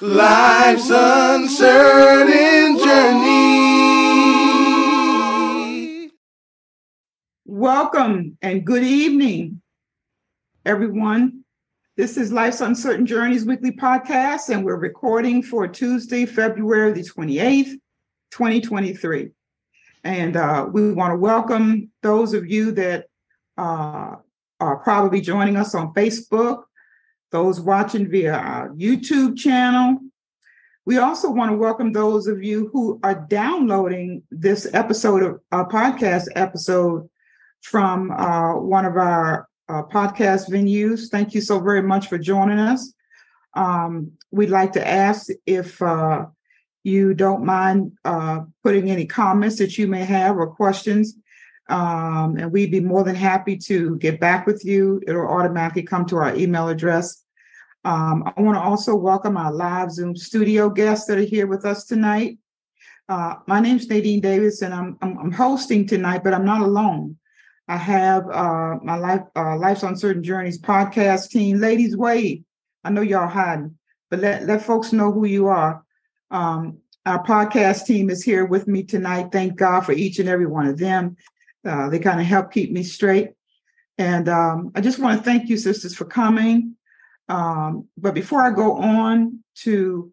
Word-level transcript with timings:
Life's 0.00 0.90
uncertain 0.90 2.78
journey. 2.78 3.30
Welcome 7.44 8.36
and 8.42 8.66
good 8.66 8.82
evening, 8.82 9.62
everyone. 10.66 11.44
This 11.96 12.16
is 12.16 12.32
Life's 12.32 12.60
Uncertain 12.60 13.06
Journeys 13.06 13.44
weekly 13.44 13.70
podcast, 13.70 14.48
and 14.48 14.64
we're 14.64 14.74
recording 14.74 15.44
for 15.44 15.68
Tuesday, 15.68 16.26
February 16.26 16.90
the 16.90 17.02
28th, 17.02 17.78
2023. 18.32 19.30
And 20.02 20.36
uh, 20.36 20.66
we 20.72 20.92
want 20.92 21.12
to 21.12 21.18
welcome 21.18 21.92
those 22.02 22.34
of 22.34 22.50
you 22.50 22.72
that 22.72 23.06
uh, 23.56 24.16
are 24.58 24.76
probably 24.78 25.20
joining 25.20 25.54
us 25.54 25.72
on 25.76 25.94
Facebook, 25.94 26.64
those 27.34 27.60
watching 27.60 28.08
via 28.08 28.32
our 28.32 28.68
YouTube 28.70 29.36
channel. 29.36 29.98
We 30.86 30.98
also 30.98 31.32
want 31.32 31.50
to 31.50 31.56
welcome 31.56 31.90
those 31.90 32.28
of 32.28 32.44
you 32.44 32.70
who 32.72 33.00
are 33.02 33.26
downloading 33.28 34.22
this 34.30 34.72
episode 34.72 35.24
of 35.24 35.40
our 35.50 35.68
podcast 35.68 36.28
episode 36.36 37.10
from 37.60 38.12
uh, 38.12 38.54
one 38.54 38.84
of 38.84 38.96
our 38.96 39.48
uh, 39.68 39.82
podcast 39.82 40.48
venues. 40.48 41.10
Thank 41.10 41.34
you 41.34 41.40
so 41.40 41.58
very 41.58 41.82
much 41.82 42.06
for 42.06 42.18
joining 42.18 42.60
us. 42.60 42.94
Um, 43.54 44.12
we'd 44.30 44.50
like 44.50 44.72
to 44.74 44.86
ask 44.86 45.26
if 45.44 45.82
uh, 45.82 46.26
you 46.84 47.14
don't 47.14 47.44
mind 47.44 47.98
uh, 48.04 48.42
putting 48.62 48.92
any 48.92 49.06
comments 49.06 49.58
that 49.58 49.76
you 49.76 49.88
may 49.88 50.04
have 50.04 50.36
or 50.36 50.46
questions 50.54 51.16
um, 51.68 52.36
and 52.36 52.52
we'd 52.52 52.70
be 52.70 52.80
more 52.80 53.04
than 53.04 53.14
happy 53.14 53.56
to 53.56 53.96
get 53.96 54.20
back 54.20 54.46
with 54.46 54.64
you. 54.64 55.02
It'll 55.06 55.26
automatically 55.26 55.82
come 55.82 56.06
to 56.06 56.16
our 56.16 56.34
email 56.36 56.68
address. 56.68 57.23
Um, 57.84 58.24
I 58.24 58.40
want 58.40 58.56
to 58.56 58.62
also 58.62 58.94
welcome 58.94 59.36
our 59.36 59.52
live 59.52 59.90
Zoom 59.90 60.16
studio 60.16 60.70
guests 60.70 61.06
that 61.06 61.18
are 61.18 61.22
here 61.22 61.46
with 61.46 61.66
us 61.66 61.84
tonight. 61.84 62.38
Uh, 63.10 63.34
my 63.46 63.60
is 63.60 63.88
Nadine 63.88 64.20
Davis, 64.20 64.62
and 64.62 64.72
I'm, 64.72 64.96
I'm, 65.02 65.18
I'm 65.18 65.32
hosting 65.32 65.86
tonight, 65.86 66.24
but 66.24 66.32
I'm 66.32 66.46
not 66.46 66.62
alone. 66.62 67.18
I 67.68 67.76
have 67.76 68.28
uh, 68.30 68.76
my 68.82 68.96
life 68.96 69.22
uh, 69.36 69.56
Life's 69.58 69.82
Uncertain 69.82 70.22
Journeys 70.22 70.60
podcast 70.60 71.28
team. 71.28 71.60
Ladies, 71.60 71.96
wait. 71.96 72.44
I 72.84 72.90
know 72.90 73.02
y'all 73.02 73.28
hiding, 73.28 73.76
but 74.10 74.20
let, 74.20 74.44
let 74.44 74.62
folks 74.62 74.92
know 74.92 75.12
who 75.12 75.26
you 75.26 75.48
are. 75.48 75.84
Um, 76.30 76.78
our 77.04 77.22
podcast 77.22 77.84
team 77.84 78.08
is 78.08 78.22
here 78.22 78.46
with 78.46 78.66
me 78.66 78.82
tonight. 78.82 79.28
Thank 79.30 79.56
God 79.56 79.82
for 79.82 79.92
each 79.92 80.18
and 80.18 80.28
every 80.28 80.46
one 80.46 80.66
of 80.66 80.78
them. 80.78 81.16
Uh, 81.66 81.90
they 81.90 81.98
kind 81.98 82.20
of 82.20 82.26
help 82.26 82.50
keep 82.50 82.72
me 82.72 82.82
straight. 82.82 83.32
And 83.98 84.28
um, 84.28 84.72
I 84.74 84.80
just 84.80 84.98
want 84.98 85.18
to 85.18 85.24
thank 85.24 85.50
you, 85.50 85.58
sisters, 85.58 85.94
for 85.94 86.06
coming. 86.06 86.76
Um, 87.28 87.88
but 87.96 88.14
before 88.14 88.42
I 88.42 88.50
go 88.50 88.76
on 88.76 89.42
to, 89.62 90.12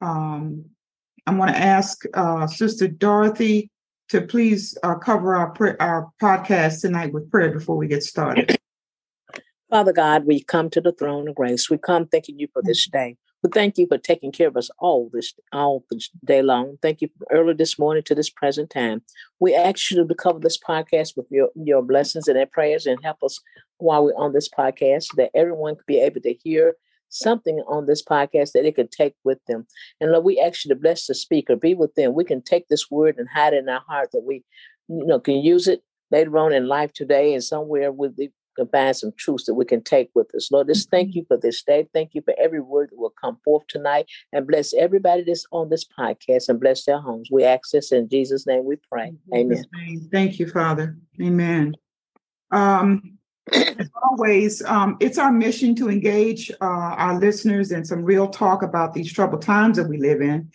um, 0.00 0.64
I 1.26 1.34
want 1.34 1.50
to 1.50 1.58
ask 1.58 2.04
uh, 2.14 2.46
Sister 2.46 2.86
Dorothy 2.86 3.70
to 4.08 4.22
please 4.22 4.76
uh, 4.82 4.94
cover 4.94 5.34
our 5.34 5.76
our 5.80 6.08
podcast 6.22 6.80
tonight 6.80 7.12
with 7.12 7.30
prayer 7.30 7.50
before 7.50 7.76
we 7.76 7.88
get 7.88 8.02
started. 8.02 8.56
Father 9.70 9.92
God, 9.92 10.26
we 10.26 10.44
come 10.44 10.70
to 10.70 10.80
the 10.80 10.92
throne 10.92 11.28
of 11.28 11.34
grace. 11.34 11.68
We 11.68 11.78
come 11.78 12.06
thanking 12.06 12.38
you 12.38 12.46
for 12.52 12.62
this 12.62 12.86
day. 12.86 13.16
We 13.42 13.50
thank 13.52 13.78
you 13.78 13.86
for 13.86 13.98
taking 13.98 14.32
care 14.32 14.48
of 14.48 14.56
us 14.56 14.70
all 14.78 15.10
this 15.12 15.34
all 15.52 15.84
this 15.90 16.10
day 16.24 16.42
long. 16.42 16.78
Thank 16.82 17.02
you 17.02 17.08
early 17.30 17.54
this 17.54 17.78
morning 17.78 18.02
to 18.04 18.14
this 18.14 18.30
present 18.30 18.70
time. 18.70 19.02
We 19.40 19.54
ask 19.54 19.90
you 19.90 20.06
to 20.06 20.14
cover 20.14 20.38
this 20.38 20.58
podcast 20.58 21.16
with 21.16 21.26
your, 21.30 21.50
your 21.54 21.82
blessings 21.82 22.28
and 22.28 22.36
their 22.36 22.46
prayers 22.46 22.86
and 22.86 22.98
help 23.02 23.22
us 23.22 23.40
while 23.78 24.04
we're 24.04 24.12
on 24.14 24.32
this 24.32 24.48
podcast 24.48 25.06
that 25.16 25.30
everyone 25.34 25.76
could 25.76 25.86
be 25.86 26.00
able 26.00 26.20
to 26.20 26.34
hear 26.34 26.74
something 27.08 27.58
on 27.68 27.86
this 27.86 28.02
podcast 28.04 28.52
that 28.52 28.62
they 28.62 28.72
can 28.72 28.88
take 28.88 29.14
with 29.24 29.38
them. 29.46 29.66
And 30.00 30.12
Lord, 30.12 30.24
we 30.24 30.40
ask 30.40 30.64
you 30.64 30.68
to 30.70 30.80
bless 30.80 31.06
the 31.06 31.14
speaker, 31.14 31.56
be 31.56 31.74
with 31.74 31.94
them. 31.94 32.14
We 32.14 32.24
can 32.24 32.42
take 32.42 32.68
this 32.68 32.90
word 32.90 33.16
and 33.18 33.28
hide 33.28 33.54
it 33.54 33.58
in 33.58 33.68
our 33.68 33.82
heart 33.88 34.10
that 34.12 34.24
we, 34.26 34.44
you 34.88 35.06
know, 35.06 35.20
can 35.20 35.36
use 35.36 35.68
it 35.68 35.82
later 36.10 36.36
on 36.38 36.52
in 36.52 36.68
life 36.68 36.92
today 36.92 37.34
and 37.34 37.42
somewhere 37.42 37.92
with 37.92 38.16
the 38.16 38.30
to 38.58 38.66
find 38.66 38.96
some 38.96 39.12
truths 39.16 39.44
that 39.44 39.54
we 39.54 39.64
can 39.64 39.82
take 39.82 40.10
with 40.14 40.34
us. 40.34 40.50
Lord, 40.50 40.68
just 40.68 40.90
thank 40.90 41.10
mm-hmm. 41.10 41.18
you 41.18 41.24
for 41.28 41.36
this 41.36 41.62
day. 41.62 41.86
Thank 41.92 42.14
you 42.14 42.22
for 42.22 42.34
every 42.38 42.60
word 42.60 42.90
that 42.90 42.98
will 42.98 43.12
come 43.20 43.38
forth 43.44 43.66
tonight 43.68 44.06
and 44.32 44.46
bless 44.46 44.74
everybody 44.74 45.24
that's 45.24 45.46
on 45.52 45.68
this 45.68 45.84
podcast 45.98 46.48
and 46.48 46.60
bless 46.60 46.84
their 46.84 47.00
homes. 47.00 47.28
We 47.30 47.44
ask 47.44 47.70
this 47.70 47.92
in 47.92 48.08
Jesus' 48.08 48.46
name 48.46 48.64
we 48.64 48.76
pray. 48.90 49.12
Amen. 49.34 49.64
Thank 50.10 50.38
you, 50.38 50.48
Father. 50.48 50.96
Amen. 51.20 51.74
Um, 52.50 53.15
as 53.52 53.90
always, 54.02 54.62
um, 54.62 54.96
it's 55.00 55.18
our 55.18 55.32
mission 55.32 55.74
to 55.76 55.88
engage 55.88 56.50
uh, 56.50 56.54
our 56.60 57.18
listeners 57.18 57.72
in 57.72 57.84
some 57.84 58.02
real 58.02 58.28
talk 58.28 58.62
about 58.62 58.92
these 58.92 59.12
troubled 59.12 59.42
times 59.42 59.76
that 59.76 59.88
we 59.88 59.98
live 59.98 60.20
in. 60.20 60.50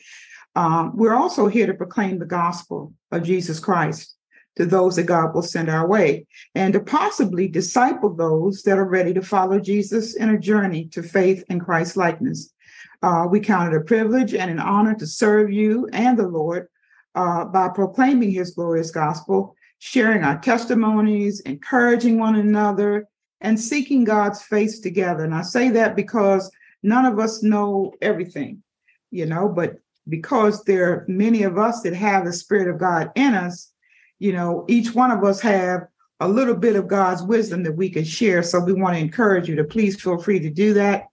Um, 0.55 0.95
we're 0.95 1.15
also 1.15 1.47
here 1.47 1.67
to 1.67 1.73
proclaim 1.73 2.19
the 2.19 2.25
gospel 2.25 2.93
of 3.11 3.23
Jesus 3.23 3.59
Christ 3.59 4.15
to 4.57 4.65
those 4.65 4.97
that 4.97 5.03
God 5.03 5.33
will 5.33 5.41
send 5.41 5.69
our 5.69 5.87
way, 5.87 6.27
and 6.55 6.73
to 6.73 6.81
possibly 6.81 7.47
disciple 7.47 8.13
those 8.13 8.63
that 8.63 8.77
are 8.77 8.87
ready 8.87 9.13
to 9.13 9.21
follow 9.21 9.59
Jesus 9.59 10.15
in 10.15 10.29
a 10.29 10.39
journey 10.39 10.85
to 10.87 11.01
faith 11.01 11.45
and 11.49 11.61
Christ 11.61 11.95
likeness. 11.95 12.53
Uh, 13.01 13.27
we 13.29 13.39
count 13.39 13.73
it 13.73 13.77
a 13.77 13.81
privilege 13.81 14.33
and 14.33 14.51
an 14.51 14.59
honor 14.59 14.93
to 14.95 15.07
serve 15.07 15.51
you 15.51 15.87
and 15.93 16.19
the 16.19 16.27
Lord 16.27 16.67
uh, 17.15 17.45
by 17.45 17.69
proclaiming 17.69 18.31
his 18.31 18.51
glorious 18.51 18.91
gospel, 18.91 19.55
sharing 19.83 20.23
our 20.23 20.37
testimonies, 20.37 21.39
encouraging 21.39 22.19
one 22.19 22.35
another, 22.35 23.07
and 23.41 23.59
seeking 23.59 24.03
God's 24.03 24.39
face 24.39 24.79
together. 24.79 25.23
And 25.23 25.33
I 25.33 25.41
say 25.41 25.69
that 25.71 25.95
because 25.95 26.51
none 26.83 27.03
of 27.03 27.17
us 27.17 27.41
know 27.41 27.91
everything, 27.99 28.61
you 29.09 29.25
know, 29.25 29.49
but 29.49 29.77
because 30.07 30.63
there 30.65 30.91
are 30.91 31.05
many 31.07 31.41
of 31.41 31.57
us 31.57 31.81
that 31.81 31.95
have 31.95 32.25
the 32.25 32.31
Spirit 32.31 32.67
of 32.67 32.79
God 32.79 33.09
in 33.15 33.33
us, 33.33 33.71
you 34.19 34.33
know, 34.33 34.65
each 34.67 34.93
one 34.93 35.09
of 35.09 35.23
us 35.23 35.41
have 35.41 35.87
a 36.19 36.27
little 36.27 36.55
bit 36.55 36.75
of 36.75 36.87
God's 36.87 37.23
wisdom 37.23 37.63
that 37.63 37.75
we 37.75 37.89
can 37.89 38.03
share. 38.03 38.43
So 38.43 38.59
we 38.59 38.73
want 38.73 38.93
to 38.95 39.01
encourage 39.01 39.49
you 39.49 39.55
to 39.55 39.63
please 39.63 39.99
feel 39.99 40.19
free 40.19 40.39
to 40.41 40.51
do 40.51 40.75
that. 40.75 41.07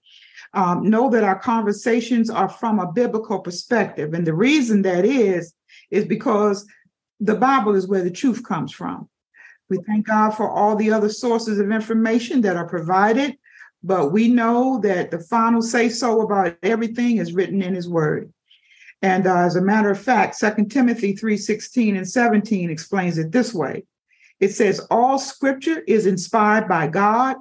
Um, 0.52 0.90
know 0.90 1.08
that 1.08 1.24
our 1.24 1.38
conversations 1.38 2.28
are 2.28 2.50
from 2.50 2.80
a 2.80 2.92
biblical 2.92 3.38
perspective. 3.38 4.12
And 4.12 4.26
the 4.26 4.34
reason 4.34 4.82
that 4.82 5.06
is, 5.06 5.54
is 5.90 6.04
because 6.04 6.66
the 7.20 7.34
Bible 7.34 7.74
is 7.74 7.86
where 7.86 8.02
the 8.02 8.10
truth 8.10 8.42
comes 8.44 8.72
from. 8.72 9.08
We 9.68 9.78
thank 9.86 10.06
God 10.06 10.30
for 10.30 10.48
all 10.50 10.76
the 10.76 10.92
other 10.92 11.08
sources 11.08 11.58
of 11.58 11.70
information 11.70 12.40
that 12.42 12.56
are 12.56 12.68
provided, 12.68 13.36
but 13.82 14.12
we 14.12 14.28
know 14.28 14.80
that 14.80 15.10
the 15.10 15.20
final 15.20 15.60
say 15.62 15.88
so 15.88 16.22
about 16.22 16.56
everything 16.62 17.18
is 17.18 17.34
written 17.34 17.62
in 17.62 17.74
His 17.74 17.88
Word. 17.88 18.32
And 19.02 19.26
uh, 19.26 19.36
as 19.36 19.56
a 19.56 19.62
matter 19.62 19.90
of 19.90 20.00
fact, 20.00 20.34
Second 20.36 20.70
Timothy 20.70 21.14
3:16 21.14 21.96
and 21.96 22.08
17 22.08 22.70
explains 22.70 23.18
it 23.18 23.30
this 23.30 23.54
way. 23.54 23.84
It 24.40 24.54
says, 24.54 24.80
All 24.90 25.18
scripture 25.18 25.80
is 25.86 26.06
inspired 26.06 26.68
by 26.68 26.88
God 26.88 27.36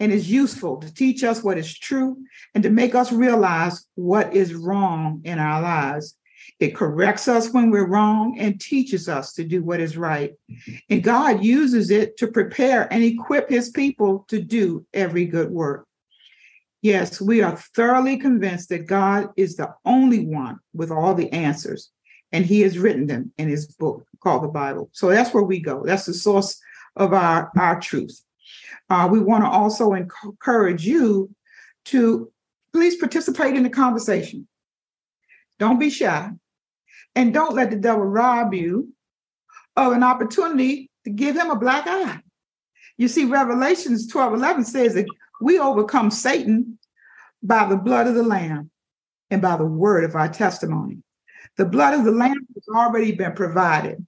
and 0.00 0.12
is 0.12 0.30
useful 0.30 0.78
to 0.78 0.92
teach 0.92 1.24
us 1.24 1.42
what 1.42 1.58
is 1.58 1.76
true 1.78 2.18
and 2.54 2.62
to 2.62 2.70
make 2.70 2.94
us 2.94 3.12
realize 3.12 3.86
what 3.94 4.34
is 4.34 4.54
wrong 4.54 5.22
in 5.24 5.38
our 5.38 5.62
lives. 5.62 6.16
It 6.58 6.74
corrects 6.74 7.28
us 7.28 7.52
when 7.52 7.70
we're 7.70 7.86
wrong 7.86 8.38
and 8.38 8.58
teaches 8.58 9.08
us 9.08 9.34
to 9.34 9.44
do 9.44 9.62
what 9.62 9.80
is 9.80 9.96
right. 9.96 10.32
And 10.88 11.02
God 11.02 11.44
uses 11.44 11.90
it 11.90 12.16
to 12.16 12.28
prepare 12.28 12.90
and 12.92 13.04
equip 13.04 13.50
his 13.50 13.70
people 13.70 14.24
to 14.28 14.40
do 14.40 14.86
every 14.94 15.26
good 15.26 15.50
work. 15.50 15.86
Yes, 16.80 17.20
we 17.20 17.42
are 17.42 17.56
thoroughly 17.56 18.16
convinced 18.16 18.68
that 18.68 18.86
God 18.86 19.30
is 19.36 19.56
the 19.56 19.74
only 19.84 20.24
one 20.24 20.60
with 20.72 20.90
all 20.90 21.14
the 21.14 21.32
answers, 21.32 21.90
and 22.32 22.46
He 22.46 22.60
has 22.60 22.78
written 22.78 23.06
them 23.06 23.32
in 23.38 23.48
His 23.48 23.66
book 23.66 24.06
called 24.22 24.44
the 24.44 24.48
Bible. 24.48 24.88
So 24.92 25.08
that's 25.08 25.34
where 25.34 25.42
we 25.42 25.58
go. 25.58 25.82
That's 25.84 26.06
the 26.06 26.14
source 26.14 26.60
of 26.94 27.12
our, 27.12 27.50
our 27.58 27.80
truth. 27.80 28.22
Uh, 28.88 29.08
we 29.10 29.18
want 29.18 29.42
to 29.42 29.50
also 29.50 29.94
encourage 29.94 30.86
you 30.86 31.34
to 31.86 32.30
please 32.72 32.96
participate 32.96 33.56
in 33.56 33.62
the 33.62 33.70
conversation. 33.70 34.46
Don't 35.58 35.80
be 35.80 35.90
shy. 35.90 36.30
And 37.16 37.32
don't 37.32 37.54
let 37.54 37.70
the 37.70 37.76
devil 37.76 38.04
rob 38.04 38.54
you 38.54 38.92
of 39.74 39.92
an 39.92 40.02
opportunity 40.02 40.90
to 41.04 41.10
give 41.10 41.34
him 41.34 41.50
a 41.50 41.58
black 41.58 41.86
eye. 41.86 42.20
You 42.98 43.08
see, 43.08 43.24
Revelations 43.24 44.06
12 44.06 44.34
11 44.34 44.64
says 44.64 44.94
that 44.94 45.06
we 45.40 45.58
overcome 45.58 46.10
Satan 46.10 46.78
by 47.42 47.66
the 47.66 47.76
blood 47.76 48.06
of 48.06 48.14
the 48.14 48.22
Lamb 48.22 48.70
and 49.30 49.42
by 49.42 49.56
the 49.56 49.64
word 49.64 50.04
of 50.04 50.14
our 50.14 50.28
testimony. 50.28 50.98
The 51.56 51.64
blood 51.64 51.94
of 51.94 52.04
the 52.04 52.12
Lamb 52.12 52.46
has 52.54 52.64
already 52.74 53.12
been 53.12 53.32
provided, 53.32 54.06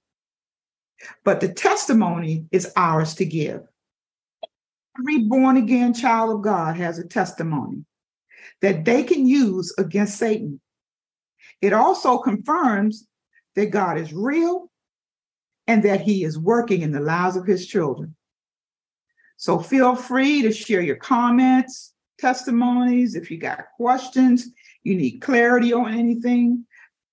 but 1.23 1.39
the 1.39 1.51
testimony 1.51 2.45
is 2.51 2.71
ours 2.75 3.15
to 3.15 3.25
give. 3.25 3.61
Every 4.99 5.19
born 5.19 5.57
again 5.57 5.93
child 5.93 6.35
of 6.35 6.41
God 6.41 6.75
has 6.77 6.99
a 6.99 7.07
testimony 7.07 7.85
that 8.61 8.85
they 8.85 9.03
can 9.03 9.25
use 9.25 9.73
against 9.77 10.17
Satan. 10.17 10.59
It 11.61 11.73
also 11.73 12.17
confirms 12.17 13.07
that 13.55 13.67
God 13.67 13.97
is 13.97 14.13
real 14.13 14.69
and 15.67 15.83
that 15.83 16.01
he 16.01 16.23
is 16.23 16.37
working 16.37 16.81
in 16.81 16.91
the 16.91 16.99
lives 16.99 17.35
of 17.35 17.45
his 17.45 17.67
children. 17.67 18.15
So 19.37 19.59
feel 19.59 19.95
free 19.95 20.41
to 20.41 20.51
share 20.51 20.81
your 20.81 20.95
comments, 20.95 21.93
testimonies. 22.17 23.15
If 23.15 23.31
you 23.31 23.37
got 23.37 23.65
questions, 23.77 24.47
you 24.83 24.95
need 24.95 25.19
clarity 25.19 25.73
on 25.73 25.93
anything, 25.93 26.65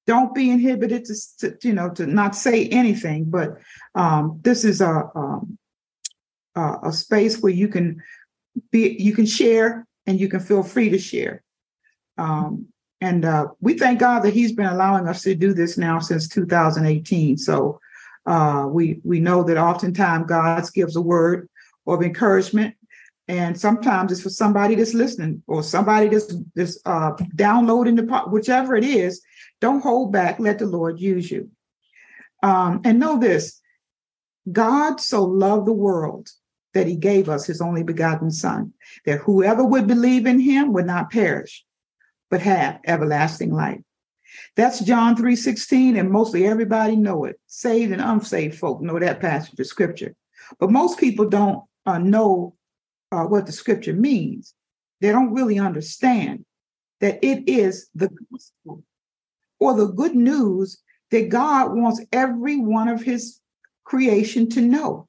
don't 0.07 0.35
be 0.35 0.51
inhibited 0.51 1.05
to, 1.05 1.15
to 1.41 1.69
you 1.69 1.75
know 1.75 1.91
to 1.91 2.07
not 2.07 2.37
say 2.37 2.69
anything. 2.69 3.25
But 3.25 3.59
um, 3.95 4.41
this 4.43 4.65
is 4.65 4.81
a 4.81 5.11
um, 5.15 5.59
a 6.55 6.93
space 6.93 7.41
where 7.41 7.53
you 7.53 7.69
can 7.69 8.03
be 8.71 8.97
you 8.99 9.13
can 9.13 9.27
share 9.27 9.87
and 10.07 10.21
you 10.21 10.29
can 10.29 10.41
feel 10.41 10.63
free 10.63 10.91
to 10.91 10.99
share. 10.99 11.43
Um, 12.19 12.69
and 13.01 13.25
uh, 13.25 13.49
we 13.61 13.75
thank 13.75 14.01
God 14.01 14.21
that 14.21 14.35
He's 14.35 14.53
been 14.53 14.67
allowing 14.67 15.07
us 15.07 15.23
to 15.23 15.35
do 15.35 15.53
this 15.53 15.77
now 15.77 15.99
since 15.99 16.29
2018. 16.29 17.37
So 17.37 17.81
uh, 18.25 18.67
we 18.69 19.01
we 19.05 19.21
know 19.21 19.43
that 19.45 19.59
oftentimes 19.59 20.27
God 20.27 20.65
gives 20.73 20.97
a 20.97 21.03
word 21.03 21.49
of 21.87 22.03
encouragement, 22.03 22.75
and 23.29 23.59
sometimes 23.59 24.13
it's 24.13 24.23
for 24.23 24.31
somebody 24.31 24.75
that's 24.75 24.95
listening 24.95 25.43
or 25.47 25.63
somebody 25.63 26.09
that's 26.09 26.35
that's 26.55 26.79
uh, 26.87 27.13
downloading 27.35 27.97
the 27.97 28.25
whichever 28.31 28.77
it 28.77 28.85
is. 28.85 29.21
Don't 29.61 29.83
hold 29.83 30.13
back. 30.13 30.39
Let 30.39 30.59
the 30.59 30.67
Lord 30.67 30.99
use 30.99 31.31
you. 31.31 31.51
Um, 32.43 32.81
and 32.85 32.99
know 32.99 33.19
this: 33.19 33.61
God 34.51 35.01
so 35.01 35.23
loved 35.23 35.67
the 35.67 35.73
world 35.73 36.31
that 36.73 36.87
He 36.87 36.97
gave 36.97 37.29
us 37.29 37.45
His 37.45 37.61
only 37.61 37.83
begotten 37.83 38.31
Son, 38.31 38.73
that 39.05 39.21
whoever 39.21 39.65
would 39.65 39.87
believe 39.87 40.25
in 40.25 40.41
Him 40.41 40.73
would 40.73 40.87
not 40.87 41.11
perish, 41.11 41.63
but 42.31 42.40
have 42.43 42.81
everlasting 42.87 43.52
life. 43.52 43.81
That's 44.56 44.81
John 44.81 45.17
3:16, 45.17 45.96
and 45.96 46.11
mostly 46.11 46.46
everybody 46.46 46.96
know 46.96 47.25
it. 47.25 47.40
Saved 47.46 47.93
and 47.93 48.02
unsaved 48.02 48.58
folk 48.58 48.81
know 48.81 48.99
that 48.99 49.20
passage 49.20 49.58
of 49.58 49.67
scripture. 49.67 50.14
But 50.58 50.70
most 50.70 50.99
people 50.99 51.28
don't 51.28 51.64
uh, 51.87 51.99
know 51.99 52.55
uh, 53.12 53.25
what 53.25 53.46
the 53.46 53.52
scripture 53.52 53.94
means. 53.94 54.55
They 55.00 55.11
don't 55.11 55.32
really 55.32 55.58
understand 55.58 56.44
that 57.00 57.19
it 57.23 57.49
is 57.49 57.88
the 57.94 58.11
gospel 58.31 58.82
or 59.58 59.75
the 59.75 59.88
good 59.88 60.14
news 60.14 60.78
that 61.11 61.28
God 61.28 61.75
wants 61.75 62.05
every 62.12 62.56
one 62.56 62.88
of 62.88 63.02
his 63.02 63.40
creation 63.84 64.49
to 64.50 64.61
know. 64.61 65.08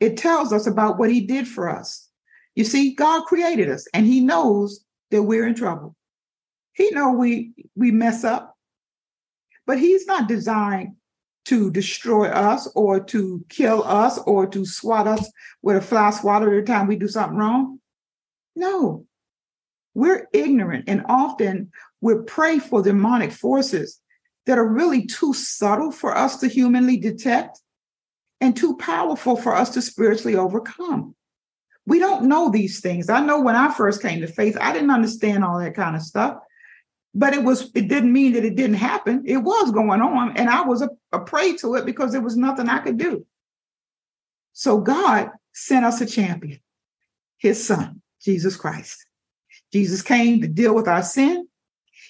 It 0.00 0.16
tells 0.16 0.52
us 0.52 0.66
about 0.66 0.98
what 0.98 1.10
he 1.10 1.20
did 1.20 1.46
for 1.46 1.68
us. 1.68 2.08
You 2.54 2.64
see, 2.64 2.94
God 2.94 3.24
created 3.24 3.68
us 3.68 3.86
and 3.92 4.06
he 4.06 4.20
knows 4.20 4.84
that 5.10 5.22
we're 5.22 5.46
in 5.46 5.54
trouble. 5.54 5.94
He 6.78 6.92
know 6.92 7.10
we 7.10 7.50
we 7.74 7.90
mess 7.90 8.22
up, 8.22 8.56
but 9.66 9.80
he's 9.80 10.06
not 10.06 10.28
designed 10.28 10.94
to 11.46 11.72
destroy 11.72 12.28
us 12.28 12.68
or 12.76 13.00
to 13.00 13.44
kill 13.48 13.82
us 13.82 14.18
or 14.18 14.46
to 14.46 14.64
swat 14.64 15.08
us 15.08 15.28
with 15.60 15.76
a 15.76 15.80
fly 15.80 16.10
swatter 16.10 16.46
every 16.46 16.62
time 16.62 16.86
we 16.86 16.94
do 16.94 17.08
something 17.08 17.36
wrong. 17.36 17.80
No, 18.54 19.06
we're 19.94 20.28
ignorant 20.32 20.84
and 20.86 21.04
often 21.08 21.72
we 22.00 22.14
prey 22.26 22.60
for 22.60 22.80
demonic 22.80 23.32
forces 23.32 24.00
that 24.46 24.58
are 24.58 24.68
really 24.68 25.04
too 25.04 25.34
subtle 25.34 25.90
for 25.90 26.16
us 26.16 26.36
to 26.38 26.48
humanly 26.48 26.96
detect 26.96 27.60
and 28.40 28.56
too 28.56 28.76
powerful 28.76 29.36
for 29.36 29.52
us 29.52 29.70
to 29.70 29.82
spiritually 29.82 30.36
overcome. 30.36 31.16
We 31.86 31.98
don't 31.98 32.26
know 32.26 32.50
these 32.50 32.78
things. 32.80 33.10
I 33.10 33.18
know 33.18 33.40
when 33.40 33.56
I 33.56 33.74
first 33.74 34.00
came 34.00 34.20
to 34.20 34.28
faith, 34.28 34.56
I 34.60 34.72
didn't 34.72 34.92
understand 34.92 35.42
all 35.42 35.58
that 35.58 35.74
kind 35.74 35.96
of 35.96 36.02
stuff 36.02 36.38
but 37.14 37.34
it 37.34 37.42
was 37.42 37.70
it 37.74 37.88
didn't 37.88 38.12
mean 38.12 38.32
that 38.32 38.44
it 38.44 38.54
didn't 38.54 38.76
happen. 38.76 39.22
It 39.26 39.38
was 39.38 39.70
going 39.72 40.00
on 40.00 40.36
and 40.36 40.48
i 40.48 40.62
was 40.62 40.82
a, 40.82 40.90
a 41.12 41.20
prey 41.20 41.56
to 41.56 41.74
it 41.74 41.86
because 41.86 42.12
there 42.12 42.20
was 42.20 42.36
nothing 42.36 42.68
i 42.68 42.78
could 42.78 42.98
do. 42.98 43.26
So 44.52 44.80
god 44.80 45.30
sent 45.52 45.84
us 45.84 46.00
a 46.00 46.06
champion 46.06 46.60
his 47.38 47.64
son 47.64 48.02
jesus 48.22 48.56
christ. 48.56 49.04
Jesus 49.72 50.02
came 50.02 50.40
to 50.40 50.48
deal 50.48 50.74
with 50.74 50.88
our 50.88 51.02
sin. 51.02 51.46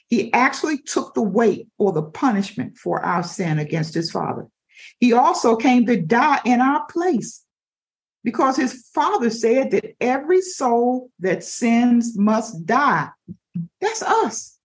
He 0.08 0.32
actually 0.32 0.78
took 0.78 1.14
the 1.14 1.22
weight 1.22 1.68
or 1.76 1.92
the 1.92 2.02
punishment 2.02 2.78
for 2.78 3.04
our 3.04 3.22
sin 3.22 3.58
against 3.58 3.94
his 3.94 4.10
father. 4.10 4.46
He 5.00 5.12
also 5.12 5.56
came 5.56 5.84
to 5.86 6.00
die 6.00 6.40
in 6.44 6.60
our 6.60 6.86
place 6.86 7.44
because 8.22 8.56
his 8.56 8.88
father 8.94 9.28
said 9.28 9.72
that 9.72 9.96
every 10.00 10.40
soul 10.40 11.10
that 11.18 11.42
sins 11.42 12.16
must 12.16 12.64
die. 12.64 13.08
That's 13.80 14.02
us 14.02 14.57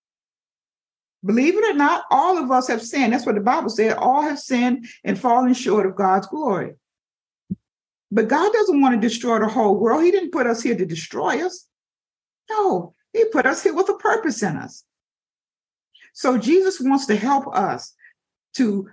Believe 1.25 1.55
it 1.55 1.63
or 1.63 1.73
not, 1.73 2.03
all 2.11 2.37
of 2.37 2.51
us 2.51 2.67
have 2.67 2.81
sinned. 2.81 3.13
That's 3.13 3.25
what 3.25 3.35
the 3.35 3.41
Bible 3.41 3.69
said. 3.69 3.95
All 3.95 4.21
have 4.21 4.39
sinned 4.39 4.87
and 5.03 5.17
fallen 5.17 5.53
short 5.53 5.85
of 5.85 5.95
God's 5.95 6.27
glory. 6.27 6.73
But 8.11 8.27
God 8.27 8.51
doesn't 8.53 8.81
want 8.81 8.93
to 8.95 9.07
destroy 9.07 9.39
the 9.39 9.47
whole 9.47 9.79
world. 9.79 10.03
He 10.03 10.11
didn't 10.11 10.31
put 10.31 10.47
us 10.47 10.61
here 10.61 10.75
to 10.75 10.85
destroy 10.85 11.43
us. 11.43 11.67
No, 12.49 12.93
He 13.13 13.25
put 13.25 13.45
us 13.45 13.63
here 13.63 13.73
with 13.73 13.89
a 13.89 13.93
purpose 13.93 14.43
in 14.43 14.57
us. 14.57 14.83
So 16.13 16.37
Jesus 16.37 16.79
wants 16.79 17.07
to 17.07 17.15
help 17.15 17.47
us 17.55 17.93
to 18.57 18.89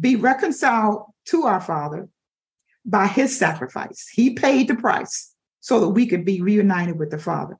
be 0.00 0.16
reconciled 0.16 1.04
to 1.26 1.44
our 1.44 1.60
Father 1.60 2.08
by 2.84 3.06
His 3.06 3.38
sacrifice. 3.38 4.08
He 4.08 4.30
paid 4.30 4.66
the 4.66 4.74
price 4.74 5.32
so 5.60 5.78
that 5.80 5.90
we 5.90 6.06
could 6.06 6.24
be 6.24 6.40
reunited 6.40 6.98
with 6.98 7.10
the 7.10 7.18
Father. 7.18 7.58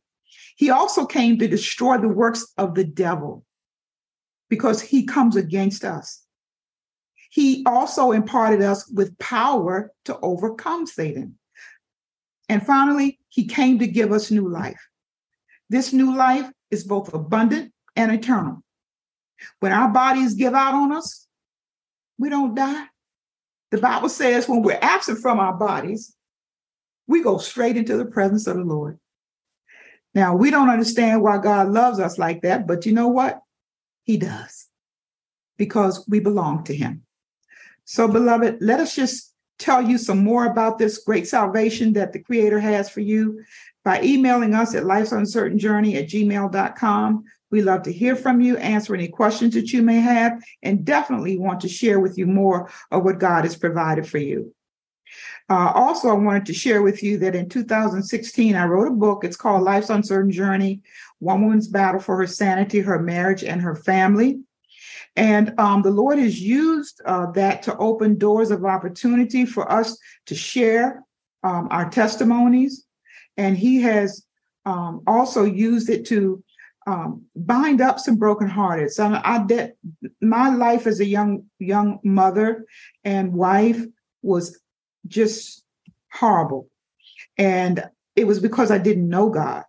He 0.56 0.70
also 0.70 1.06
came 1.06 1.38
to 1.38 1.46
destroy 1.46 1.98
the 1.98 2.08
works 2.08 2.52
of 2.56 2.74
the 2.74 2.84
devil 2.84 3.45
because 4.48 4.80
he 4.80 5.04
comes 5.04 5.36
against 5.36 5.84
us. 5.84 6.22
He 7.30 7.64
also 7.66 8.12
imparted 8.12 8.62
us 8.62 8.88
with 8.88 9.18
power 9.18 9.92
to 10.04 10.18
overcome 10.20 10.86
Satan. 10.86 11.38
And 12.48 12.64
finally, 12.64 13.18
he 13.28 13.46
came 13.46 13.78
to 13.80 13.86
give 13.86 14.12
us 14.12 14.30
new 14.30 14.48
life. 14.48 14.80
This 15.68 15.92
new 15.92 16.16
life 16.16 16.50
is 16.70 16.84
both 16.84 17.12
abundant 17.12 17.72
and 17.96 18.12
eternal. 18.12 18.62
When 19.60 19.72
our 19.72 19.88
bodies 19.88 20.34
give 20.34 20.54
out 20.54 20.74
on 20.74 20.92
us, 20.92 21.26
we 22.18 22.28
don't 22.28 22.54
die. 22.54 22.86
The 23.70 23.78
Bible 23.78 24.08
says 24.08 24.48
when 24.48 24.62
we're 24.62 24.78
absent 24.80 25.18
from 25.18 25.40
our 25.40 25.54
bodies, 25.54 26.14
we 27.06 27.22
go 27.22 27.38
straight 27.38 27.76
into 27.76 27.96
the 27.96 28.04
presence 28.06 28.46
of 28.46 28.56
the 28.56 28.64
Lord. 28.64 28.98
Now, 30.14 30.34
we 30.34 30.50
don't 30.50 30.70
understand 30.70 31.22
why 31.22 31.38
God 31.38 31.68
loves 31.68 32.00
us 32.00 32.16
like 32.16 32.42
that, 32.42 32.66
but 32.66 32.86
you 32.86 32.92
know 32.92 33.08
what? 33.08 33.40
He 34.06 34.16
does 34.16 34.68
because 35.58 36.06
we 36.08 36.20
belong 36.20 36.64
to 36.64 36.74
Him. 36.74 37.02
So, 37.84 38.08
beloved, 38.08 38.58
let 38.60 38.80
us 38.80 38.94
just 38.94 39.34
tell 39.58 39.82
you 39.82 39.98
some 39.98 40.22
more 40.22 40.46
about 40.46 40.78
this 40.78 40.98
great 40.98 41.26
salvation 41.26 41.92
that 41.94 42.12
the 42.12 42.20
Creator 42.20 42.60
has 42.60 42.88
for 42.88 43.00
you 43.00 43.42
by 43.84 44.00
emailing 44.02 44.54
us 44.54 44.74
at 44.74 44.84
life's 44.84 45.12
uncertain 45.12 45.58
journey 45.58 45.96
at 45.96 46.08
gmail.com. 46.08 47.24
We 47.50 47.62
love 47.62 47.82
to 47.84 47.92
hear 47.92 48.16
from 48.16 48.40
you, 48.40 48.56
answer 48.56 48.94
any 48.94 49.08
questions 49.08 49.54
that 49.54 49.72
you 49.72 49.82
may 49.82 50.00
have, 50.00 50.42
and 50.62 50.84
definitely 50.84 51.38
want 51.38 51.60
to 51.60 51.68
share 51.68 52.00
with 52.00 52.18
you 52.18 52.26
more 52.26 52.70
of 52.90 53.04
what 53.04 53.20
God 53.20 53.44
has 53.44 53.56
provided 53.56 54.06
for 54.06 54.18
you. 54.18 54.52
Uh, 55.48 55.70
also, 55.74 56.08
I 56.08 56.14
wanted 56.14 56.46
to 56.46 56.54
share 56.54 56.82
with 56.82 57.02
you 57.02 57.18
that 57.18 57.36
in 57.36 57.48
2016, 57.48 58.56
I 58.56 58.64
wrote 58.66 58.88
a 58.88 58.90
book. 58.90 59.24
It's 59.24 59.36
called 59.36 59.62
Life's 59.62 59.90
Uncertain 59.90 60.32
Journey 60.32 60.80
One 61.18 61.42
Woman's 61.42 61.68
Battle 61.68 62.00
for 62.00 62.16
Her 62.16 62.26
Sanity, 62.26 62.80
Her 62.80 62.98
Marriage, 62.98 63.44
and 63.44 63.60
Her 63.60 63.74
Family. 63.74 64.40
And 65.16 65.58
um, 65.58 65.82
the 65.82 65.90
Lord 65.90 66.18
has 66.18 66.40
used 66.40 67.00
uh, 67.06 67.30
that 67.32 67.62
to 67.64 67.76
open 67.78 68.18
doors 68.18 68.50
of 68.50 68.64
opportunity 68.64 69.46
for 69.46 69.70
us 69.70 69.98
to 70.26 70.34
share 70.34 71.02
um, 71.42 71.68
our 71.70 71.88
testimonies. 71.88 72.84
And 73.36 73.56
He 73.56 73.80
has 73.82 74.26
um, 74.66 75.02
also 75.06 75.44
used 75.44 75.88
it 75.88 76.06
to 76.06 76.42
um, 76.86 77.24
bind 77.34 77.80
up 77.80 77.98
some 77.98 78.16
brokenhearted. 78.16 78.92
So 78.92 79.20
I 79.24 79.44
did 79.44 79.72
my 80.20 80.54
life 80.54 80.86
as 80.86 81.00
a 81.00 81.04
young 81.04 81.46
young 81.58 81.98
mother 82.04 82.64
and 83.04 83.32
wife 83.32 83.82
was 84.22 84.60
just 85.08 85.64
horrible. 86.12 86.68
And 87.36 87.84
it 88.14 88.26
was 88.26 88.38
because 88.40 88.70
I 88.70 88.78
didn't 88.78 89.08
know 89.08 89.30
God. 89.30 89.64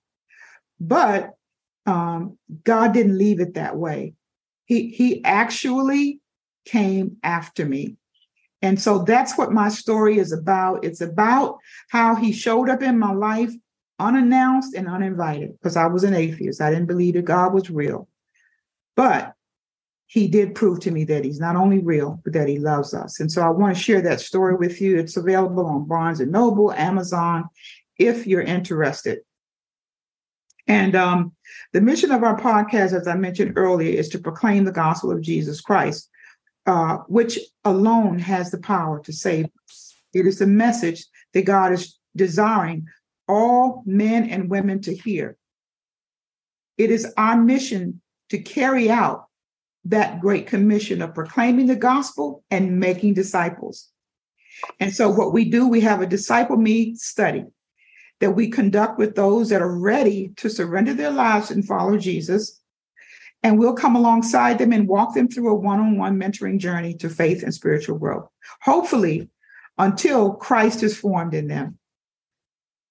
But 0.79 1.36
um, 1.87 2.37
God 2.63 2.93
didn't 2.93 3.17
leave 3.17 3.39
it 3.39 3.55
that 3.55 3.77
way. 3.77 4.13
He 4.65 4.89
he 4.89 5.23
actually 5.23 6.19
came 6.65 7.17
after 7.23 7.65
me. 7.65 7.95
And 8.61 8.79
so 8.79 8.99
that's 9.03 9.37
what 9.37 9.53
my 9.53 9.69
story 9.69 10.17
is 10.17 10.31
about. 10.31 10.83
It's 10.83 11.01
about 11.01 11.57
how 11.89 12.15
he 12.15 12.31
showed 12.31 12.69
up 12.69 12.81
in 12.81 12.99
my 12.99 13.13
life 13.13 13.51
unannounced 13.99 14.75
and 14.75 14.87
uninvited 14.87 15.53
because 15.53 15.77
I 15.77 15.85
was 15.87 16.03
an 16.03 16.13
atheist. 16.13 16.61
I 16.61 16.69
didn't 16.69 16.87
believe 16.87 17.13
that 17.15 17.25
God 17.25 17.53
was 17.53 17.69
real. 17.69 18.07
But 18.95 19.33
he 20.07 20.27
did 20.27 20.55
prove 20.55 20.79
to 20.81 20.91
me 20.91 21.03
that 21.05 21.23
he's 21.23 21.39
not 21.39 21.55
only 21.55 21.79
real, 21.79 22.19
but 22.23 22.33
that 22.33 22.47
he 22.47 22.59
loves 22.59 22.93
us. 22.93 23.19
And 23.19 23.31
so 23.31 23.41
I 23.41 23.49
want 23.49 23.75
to 23.75 23.81
share 23.81 24.01
that 24.01 24.21
story 24.21 24.55
with 24.55 24.81
you. 24.81 24.97
It's 24.97 25.17
available 25.17 25.65
on 25.65 25.87
Barnes 25.87 26.19
and 26.19 26.31
Noble, 26.31 26.71
Amazon, 26.73 27.45
if 27.99 28.25
you're 28.25 28.41
interested. 28.41 29.19
And 30.67 30.95
um, 30.95 31.33
the 31.73 31.81
mission 31.81 32.11
of 32.11 32.23
our 32.23 32.39
podcast, 32.39 32.93
as 32.93 33.07
I 33.07 33.15
mentioned 33.15 33.53
earlier, 33.55 33.97
is 33.97 34.09
to 34.09 34.19
proclaim 34.19 34.65
the 34.65 34.71
gospel 34.71 35.11
of 35.11 35.21
Jesus 35.21 35.61
Christ, 35.61 36.09
uh, 36.65 36.97
which 37.07 37.39
alone 37.63 38.19
has 38.19 38.51
the 38.51 38.59
power 38.59 38.99
to 39.01 39.13
save 39.13 39.45
us. 39.67 39.95
It 40.13 40.25
is 40.25 40.39
the 40.39 40.47
message 40.47 41.05
that 41.33 41.45
God 41.45 41.71
is 41.71 41.97
desiring 42.15 42.87
all 43.27 43.83
men 43.85 44.29
and 44.29 44.49
women 44.49 44.81
to 44.81 44.95
hear. 44.95 45.37
It 46.77 46.91
is 46.91 47.13
our 47.17 47.37
mission 47.37 48.01
to 48.29 48.37
carry 48.37 48.89
out 48.89 49.25
that 49.85 50.19
great 50.19 50.47
commission 50.47 51.01
of 51.01 51.13
proclaiming 51.13 51.67
the 51.67 51.75
gospel 51.75 52.43
and 52.51 52.79
making 52.79 53.13
disciples. 53.13 53.89
And 54.79 54.93
so, 54.93 55.09
what 55.09 55.33
we 55.33 55.49
do, 55.49 55.67
we 55.67 55.81
have 55.81 56.01
a 56.01 56.07
disciple 56.07 56.57
me 56.57 56.95
study 56.95 57.45
that 58.19 58.31
we 58.31 58.49
conduct 58.49 58.97
with 58.97 59.15
those 59.15 59.49
that 59.49 59.61
are 59.61 59.77
ready 59.77 60.33
to 60.37 60.49
surrender 60.49 60.93
their 60.93 61.11
lives 61.11 61.51
and 61.51 61.65
follow 61.65 61.97
Jesus. 61.97 62.59
And 63.43 63.59
we'll 63.59 63.75
come 63.75 63.95
alongside 63.95 64.57
them 64.57 64.73
and 64.73 64.87
walk 64.87 65.13
them 65.13 65.27
through 65.27 65.51
a 65.51 65.55
one 65.55 65.79
on 65.79 65.97
one 65.97 66.19
mentoring 66.19 66.57
journey 66.57 66.95
to 66.95 67.09
faith 67.09 67.43
and 67.43 67.53
spiritual 67.53 67.99
growth, 67.99 68.27
hopefully, 68.61 69.29
until 69.77 70.33
Christ 70.33 70.81
is 70.81 70.97
formed 70.97 71.35
in 71.35 71.47
them, 71.47 71.77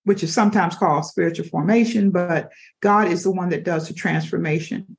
which 0.05 0.23
is 0.23 0.33
sometimes 0.33 0.77
called 0.77 1.05
spiritual 1.05 1.47
formation, 1.47 2.11
but 2.11 2.53
God 2.81 3.09
is 3.09 3.25
the 3.25 3.33
one 3.33 3.49
that 3.49 3.65
does 3.65 3.89
the 3.89 3.95
transformation. 3.95 4.97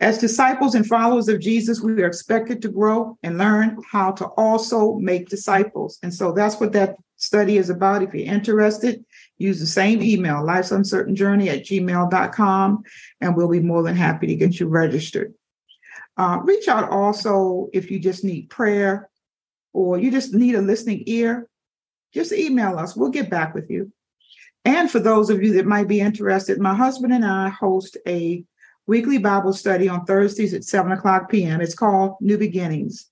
As 0.00 0.18
disciples 0.18 0.74
and 0.74 0.86
followers 0.86 1.28
of 1.28 1.40
Jesus, 1.40 1.80
we 1.80 2.02
are 2.02 2.06
expected 2.06 2.62
to 2.62 2.70
grow 2.70 3.18
and 3.22 3.38
learn 3.38 3.76
how 3.92 4.12
to 4.12 4.26
also 4.28 4.94
make 4.94 5.28
disciples. 5.28 5.98
And 6.02 6.12
so 6.12 6.32
that's 6.32 6.58
what 6.58 6.72
that 6.72 6.96
study 7.18 7.58
is 7.58 7.68
about. 7.68 8.02
If 8.02 8.14
you're 8.14 8.26
interested, 8.26 9.04
use 9.40 9.58
the 9.58 9.66
same 9.66 10.02
email, 10.02 10.44
life's 10.44 10.70
uncertain 10.70 11.16
journey 11.16 11.48
at 11.48 11.64
gmail.com, 11.64 12.82
and 13.20 13.36
we'll 13.36 13.48
be 13.48 13.60
more 13.60 13.82
than 13.82 13.96
happy 13.96 14.26
to 14.26 14.34
get 14.34 14.60
you 14.60 14.66
registered. 14.66 15.34
Uh, 16.16 16.40
reach 16.44 16.68
out 16.68 16.90
also 16.90 17.68
if 17.72 17.90
you 17.90 17.98
just 17.98 18.22
need 18.22 18.50
prayer 18.50 19.08
or 19.72 19.98
you 19.98 20.10
just 20.10 20.34
need 20.34 20.54
a 20.54 20.60
listening 20.60 21.02
ear. 21.06 21.48
Just 22.12 22.32
email 22.32 22.78
us, 22.78 22.94
we'll 22.94 23.10
get 23.10 23.30
back 23.30 23.54
with 23.54 23.70
you. 23.70 23.90
And 24.64 24.90
for 24.90 25.00
those 25.00 25.30
of 25.30 25.42
you 25.42 25.54
that 25.54 25.64
might 25.64 25.88
be 25.88 26.00
interested, 26.00 26.60
my 26.60 26.74
husband 26.74 27.14
and 27.14 27.24
I 27.24 27.48
host 27.48 27.96
a 28.06 28.44
weekly 28.86 29.16
Bible 29.16 29.54
study 29.54 29.88
on 29.88 30.04
Thursdays 30.04 30.52
at 30.52 30.64
7 30.64 30.92
o'clock 30.92 31.30
p.m. 31.30 31.60
It's 31.62 31.74
called 31.74 32.16
New 32.20 32.36
Beginnings. 32.36 33.06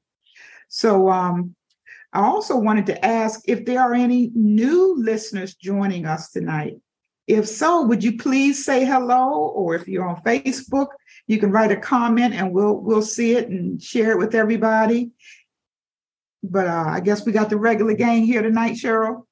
So 0.68 1.10
um, 1.10 1.54
I 2.12 2.22
also 2.22 2.56
wanted 2.56 2.86
to 2.86 3.04
ask 3.04 3.40
if 3.48 3.64
there 3.64 3.80
are 3.80 3.94
any 3.94 4.30
new 4.34 4.94
listeners 4.96 5.54
joining 5.54 6.06
us 6.06 6.30
tonight. 6.30 6.76
If 7.26 7.48
so, 7.48 7.86
would 7.86 8.04
you 8.04 8.18
please 8.18 8.64
say 8.64 8.84
hello? 8.84 9.50
Or 9.54 9.74
if 9.74 9.88
you're 9.88 10.06
on 10.06 10.22
Facebook, 10.22 10.88
you 11.26 11.38
can 11.38 11.50
write 11.50 11.72
a 11.72 11.76
comment 11.76 12.34
and 12.34 12.52
we'll 12.52 12.76
we'll 12.76 13.02
see 13.02 13.34
it 13.34 13.48
and 13.48 13.82
share 13.82 14.12
it 14.12 14.18
with 14.18 14.34
everybody. 14.34 15.10
But 16.42 16.66
uh, 16.66 16.84
I 16.86 17.00
guess 17.00 17.24
we 17.24 17.32
got 17.32 17.48
the 17.48 17.56
regular 17.56 17.94
gang 17.94 18.24
here 18.24 18.42
tonight, 18.42 18.74
Cheryl. 18.74 19.23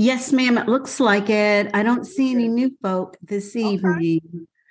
Yes, 0.00 0.32
ma'am. 0.32 0.56
It 0.56 0.68
looks 0.68 1.00
like 1.00 1.28
it. 1.28 1.72
I 1.74 1.82
don't 1.82 2.04
see 2.04 2.30
any 2.30 2.46
new 2.46 2.70
folk 2.80 3.16
this 3.20 3.56
evening. 3.56 4.20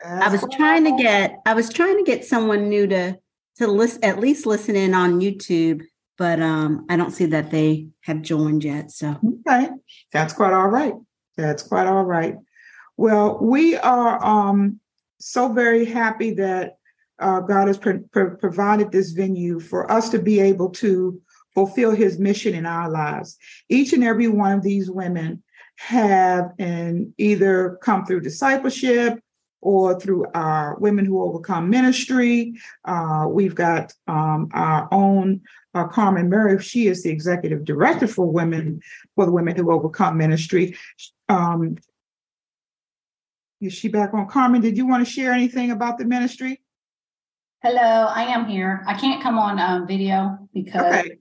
Okay. 0.01 0.09
I 0.09 0.29
was 0.29 0.41
trying 0.53 0.85
to 0.85 0.95
get 1.03 1.39
I 1.45 1.53
was 1.53 1.67
trying 1.67 1.97
to 1.97 2.03
get 2.05 2.23
someone 2.23 2.69
new 2.69 2.87
to 2.87 3.17
to 3.57 3.67
list 3.67 4.01
at 4.05 4.21
least 4.21 4.45
listen 4.45 4.77
in 4.77 4.93
on 4.93 5.19
YouTube, 5.19 5.83
but 6.17 6.39
um 6.39 6.85
I 6.89 6.95
don't 6.95 7.11
see 7.11 7.25
that 7.25 7.51
they 7.51 7.89
have 8.03 8.21
joined 8.21 8.63
yet. 8.63 8.89
So 8.89 9.17
okay, 9.45 9.67
that's 10.13 10.31
quite 10.31 10.53
all 10.53 10.69
right. 10.69 10.93
That's 11.35 11.61
quite 11.61 11.87
all 11.87 12.05
right. 12.05 12.37
Well, 12.95 13.37
we 13.41 13.75
are 13.75 14.23
um, 14.23 14.79
so 15.19 15.51
very 15.51 15.83
happy 15.83 16.35
that 16.35 16.77
uh, 17.19 17.41
God 17.41 17.67
has 17.67 17.77
pro- 17.77 17.99
pro- 18.13 18.37
provided 18.37 18.93
this 18.93 19.11
venue 19.11 19.59
for 19.59 19.91
us 19.91 20.07
to 20.09 20.19
be 20.19 20.39
able 20.39 20.69
to 20.69 21.21
fulfill 21.57 21.89
his 21.89 22.19
mission 22.19 22.53
in 22.53 22.67
our 22.67 22.87
lives. 22.87 23.35
Each 23.67 23.91
and 23.91 24.03
every 24.03 24.27
one 24.27 24.51
of 24.51 24.61
these 24.61 24.91
women 24.91 25.41
have 25.77 26.51
and 26.59 27.15
either 27.17 27.79
come 27.81 28.05
through 28.05 28.21
discipleship 28.21 29.19
or 29.61 29.99
through 29.99 30.27
our 30.35 30.77
Women 30.77 31.03
Who 31.03 31.19
Overcome 31.19 31.67
ministry. 31.67 32.53
Uh, 32.85 33.25
we've 33.27 33.55
got 33.55 33.91
um, 34.07 34.49
our 34.53 34.87
own 34.91 35.41
uh, 35.73 35.87
Carmen 35.87 36.29
Murray. 36.29 36.61
She 36.61 36.85
is 36.85 37.01
the 37.01 37.09
executive 37.09 37.65
director 37.65 38.05
for 38.05 38.31
Women 38.31 38.79
for 39.15 39.25
the 39.25 39.31
Women 39.31 39.55
Who 39.55 39.71
Overcome 39.71 40.15
ministry. 40.15 40.77
Um, 41.27 41.77
is 43.61 43.73
she 43.73 43.87
back 43.87 44.13
on? 44.13 44.27
Carmen, 44.27 44.61
did 44.61 44.77
you 44.77 44.85
want 44.85 45.03
to 45.03 45.11
share 45.11 45.31
anything 45.31 45.71
about 45.71 45.97
the 45.97 46.05
ministry? 46.05 46.61
Hello, 47.63 47.81
I 48.13 48.25
am 48.25 48.45
here. 48.45 48.83
I 48.85 48.93
can't 48.93 49.23
come 49.23 49.39
on 49.39 49.57
um, 49.57 49.87
video 49.87 50.37
because 50.53 50.93
okay. 50.93 51.17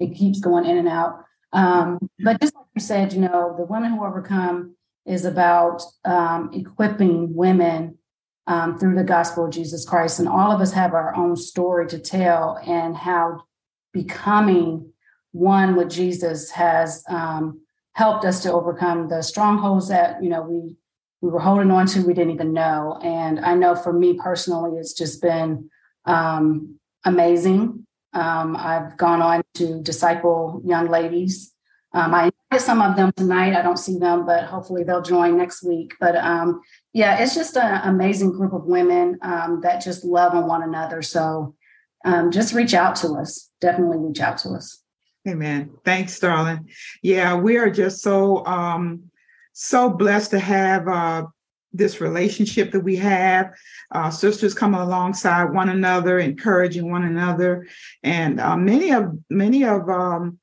It 0.00 0.16
keeps 0.16 0.40
going 0.40 0.64
in 0.64 0.78
and 0.78 0.88
out. 0.88 1.24
Um, 1.52 1.98
but 2.24 2.40
just 2.40 2.54
like 2.54 2.66
you 2.74 2.80
said, 2.80 3.12
you 3.12 3.20
know, 3.20 3.54
the 3.56 3.64
Women 3.64 3.92
Who 3.92 4.04
Overcome 4.04 4.74
is 5.06 5.24
about 5.24 5.82
um, 6.04 6.50
equipping 6.52 7.34
women 7.34 7.98
um, 8.46 8.78
through 8.78 8.96
the 8.96 9.04
gospel 9.04 9.44
of 9.44 9.52
Jesus 9.52 9.84
Christ. 9.84 10.18
And 10.18 10.28
all 10.28 10.50
of 10.50 10.60
us 10.60 10.72
have 10.72 10.94
our 10.94 11.14
own 11.14 11.36
story 11.36 11.86
to 11.88 11.98
tell 11.98 12.58
and 12.66 12.96
how 12.96 13.44
becoming 13.92 14.92
one 15.32 15.76
with 15.76 15.90
Jesus 15.90 16.50
has 16.50 17.04
um, 17.08 17.60
helped 17.92 18.24
us 18.24 18.42
to 18.42 18.52
overcome 18.52 19.08
the 19.08 19.22
strongholds 19.22 19.88
that, 19.88 20.22
you 20.22 20.28
know, 20.28 20.42
we 20.42 20.74
we 21.22 21.28
were 21.28 21.40
holding 21.40 21.70
on 21.70 21.86
to 21.86 22.00
we 22.00 22.14
didn't 22.14 22.32
even 22.32 22.54
know. 22.54 22.98
And 23.02 23.40
I 23.40 23.54
know 23.54 23.74
for 23.74 23.92
me 23.92 24.18
personally, 24.18 24.78
it's 24.78 24.94
just 24.94 25.20
been 25.20 25.68
um, 26.06 26.78
amazing. 27.04 27.86
Um, 28.12 28.56
I've 28.56 28.96
gone 28.96 29.22
on 29.22 29.42
to 29.54 29.80
disciple 29.82 30.60
young 30.64 30.88
ladies. 30.88 31.52
Um, 31.92 32.14
I 32.14 32.30
invited 32.50 32.64
some 32.64 32.82
of 32.82 32.96
them 32.96 33.12
tonight. 33.16 33.56
I 33.56 33.62
don't 33.62 33.78
see 33.78 33.98
them, 33.98 34.24
but 34.24 34.44
hopefully 34.44 34.84
they'll 34.84 35.02
join 35.02 35.36
next 35.36 35.62
week. 35.64 35.94
But 36.00 36.16
um, 36.16 36.60
yeah, 36.92 37.20
it's 37.20 37.34
just 37.34 37.56
an 37.56 37.88
amazing 37.88 38.32
group 38.32 38.52
of 38.52 38.64
women 38.64 39.18
um, 39.22 39.60
that 39.62 39.82
just 39.82 40.04
love 40.04 40.34
on 40.34 40.46
one 40.46 40.62
another. 40.62 41.02
So 41.02 41.54
um, 42.04 42.30
just 42.30 42.54
reach 42.54 42.74
out 42.74 42.96
to 42.96 43.14
us. 43.14 43.50
Definitely 43.60 43.98
reach 43.98 44.20
out 44.20 44.38
to 44.38 44.50
us. 44.50 44.82
Amen. 45.28 45.70
Thanks, 45.84 46.18
darling. 46.18 46.70
Yeah, 47.02 47.36
we 47.36 47.58
are 47.58 47.70
just 47.70 48.02
so 48.02 48.44
um, 48.46 49.10
so 49.52 49.90
blessed 49.90 50.30
to 50.30 50.38
have 50.38 50.88
uh, 50.88 51.26
this 51.72 52.00
relationship 52.00 52.72
that 52.72 52.80
we 52.80 52.96
have. 52.96 53.54
Uh, 53.92 54.10
sisters 54.10 54.54
coming 54.54 54.80
alongside 54.80 55.44
one 55.44 55.68
another, 55.68 56.18
encouraging 56.18 56.90
one 56.90 57.04
another, 57.04 57.66
and 58.02 58.40
uh, 58.40 58.56
many 58.56 58.92
of 58.92 59.12
many 59.28 59.64
of 59.64 59.88
um, 59.88 60.38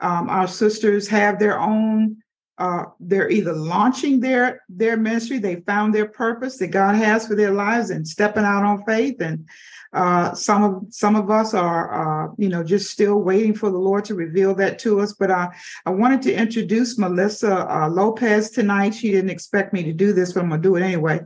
um, 0.00 0.28
our 0.28 0.48
sisters 0.48 1.08
have 1.08 1.38
their 1.38 1.60
own. 1.60 2.16
Uh, 2.58 2.84
they're 3.00 3.30
either 3.30 3.52
launching 3.52 4.20
their 4.20 4.62
their 4.68 4.96
ministry, 4.96 5.38
they 5.38 5.56
found 5.62 5.94
their 5.94 6.08
purpose 6.08 6.58
that 6.58 6.68
God 6.68 6.94
has 6.94 7.26
for 7.26 7.34
their 7.34 7.52
lives, 7.52 7.90
and 7.90 8.06
stepping 8.06 8.44
out 8.44 8.64
on 8.64 8.84
faith, 8.84 9.20
and 9.20 9.48
uh, 9.92 10.32
some 10.32 10.62
of 10.62 10.84
some 10.88 11.16
of 11.16 11.30
us 11.30 11.52
are, 11.52 12.28
uh, 12.30 12.32
you 12.38 12.48
know, 12.48 12.64
just 12.64 12.90
still 12.90 13.20
waiting 13.20 13.54
for 13.54 13.70
the 13.70 13.78
Lord 13.78 14.04
to 14.06 14.14
reveal 14.14 14.54
that 14.54 14.78
to 14.80 15.00
us. 15.00 15.12
But 15.12 15.30
uh, 15.30 15.50
I 15.84 15.90
wanted 15.90 16.22
to 16.22 16.34
introduce 16.34 16.98
Melissa 16.98 17.70
uh, 17.70 17.88
Lopez 17.90 18.50
tonight. 18.50 18.94
She 18.94 19.10
didn't 19.10 19.30
expect 19.30 19.74
me 19.74 19.82
to 19.84 19.92
do 19.92 20.12
this, 20.12 20.32
but 20.32 20.42
I'm 20.42 20.48
gonna 20.48 20.62
do 20.62 20.76
it 20.76 20.82
anyway. 20.82 21.20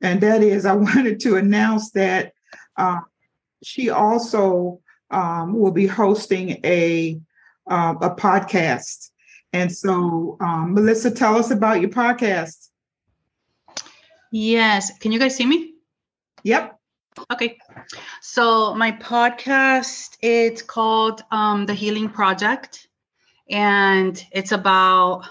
And 0.00 0.20
that 0.20 0.42
is, 0.42 0.64
I 0.64 0.74
wanted 0.74 1.18
to 1.20 1.36
announce 1.36 1.90
that 1.92 2.32
uh, 2.76 3.00
she 3.64 3.90
also 3.90 4.80
um, 5.10 5.58
will 5.58 5.72
be 5.72 5.86
hosting 5.86 6.60
a 6.64 7.20
uh, 7.68 7.94
a 8.00 8.10
podcast. 8.10 9.10
And 9.52 9.74
so, 9.74 10.36
um, 10.40 10.74
Melissa, 10.74 11.10
tell 11.10 11.36
us 11.36 11.50
about 11.50 11.80
your 11.80 11.90
podcast. 11.90 12.68
Yes. 14.30 14.96
Can 14.98 15.12
you 15.12 15.18
guys 15.18 15.36
see 15.36 15.46
me? 15.46 15.74
Yep. 16.42 16.78
Okay. 17.30 17.58
So 18.20 18.74
my 18.74 18.92
podcast 18.92 20.16
it's 20.20 20.62
called 20.62 21.22
um 21.30 21.66
The 21.66 21.74
Healing 21.74 22.08
Project 22.08 22.88
and 23.48 24.24
it's 24.32 24.52
about 24.52 25.24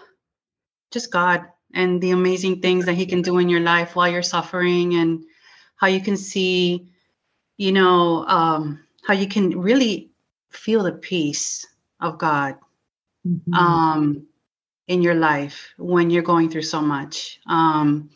just 0.92 1.12
God 1.12 1.46
and 1.74 2.02
the 2.02 2.12
amazing 2.12 2.62
things 2.62 2.86
that 2.86 2.94
he 2.94 3.06
can 3.06 3.22
do 3.22 3.38
in 3.40 3.50
your 3.50 3.60
life 3.60 3.96
while 3.96 4.10
you're 4.10 4.22
suffering 4.22 4.96
and 4.96 5.24
how 5.76 5.88
you 5.88 6.00
can 6.00 6.16
see 6.16 6.90
you 7.58 7.72
know 7.72 8.26
um 8.28 8.80
how 9.06 9.14
you 9.14 9.28
can 9.28 9.60
really 9.60 10.12
feel 10.52 10.84
the 10.84 10.94
peace 10.94 11.66
of 12.00 12.18
God 12.18 12.56
mm-hmm. 13.28 13.54
um 13.54 14.26
in 14.88 15.02
your 15.02 15.16
life 15.16 15.74
when 15.78 16.10
you're 16.10 16.24
going 16.24 16.50
through 16.50 16.64
so 16.64 16.82
much. 16.82 17.40
Um 17.46 18.10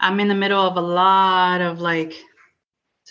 I'm 0.00 0.18
in 0.18 0.28
the 0.28 0.34
middle 0.34 0.64
of 0.66 0.76
a 0.76 0.80
lot 0.80 1.60
of 1.60 1.80
like 1.80 2.14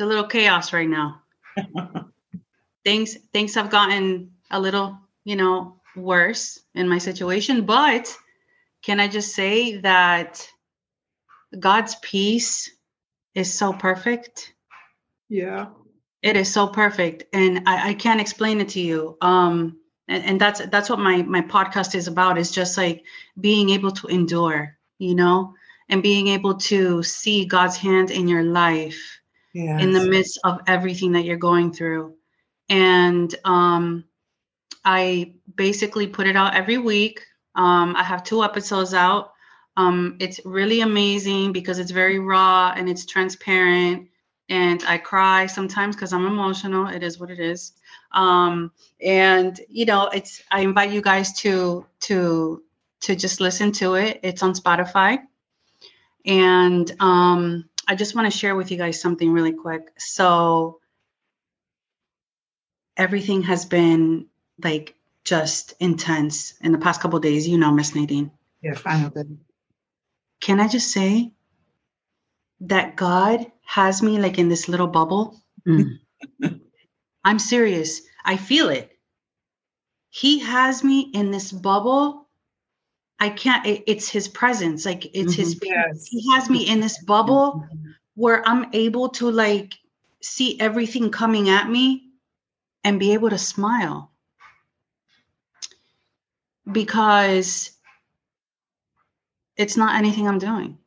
it's 0.01 0.05
a 0.07 0.07
little 0.07 0.27
chaos 0.27 0.73
right 0.73 0.89
now. 0.89 1.21
things 2.83 3.15
things 3.33 3.53
have 3.53 3.69
gotten 3.69 4.31
a 4.49 4.59
little, 4.59 4.97
you 5.25 5.35
know, 5.35 5.75
worse 5.95 6.59
in 6.73 6.89
my 6.89 6.97
situation, 6.97 7.67
but 7.67 8.17
can 8.81 8.99
I 8.99 9.07
just 9.07 9.35
say 9.35 9.77
that 9.81 10.49
God's 11.59 11.93
peace 12.01 12.71
is 13.35 13.53
so 13.53 13.73
perfect. 13.73 14.55
Yeah. 15.29 15.67
It 16.23 16.35
is 16.35 16.51
so 16.51 16.65
perfect. 16.65 17.25
And 17.31 17.61
I, 17.67 17.89
I 17.89 17.93
can't 17.93 18.21
explain 18.21 18.59
it 18.59 18.69
to 18.69 18.79
you. 18.79 19.17
Um, 19.21 19.77
and, 20.07 20.23
and 20.23 20.41
that's 20.41 20.65
that's 20.65 20.89
what 20.89 20.97
my 20.97 21.21
my 21.21 21.41
podcast 21.41 21.93
is 21.93 22.07
about, 22.07 22.39
is 22.39 22.49
just 22.49 22.75
like 22.75 23.03
being 23.39 23.69
able 23.69 23.91
to 23.91 24.07
endure, 24.07 24.75
you 24.97 25.13
know, 25.13 25.53
and 25.89 26.01
being 26.01 26.27
able 26.29 26.55
to 26.71 27.03
see 27.03 27.45
God's 27.45 27.77
hand 27.77 28.09
in 28.09 28.27
your 28.27 28.43
life 28.43 29.20
yes. 29.53 29.81
in 29.81 29.91
the 29.91 30.05
midst 30.05 30.39
of 30.43 30.59
everything 30.67 31.13
that 31.13 31.25
you're 31.25 31.37
going 31.37 31.73
through. 31.73 32.15
And 32.69 33.33
um 33.45 34.05
I 34.83 35.33
basically 35.55 36.07
put 36.07 36.27
it 36.27 36.35
out 36.35 36.55
every 36.55 36.77
week. 36.77 37.21
Um, 37.55 37.95
I 37.95 38.03
have 38.03 38.23
two 38.23 38.43
episodes 38.43 38.93
out. 38.93 39.33
Um, 39.77 40.17
it's 40.19 40.39
really 40.45 40.81
amazing 40.81 41.53
because 41.53 41.79
it's 41.79 41.91
very 41.91 42.19
raw 42.19 42.73
and 42.75 42.89
it's 42.89 43.05
transparent. 43.05 44.09
And 44.49 44.83
I 44.85 44.97
cry 44.97 45.45
sometimes 45.45 45.95
because 45.95 46.13
I'm 46.13 46.25
emotional. 46.25 46.87
It 46.87 47.03
is 47.03 47.19
what 47.19 47.29
it 47.29 47.39
is. 47.39 47.73
Um, 48.11 48.71
and 49.01 49.59
you 49.69 49.85
know, 49.85 50.07
it's 50.07 50.41
I 50.51 50.61
invite 50.61 50.91
you 50.91 51.01
guys 51.01 51.33
to 51.41 51.85
to 52.01 52.61
to 53.01 53.15
just 53.15 53.39
listen 53.39 53.71
to 53.73 53.95
it. 53.95 54.19
It's 54.23 54.43
on 54.43 54.53
Spotify. 54.53 55.19
And 56.25 56.91
um, 56.99 57.69
I 57.91 57.95
just 57.95 58.15
want 58.15 58.31
to 58.31 58.37
share 58.37 58.55
with 58.55 58.71
you 58.71 58.77
guys 58.77 59.01
something 59.01 59.33
really 59.33 59.51
quick. 59.51 59.81
So 59.97 60.79
everything 62.95 63.43
has 63.43 63.65
been 63.65 64.27
like 64.63 64.95
just 65.25 65.73
intense 65.81 66.53
in 66.61 66.71
the 66.71 66.77
past 66.77 67.01
couple 67.01 67.19
days. 67.19 67.45
You 67.45 67.57
know, 67.57 67.69
Miss 67.73 67.93
Nadine. 67.93 68.31
Yes, 68.63 68.81
I 68.85 69.01
know 69.01 69.09
that. 69.09 69.37
Can 70.39 70.61
I 70.61 70.69
just 70.69 70.93
say 70.93 71.33
that 72.61 72.95
God 72.95 73.51
has 73.65 74.01
me 74.01 74.19
like 74.19 74.39
in 74.39 74.47
this 74.47 74.69
little 74.69 74.87
bubble? 74.87 75.43
Mm. 75.67 75.99
I'm 77.25 77.39
serious. 77.39 78.03
I 78.23 78.37
feel 78.37 78.69
it. 78.69 78.89
He 80.11 80.39
has 80.39 80.81
me 80.81 81.11
in 81.13 81.31
this 81.31 81.51
bubble. 81.51 82.20
I 83.21 83.29
can't, 83.29 83.63
it, 83.67 83.83
it's 83.85 84.09
his 84.09 84.27
presence. 84.27 84.83
Like 84.83 85.05
it's 85.13 85.33
mm-hmm. 85.33 85.41
his, 85.41 85.59
yes. 85.61 86.07
he 86.07 86.31
has 86.33 86.49
me 86.49 86.67
in 86.67 86.79
this 86.79 87.01
bubble 87.03 87.63
mm-hmm. 87.63 87.91
where 88.15 88.45
I'm 88.47 88.65
able 88.73 89.09
to 89.09 89.29
like 89.29 89.75
see 90.21 90.59
everything 90.59 91.11
coming 91.11 91.47
at 91.49 91.69
me 91.69 92.09
and 92.83 92.99
be 92.99 93.13
able 93.13 93.29
to 93.29 93.37
smile 93.37 94.11
because 96.71 97.71
it's 99.55 99.77
not 99.77 99.95
anything 99.95 100.27
I'm 100.27 100.39
doing. 100.39 100.79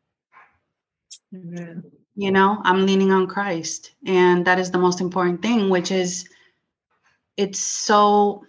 Amen. 1.33 1.85
You 2.17 2.33
know, 2.33 2.61
I'm 2.65 2.85
leaning 2.85 3.13
on 3.13 3.29
Christ. 3.29 3.93
And 4.07 4.45
that 4.45 4.59
is 4.59 4.73
the 4.73 4.79
most 4.79 5.01
important 5.01 5.41
thing, 5.41 5.71
which 5.71 5.93
is 5.93 6.29
it's 7.37 7.61
so 7.61 8.45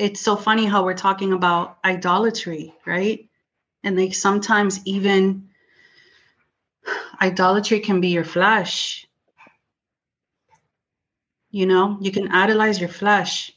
it's 0.00 0.20
so 0.20 0.34
funny 0.34 0.64
how 0.64 0.82
we're 0.82 0.94
talking 0.94 1.34
about 1.34 1.78
idolatry, 1.84 2.74
right? 2.86 3.28
And 3.84 3.98
like 3.98 4.14
sometimes 4.14 4.80
even 4.86 5.50
idolatry 7.20 7.80
can 7.80 8.00
be 8.00 8.08
your 8.08 8.24
flesh. 8.24 9.06
You 11.50 11.66
know, 11.66 11.98
you 12.00 12.10
can 12.10 12.32
idolize 12.32 12.80
your 12.80 12.88
flesh 12.88 13.52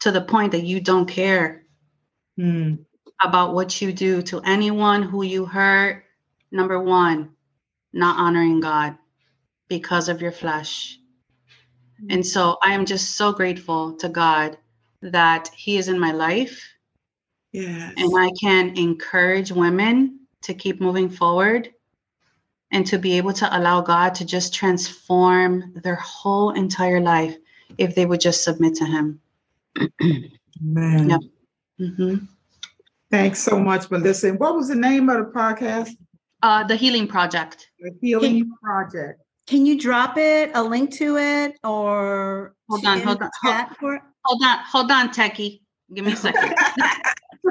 to 0.00 0.10
the 0.10 0.20
point 0.20 0.52
that 0.52 0.64
you 0.64 0.80
don't 0.80 1.06
care 1.06 1.64
mm. 2.36 2.78
about 3.22 3.54
what 3.54 3.80
you 3.80 3.92
do 3.92 4.22
to 4.22 4.40
anyone 4.40 5.02
who 5.02 5.22
you 5.22 5.44
hurt. 5.44 6.04
Number 6.50 6.82
one, 6.82 7.30
not 7.92 8.18
honoring 8.18 8.58
God 8.58 8.96
because 9.68 10.08
of 10.08 10.20
your 10.20 10.32
flesh. 10.32 10.98
And 12.08 12.26
so 12.26 12.56
I 12.64 12.72
am 12.72 12.84
just 12.84 13.16
so 13.16 13.32
grateful 13.32 13.92
to 13.98 14.08
God 14.08 14.56
that 15.02 15.50
He 15.54 15.76
is 15.78 15.88
in 15.88 15.98
my 15.98 16.12
life. 16.12 16.62
Yes. 17.52 17.94
And 17.96 18.12
I 18.16 18.30
can 18.40 18.76
encourage 18.76 19.50
women 19.50 20.20
to 20.42 20.54
keep 20.54 20.80
moving 20.80 21.08
forward 21.08 21.70
and 22.72 22.86
to 22.86 22.98
be 22.98 23.16
able 23.16 23.32
to 23.32 23.58
allow 23.58 23.80
God 23.80 24.14
to 24.16 24.24
just 24.24 24.54
transform 24.54 25.72
their 25.82 25.96
whole 25.96 26.50
entire 26.50 27.00
life 27.00 27.36
if 27.78 27.94
they 27.94 28.06
would 28.06 28.20
just 28.20 28.44
submit 28.44 28.74
to 28.76 28.84
Him. 28.84 29.20
Man. 30.60 31.10
Yep. 31.10 31.20
Mm-hmm. 31.80 32.16
Thanks 33.10 33.40
so 33.40 33.58
much, 33.58 33.90
Melissa. 33.90 34.28
And 34.28 34.38
what 34.38 34.54
was 34.54 34.68
the 34.68 34.76
name 34.76 35.08
of 35.08 35.18
the 35.18 35.32
podcast? 35.32 35.90
Uh, 36.42 36.64
the 36.64 36.76
Healing 36.76 37.08
Project. 37.08 37.70
The 37.80 37.92
Healing 38.00 38.40
can, 38.40 38.52
Project. 38.62 39.20
Can 39.46 39.66
you 39.66 39.78
drop 39.78 40.16
it, 40.16 40.52
a 40.54 40.62
link 40.62 40.92
to 40.94 41.16
it, 41.16 41.58
or 41.64 42.54
hold 42.68 42.86
on, 42.86 43.00
hold 43.00 43.22
on, 43.22 43.30
hold, 43.80 43.98
hold 44.24 44.42
on, 44.44 44.58
hold 44.64 44.90
on, 44.90 45.08
Techie. 45.10 45.60
Give 45.92 46.04
me 46.04 46.12
a 46.12 46.16
second. 46.16 46.54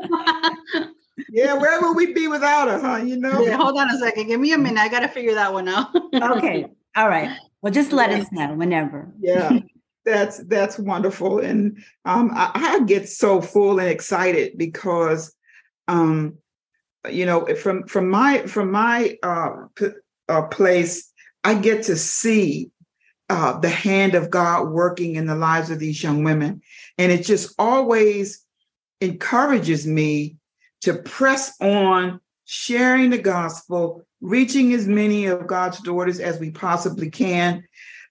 yeah, 1.30 1.54
where 1.54 1.82
would 1.82 1.96
we 1.96 2.14
be 2.14 2.28
without 2.28 2.68
her, 2.68 2.80
huh? 2.80 3.04
You 3.04 3.18
know? 3.18 3.42
Yeah, 3.42 3.58
hold 3.58 3.78
on 3.78 3.90
a 3.90 3.98
second. 3.98 4.28
Give 4.28 4.40
me 4.40 4.54
a 4.54 4.58
minute. 4.58 4.80
I 4.80 4.88
got 4.88 5.02
to 5.02 5.08
figure 5.08 5.36
that 5.36 5.52
one 5.54 5.68
out. 5.68 5.88
okay. 6.16 6.68
All 6.96 7.10
right. 7.10 7.38
Well, 7.62 7.74
just 7.74 7.92
let 7.92 8.12
us 8.12 8.32
know 8.32 8.54
whenever. 8.54 9.14
Yeah. 9.20 9.60
That's 10.06 10.38
that's 10.46 10.80
wonderful, 10.80 11.40
and 11.40 11.84
um, 12.06 12.32
I, 12.34 12.52
I, 12.56 12.80
get 12.86 13.10
so 13.10 13.42
full 13.42 13.80
and 13.80 13.90
excited 13.90 14.58
because, 14.58 15.36
um, 15.88 16.38
you 17.12 17.26
know, 17.26 17.46
from 17.58 17.86
from 17.86 18.10
my 18.10 18.40
from 18.48 18.72
my 18.72 19.18
uh, 19.22 19.68
p- 19.76 19.90
uh, 20.30 20.44
place, 20.44 21.12
I 21.44 21.54
get 21.56 21.84
to 21.84 21.98
see 21.98 22.72
uh, 23.30 23.60
the 23.60 23.70
hand 23.70 24.16
of 24.16 24.30
God 24.30 24.70
working 24.70 25.16
in 25.16 25.28
the 25.28 25.36
lives 25.36 25.70
of 25.70 25.80
these 25.80 26.02
young 26.02 26.24
women, 26.24 26.62
and 26.98 27.12
it 27.12 27.26
just 27.26 27.54
always 27.60 28.44
encourages 29.02 29.86
me 29.86 30.38
to 30.82 30.96
press 30.96 31.54
on 31.62 32.20
sharing 32.46 33.12
the 33.12 33.18
gospel, 33.18 34.04
reaching 34.22 34.74
as 34.74 34.88
many 34.88 35.28
of 35.28 35.48
God's 35.48 35.80
daughters 35.82 36.20
as 36.20 36.40
we 36.40 36.52
possibly 36.52 37.12
can. 37.12 37.64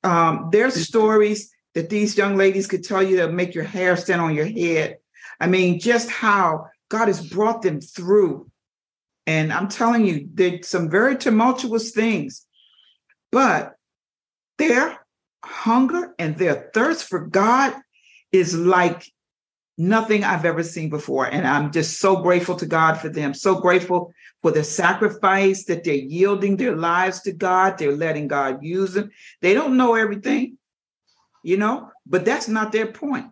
Um, 0.04 0.48
their 0.52 0.70
stories 0.70 1.50
that 1.74 1.90
these 1.90 2.16
young 2.16 2.36
ladies 2.36 2.66
could 2.66 2.84
tell 2.84 3.02
you 3.02 3.16
to 3.18 3.28
make 3.28 3.54
your 3.54 3.64
hair 3.64 3.96
stand 3.96 4.20
on 4.20 4.34
your 4.34 4.46
head. 4.46 4.98
I 5.40 5.46
mean, 5.48 5.80
just 5.80 6.08
how 6.10 6.68
God 6.88 7.08
has 7.08 7.26
brought 7.26 7.62
them 7.62 7.80
through. 7.80 8.50
And 9.26 9.52
I'm 9.52 9.68
telling 9.68 10.06
you, 10.06 10.28
there's 10.32 10.68
some 10.68 10.88
very 10.88 11.16
tumultuous 11.16 11.90
things, 11.90 12.46
but 13.30 13.74
their 14.56 14.98
hunger 15.58 16.14
and 16.18 16.36
their 16.36 16.70
thirst 16.74 17.04
for 17.04 17.26
God 17.26 17.74
is 18.32 18.56
like 18.56 19.04
nothing 19.76 20.24
I've 20.24 20.44
ever 20.44 20.62
seen 20.62 20.90
before. 20.90 21.26
And 21.26 21.46
I'm 21.46 21.72
just 21.72 22.00
so 22.00 22.16
grateful 22.22 22.56
to 22.56 22.66
God 22.66 22.94
for 22.94 23.08
them, 23.08 23.34
so 23.34 23.60
grateful 23.60 24.12
for 24.42 24.50
the 24.50 24.64
sacrifice 24.64 25.64
that 25.64 25.84
they're 25.84 25.94
yielding 25.94 26.56
their 26.56 26.76
lives 26.76 27.22
to 27.22 27.32
God. 27.32 27.78
They're 27.78 27.96
letting 27.96 28.28
God 28.28 28.62
use 28.62 28.94
them. 28.94 29.10
They 29.40 29.54
don't 29.54 29.76
know 29.76 29.94
everything 29.94 30.58
you 31.42 31.56
know, 31.56 31.90
but 32.06 32.24
that's 32.24 32.48
not 32.48 32.72
their 32.72 32.86
point. 32.86 33.26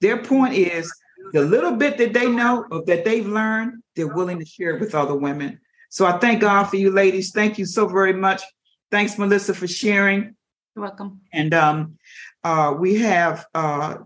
Their 0.00 0.22
point 0.22 0.54
is 0.54 0.92
the 1.32 1.42
little 1.42 1.72
bit 1.72 1.98
that 1.98 2.12
they 2.12 2.28
know 2.28 2.64
or 2.70 2.84
that 2.86 3.04
they've 3.04 3.26
learned, 3.26 3.82
they're 3.96 4.14
willing 4.14 4.38
to 4.38 4.44
share 4.44 4.76
it 4.76 4.80
with 4.80 4.94
other 4.94 5.16
women. 5.16 5.60
So 5.90 6.06
I 6.06 6.18
thank 6.18 6.40
God 6.40 6.64
for 6.64 6.76
you 6.76 6.90
ladies. 6.90 7.32
Thank 7.32 7.58
you 7.58 7.66
so 7.66 7.88
very 7.88 8.12
much. 8.12 8.42
Thanks, 8.90 9.18
Melissa, 9.18 9.54
for 9.54 9.66
sharing. 9.66 10.36
You're 10.78 10.86
welcome. 10.86 11.22
And 11.32 11.54
um, 11.54 11.98
uh, 12.44 12.72
we 12.78 13.00
have 13.00 13.46
uh, 13.52 13.96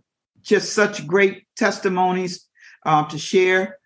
just 0.40 0.72
such 0.72 1.06
great 1.06 1.44
testimonies 1.54 2.48
um, 2.86 3.08
to 3.08 3.18
share 3.18 3.76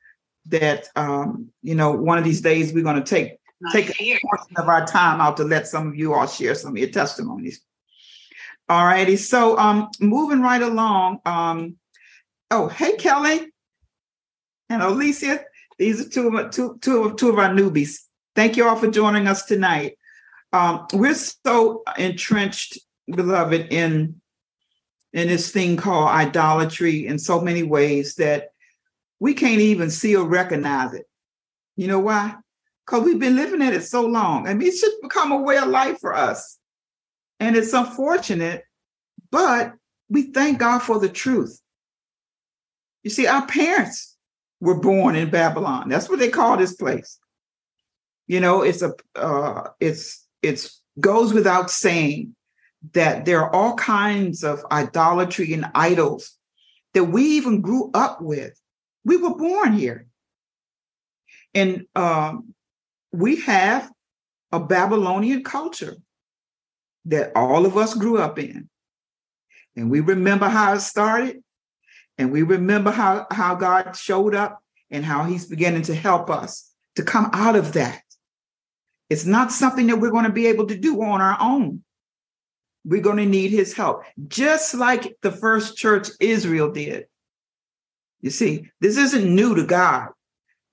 that 0.46 0.86
um, 0.94 1.48
you 1.64 1.74
know 1.74 1.90
one 1.90 2.16
of 2.16 2.22
these 2.22 2.40
days 2.40 2.72
we're 2.72 2.84
going 2.84 3.02
to 3.02 3.02
take 3.02 3.38
take 3.72 3.88
a 4.00 4.18
portion 4.20 4.56
of 4.56 4.68
our 4.68 4.86
time 4.86 5.20
out 5.20 5.36
to 5.38 5.42
let 5.42 5.66
some 5.66 5.88
of 5.88 5.96
you 5.96 6.14
all 6.14 6.28
share 6.28 6.54
some 6.54 6.74
of 6.74 6.78
your 6.78 6.88
testimonies. 6.88 7.60
All 8.68 8.86
righty. 8.86 9.16
So 9.16 9.58
um 9.58 9.88
moving 9.98 10.40
right 10.40 10.62
along. 10.62 11.18
Um 11.26 11.78
oh 12.52 12.68
hey 12.68 12.94
Kelly 12.94 13.52
and 14.70 14.80
Alicia. 14.80 15.40
These 15.76 16.06
are 16.06 16.08
two 16.08 16.38
of 16.38 16.50
two, 16.52 16.78
two 16.80 17.02
of 17.02 17.16
two 17.16 17.30
of 17.30 17.38
our 17.40 17.50
newbies. 17.50 17.98
Thank 18.36 18.56
you 18.56 18.68
all 18.68 18.76
for 18.76 18.88
joining 18.92 19.26
us 19.26 19.44
tonight. 19.44 19.95
Um, 20.56 20.86
we're 20.94 21.14
so 21.14 21.82
entrenched, 21.98 22.78
beloved, 23.06 23.70
in 23.70 24.20
in 25.12 25.28
this 25.28 25.50
thing 25.50 25.76
called 25.76 26.08
idolatry 26.08 27.06
in 27.06 27.18
so 27.18 27.40
many 27.40 27.62
ways 27.62 28.14
that 28.14 28.48
we 29.20 29.34
can't 29.34 29.60
even 29.60 29.90
see 29.90 30.16
or 30.16 30.26
recognize 30.26 30.94
it. 30.94 31.06
You 31.76 31.88
know 31.88 32.00
why? 32.00 32.36
Because 32.84 33.04
we've 33.04 33.18
been 33.18 33.36
living 33.36 33.60
in 33.60 33.72
it 33.74 33.84
so 33.84 34.06
long. 34.06 34.48
I 34.48 34.54
mean, 34.54 34.68
it's 34.68 34.80
just 34.80 35.02
become 35.02 35.32
a 35.32 35.40
way 35.40 35.58
of 35.58 35.68
life 35.68 35.98
for 36.00 36.14
us. 36.14 36.58
And 37.38 37.54
it's 37.54 37.72
unfortunate, 37.72 38.64
but 39.30 39.74
we 40.08 40.32
thank 40.32 40.58
God 40.58 40.78
for 40.78 40.98
the 40.98 41.08
truth. 41.08 41.60
You 43.02 43.10
see, 43.10 43.26
our 43.26 43.46
parents 43.46 44.16
were 44.60 44.80
born 44.80 45.16
in 45.16 45.30
Babylon. 45.30 45.88
That's 45.88 46.08
what 46.08 46.18
they 46.18 46.30
call 46.30 46.56
this 46.56 46.74
place. 46.74 47.18
You 48.26 48.40
know, 48.40 48.62
it's 48.62 48.82
a 48.82 48.94
uh, 49.14 49.68
it's 49.80 50.25
it's 50.42 50.80
goes 51.00 51.32
without 51.32 51.70
saying 51.70 52.34
that 52.92 53.24
there 53.24 53.40
are 53.42 53.54
all 53.54 53.74
kinds 53.74 54.44
of 54.44 54.64
idolatry 54.70 55.52
and 55.52 55.66
idols 55.74 56.32
that 56.94 57.04
we 57.04 57.22
even 57.22 57.60
grew 57.60 57.90
up 57.94 58.20
with. 58.20 58.58
We 59.04 59.16
were 59.16 59.34
born 59.34 59.72
here. 59.72 60.06
And 61.54 61.86
um, 61.94 62.54
we 63.12 63.36
have 63.42 63.90
a 64.52 64.60
Babylonian 64.60 65.42
culture 65.42 65.96
that 67.06 67.32
all 67.34 67.66
of 67.66 67.76
us 67.76 67.94
grew 67.94 68.18
up 68.18 68.38
in. 68.38 68.68
And 69.76 69.90
we 69.90 70.00
remember 70.00 70.48
how 70.48 70.74
it 70.74 70.80
started. 70.80 71.42
And 72.18 72.32
we 72.32 72.42
remember 72.42 72.90
how, 72.90 73.26
how 73.30 73.54
God 73.54 73.94
showed 73.94 74.34
up 74.34 74.62
and 74.90 75.04
how 75.04 75.24
he's 75.24 75.46
beginning 75.46 75.82
to 75.82 75.94
help 75.94 76.30
us 76.30 76.72
to 76.94 77.02
come 77.02 77.28
out 77.32 77.56
of 77.56 77.74
that. 77.74 78.02
It's 79.08 79.24
not 79.24 79.52
something 79.52 79.86
that 79.86 79.98
we're 79.98 80.10
going 80.10 80.24
to 80.24 80.32
be 80.32 80.46
able 80.46 80.66
to 80.66 80.76
do 80.76 81.02
on 81.02 81.20
our 81.20 81.36
own. 81.40 81.82
We're 82.84 83.02
going 83.02 83.18
to 83.18 83.26
need 83.26 83.50
his 83.50 83.72
help, 83.72 84.04
just 84.28 84.74
like 84.74 85.16
the 85.22 85.32
first 85.32 85.76
church 85.76 86.08
Israel 86.20 86.70
did. 86.70 87.06
You 88.20 88.30
see, 88.30 88.70
this 88.80 88.96
isn't 88.96 89.34
new 89.34 89.54
to 89.56 89.66
God. 89.66 90.08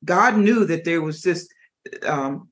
God 0.05 0.37
knew 0.37 0.65
that 0.65 0.83
there 0.83 1.01
was 1.01 1.21
this 1.21 1.47
um, 2.05 2.49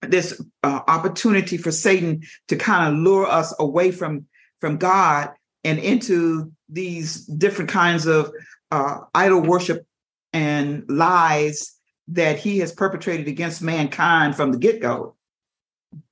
this 0.00 0.42
uh, 0.62 0.80
opportunity 0.88 1.56
for 1.56 1.70
Satan 1.70 2.22
to 2.48 2.56
kind 2.56 2.92
of 2.92 3.00
lure 3.00 3.26
us 3.26 3.54
away 3.58 3.90
from 3.90 4.26
from 4.60 4.76
God 4.76 5.30
and 5.64 5.78
into 5.78 6.52
these 6.68 7.24
different 7.26 7.70
kinds 7.70 8.06
of 8.06 8.32
uh, 8.70 8.98
idol 9.14 9.42
worship 9.42 9.86
and 10.32 10.84
lies 10.88 11.74
that 12.14 12.38
he 12.38 12.58
has 12.58 12.72
perpetrated 12.72 13.28
against 13.28 13.62
mankind 13.62 14.36
from 14.36 14.52
the 14.52 14.58
get 14.58 14.80
go. 14.80 15.16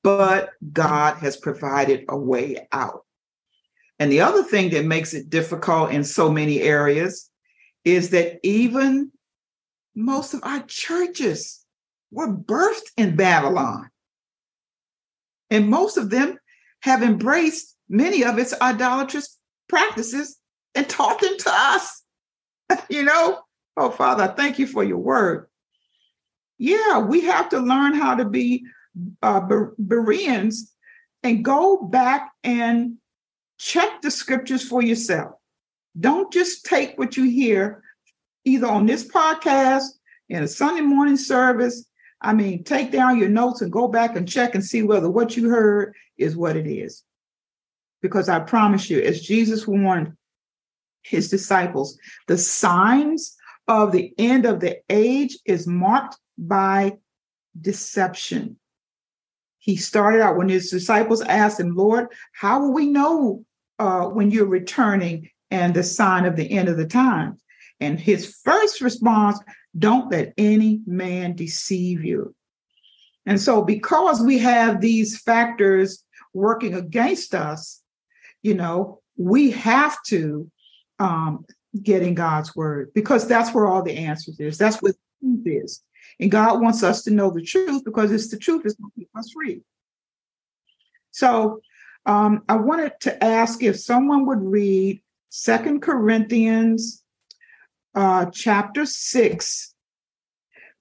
But 0.03 0.51
God 0.73 1.17
has 1.19 1.37
provided 1.37 2.05
a 2.09 2.17
way 2.17 2.67
out. 2.73 3.05
And 3.99 4.11
the 4.11 4.23
other 4.23 4.43
thing 4.43 4.71
that 4.71 4.85
makes 4.85 5.13
it 5.13 5.31
difficult 5.31 5.91
in 5.91 6.05
so 6.05 6.31
many 6.31 6.61
areas 6.63 7.31
is 7.85 8.11
that 8.11 8.41
even 8.43 9.13
most 9.95 10.35
of 10.35 10.41
our 10.43 10.63
churches 10.67 11.65
were 12.11 12.35
birthed 12.35 12.91
in 12.97 13.17
Babylon. 13.17 13.91
And 15.51 15.69
most 15.69 15.97
of 15.97 16.11
them 16.11 16.39
have 16.83 17.03
embraced 17.03 17.77
many 17.89 18.25
of 18.25 18.39
its 18.39 18.55
idolatrous 18.61 19.39
practices 19.69 20.39
and 20.75 20.89
them 21.21 21.37
to 21.39 21.51
us. 21.53 22.03
you 22.89 23.03
know, 23.03 23.41
oh, 23.77 23.91
Father, 23.91 24.33
thank 24.37 24.59
you 24.59 24.67
for 24.67 24.83
your 24.85 24.99
word. 24.99 25.50
Yeah, 26.61 26.99
we 26.99 27.23
have 27.23 27.49
to 27.49 27.59
learn 27.59 27.95
how 27.95 28.15
to 28.15 28.27
be 28.27 28.67
uh, 29.23 29.41
Bereans 29.79 30.75
and 31.23 31.43
go 31.43 31.79
back 31.79 32.33
and 32.45 32.97
check 33.59 34.03
the 34.03 34.11
scriptures 34.11 34.63
for 34.63 34.83
yourself. 34.83 35.33
Don't 35.99 36.31
just 36.31 36.67
take 36.67 36.99
what 36.99 37.17
you 37.17 37.25
hear 37.25 37.83
either 38.45 38.67
on 38.67 38.85
this 38.85 39.09
podcast, 39.09 39.85
in 40.29 40.43
a 40.43 40.49
Sunday 40.49 40.83
morning 40.83 41.17
service. 41.17 41.87
I 42.21 42.35
mean, 42.35 42.63
take 42.63 42.93
down 42.93 43.19
your 43.19 43.31
notes 43.31 43.63
and 43.63 43.73
go 43.73 43.89
back 43.89 44.15
and 44.15 44.29
check 44.29 44.55
and 44.55 44.63
see 44.63 44.83
whether 44.83 45.11
what 45.11 45.39
you 45.39 45.49
heard 45.49 45.95
is 46.19 46.37
what 46.37 46.57
it 46.57 46.67
is. 46.67 47.03
Because 48.03 48.29
I 48.29 48.39
promise 48.39 48.91
you, 48.91 49.01
as 49.01 49.23
Jesus 49.23 49.67
warned 49.67 50.13
his 51.01 51.31
disciples, 51.31 51.99
the 52.29 52.37
signs 52.37 53.35
of 53.67 53.93
the 53.93 54.13
end 54.19 54.45
of 54.45 54.61
the 54.61 54.79
age 54.91 55.39
is 55.47 55.67
marked 55.67 56.19
by 56.41 56.97
deception. 57.61 58.57
He 59.59 59.77
started 59.77 60.23
out 60.23 60.37
when 60.37 60.49
his 60.49 60.71
disciples 60.71 61.21
asked 61.21 61.61
him, 61.61 61.77
Lord, 61.77 62.09
how 62.33 62.61
will 62.61 62.73
we 62.73 62.87
know 62.87 63.45
uh, 63.79 64.07
when 64.07 64.31
you're 64.31 64.47
returning 64.47 65.29
and 65.51 65.75
the 65.75 65.83
sign 65.83 66.25
of 66.25 66.37
the 66.37 66.51
end 66.51 66.69
of 66.69 66.79
the 66.79 66.87
times? 66.87 67.43
And 67.79 68.01
his 68.01 68.37
first 68.43 68.81
response, 68.81 69.39
don't 69.79 70.11
let 70.11 70.33
any 70.37 70.81
man 70.87 71.37
deceive 71.37 72.05
you. 72.05 72.35
And 73.27 73.41
so, 73.41 73.63
because 73.63 74.23
we 74.23 74.39
have 74.39 74.81
these 74.81 75.21
factors 75.21 76.05
working 76.33 76.75
against 76.75 77.35
us, 77.35 77.83
you 78.43 78.55
know, 78.55 79.01
we 79.17 79.51
have 79.51 80.03
to 80.07 80.51
um, 80.99 81.45
get 81.83 82.03
in 82.03 82.15
God's 82.15 82.57
word 82.57 82.91
because 82.95 83.29
that's 83.29 83.55
where 83.55 83.67
all 83.67 83.83
the 83.83 83.97
answers 83.97 84.41
is. 84.41 84.59
That's 84.59 84.81
what 84.83 84.95
truth 85.21 85.47
is. 85.47 85.83
And 86.21 86.31
God 86.31 86.61
wants 86.61 86.83
us 86.83 87.03
to 87.05 87.11
know 87.11 87.31
the 87.31 87.43
truth 87.43 87.83
because 87.85 88.13
it's 88.13 88.29
the 88.29 88.37
truth 88.37 88.63
that's 88.63 88.75
going 88.75 88.91
to 88.91 89.01
keep 89.01 89.09
us 89.17 89.33
free. 89.33 89.63
So 91.11 91.61
um, 92.05 92.43
I 92.49 92.57
wanted 92.57 92.93
to 93.01 93.25
ask 93.25 93.63
if 93.63 93.79
someone 93.79 94.27
would 94.27 94.43
read 94.43 95.01
Second 95.31 95.81
Corinthians 95.81 97.03
uh, 97.95 98.27
chapter 98.27 98.85
6, 98.85 99.75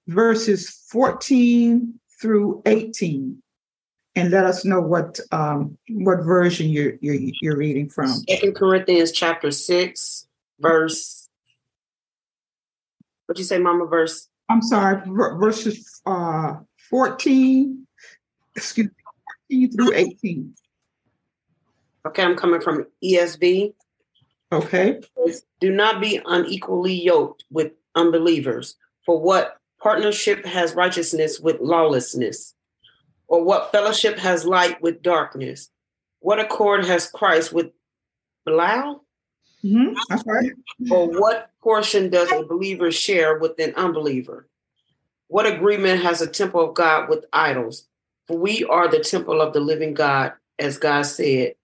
verses 0.06 0.68
14 0.90 1.98
through 2.20 2.62
18 2.66 3.42
and 4.16 4.30
let 4.30 4.44
us 4.44 4.64
know 4.64 4.80
what 4.80 5.20
um, 5.30 5.78
what 5.88 6.22
version 6.24 6.68
you're, 6.68 6.94
you're 7.00 7.16
you're 7.40 7.56
reading 7.56 7.88
from. 7.88 8.08
Second 8.28 8.56
Corinthians 8.56 9.12
chapter 9.12 9.52
six, 9.52 10.26
verse. 10.58 11.28
What'd 13.26 13.38
you 13.38 13.44
say, 13.44 13.58
Mama? 13.58 13.86
Verse. 13.86 14.29
I'm 14.50 14.62
sorry, 14.62 15.00
verses 15.06 16.02
uh, 16.06 16.54
14. 16.90 17.86
Excuse 18.56 18.88
me, 19.48 19.68
14 19.68 19.72
through 19.72 19.94
18. 19.94 20.54
Okay, 22.06 22.22
I'm 22.22 22.36
coming 22.36 22.60
from 22.60 22.84
ESV. 23.02 23.72
Okay. 24.50 25.00
Do 25.60 25.70
not 25.70 26.00
be 26.00 26.20
unequally 26.26 26.94
yoked 26.94 27.44
with 27.50 27.70
unbelievers. 27.94 28.74
For 29.06 29.20
what 29.20 29.56
partnership 29.80 30.44
has 30.44 30.74
righteousness 30.74 31.38
with 31.38 31.60
lawlessness? 31.60 32.54
Or 33.28 33.44
what 33.44 33.70
fellowship 33.70 34.18
has 34.18 34.44
light 34.44 34.82
with 34.82 35.00
darkness? 35.00 35.70
What 36.18 36.40
accord 36.40 36.84
has 36.86 37.08
Christ 37.08 37.52
with 37.52 37.68
Belial? 38.44 39.04
Mm-hmm. 39.64 39.94
That's 40.08 40.26
right. 40.26 40.52
Or 40.90 41.08
what 41.08 41.50
portion 41.62 42.10
does 42.10 42.30
a 42.32 42.44
believer 42.44 42.90
share 42.90 43.38
with 43.38 43.58
an 43.58 43.74
unbeliever? 43.74 44.48
What 45.28 45.46
agreement 45.46 46.02
has 46.02 46.20
a 46.20 46.26
temple 46.26 46.68
of 46.68 46.74
God 46.74 47.08
with 47.08 47.26
idols? 47.32 47.86
For 48.26 48.38
we 48.38 48.64
are 48.64 48.88
the 48.88 49.00
temple 49.00 49.40
of 49.40 49.52
the 49.52 49.60
living 49.60 49.94
God, 49.94 50.32
as 50.58 50.78
God 50.78 51.02
said, 51.02 51.54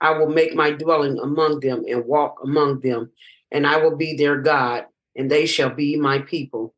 I 0.00 0.10
will 0.10 0.28
make 0.28 0.54
my 0.54 0.70
dwelling 0.70 1.18
among 1.18 1.60
them 1.60 1.84
and 1.88 2.04
walk 2.04 2.40
among 2.42 2.80
them, 2.80 3.10
and 3.50 3.66
I 3.66 3.78
will 3.78 3.96
be 3.96 4.14
their 4.14 4.36
God, 4.36 4.86
and 5.16 5.30
they 5.30 5.46
shall 5.46 5.70
be 5.70 5.96
my 5.96 6.18
people. 6.18 6.74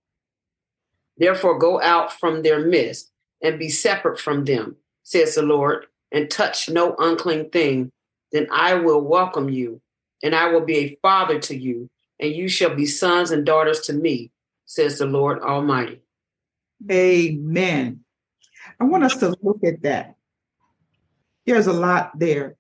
Therefore, 1.16 1.58
go 1.58 1.80
out 1.80 2.12
from 2.12 2.42
their 2.42 2.64
midst 2.64 3.10
and 3.42 3.58
be 3.58 3.68
separate 3.68 4.20
from 4.20 4.44
them, 4.44 4.76
says 5.02 5.34
the 5.34 5.42
Lord, 5.42 5.86
and 6.12 6.30
touch 6.30 6.68
no 6.68 6.94
unclean 6.98 7.50
thing. 7.50 7.90
Then 8.32 8.46
I 8.52 8.74
will 8.74 9.00
welcome 9.00 9.48
you, 9.48 9.80
and 10.22 10.34
I 10.34 10.50
will 10.50 10.64
be 10.64 10.76
a 10.76 10.98
father 11.02 11.38
to 11.40 11.56
you, 11.56 11.90
and 12.20 12.32
you 12.32 12.48
shall 12.48 12.74
be 12.74 12.86
sons 12.86 13.30
and 13.30 13.44
daughters 13.44 13.80
to 13.82 13.92
me, 13.92 14.30
says 14.64 14.98
the 14.98 15.06
Lord 15.06 15.40
Almighty. 15.40 16.00
Amen. 16.90 18.00
I 18.80 18.84
want 18.84 19.04
us 19.04 19.16
to 19.16 19.36
look 19.42 19.64
at 19.64 19.82
that. 19.82 20.16
There's 21.46 21.66
a 21.66 21.72
lot 21.72 22.18
there. 22.18 22.56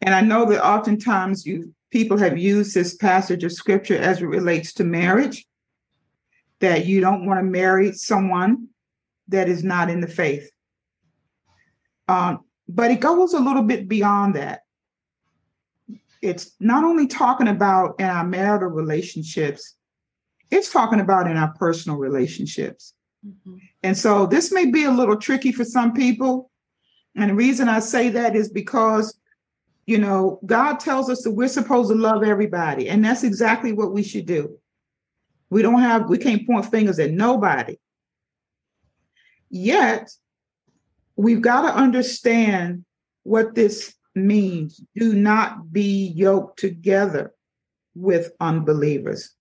And 0.00 0.14
I 0.14 0.20
know 0.20 0.46
that 0.46 0.64
oftentimes 0.64 1.46
you 1.46 1.74
people 1.90 2.16
have 2.16 2.38
used 2.38 2.74
this 2.74 2.96
passage 2.96 3.44
of 3.44 3.52
scripture 3.52 3.96
as 3.96 4.20
it 4.20 4.26
relates 4.26 4.72
to 4.72 4.84
marriage, 4.84 5.46
that 6.60 6.86
you 6.86 7.00
don't 7.00 7.26
want 7.26 7.38
to 7.38 7.44
marry 7.44 7.92
someone 7.92 8.68
that 9.28 9.48
is 9.48 9.62
not 9.62 9.90
in 9.90 10.00
the 10.00 10.08
faith. 10.08 10.50
Um, 12.08 12.40
but 12.68 12.90
it 12.90 13.00
goes 13.00 13.34
a 13.34 13.38
little 13.38 13.62
bit 13.62 13.88
beyond 13.88 14.34
that. 14.34 14.62
It's 16.22 16.52
not 16.60 16.84
only 16.84 17.06
talking 17.06 17.48
about 17.48 17.96
in 17.98 18.06
our 18.06 18.24
marital 18.24 18.68
relationships, 18.68 19.74
it's 20.50 20.72
talking 20.72 21.00
about 21.00 21.30
in 21.30 21.36
our 21.36 21.52
personal 21.54 21.98
relationships. 21.98 22.94
Mm-hmm. 23.26 23.56
And 23.82 23.98
so 23.98 24.26
this 24.26 24.52
may 24.52 24.70
be 24.70 24.84
a 24.84 24.90
little 24.90 25.16
tricky 25.16 25.52
for 25.52 25.64
some 25.64 25.92
people. 25.92 26.50
And 27.16 27.30
the 27.30 27.34
reason 27.34 27.68
I 27.68 27.80
say 27.80 28.08
that 28.10 28.36
is 28.36 28.48
because 28.48 29.18
you 29.86 29.98
know, 29.98 30.38
God 30.46 30.78
tells 30.78 31.10
us 31.10 31.22
that 31.22 31.32
we're 31.32 31.48
supposed 31.48 31.90
to 31.90 31.96
love 31.96 32.22
everybody, 32.22 32.88
and 32.88 33.04
that's 33.04 33.24
exactly 33.24 33.72
what 33.72 33.92
we 33.92 34.02
should 34.02 34.26
do. 34.26 34.58
We 35.50 35.62
don't 35.62 35.80
have, 35.80 36.08
we 36.08 36.18
can't 36.18 36.46
point 36.46 36.66
fingers 36.66 36.98
at 36.98 37.10
nobody. 37.10 37.76
Yet, 39.50 40.10
we've 41.16 41.42
got 41.42 41.62
to 41.62 41.74
understand 41.74 42.84
what 43.24 43.54
this 43.54 43.94
means. 44.14 44.80
Do 44.96 45.14
not 45.14 45.72
be 45.72 46.08
yoked 46.08 46.58
together 46.58 47.32
with 47.94 48.32
unbelievers. 48.40 49.34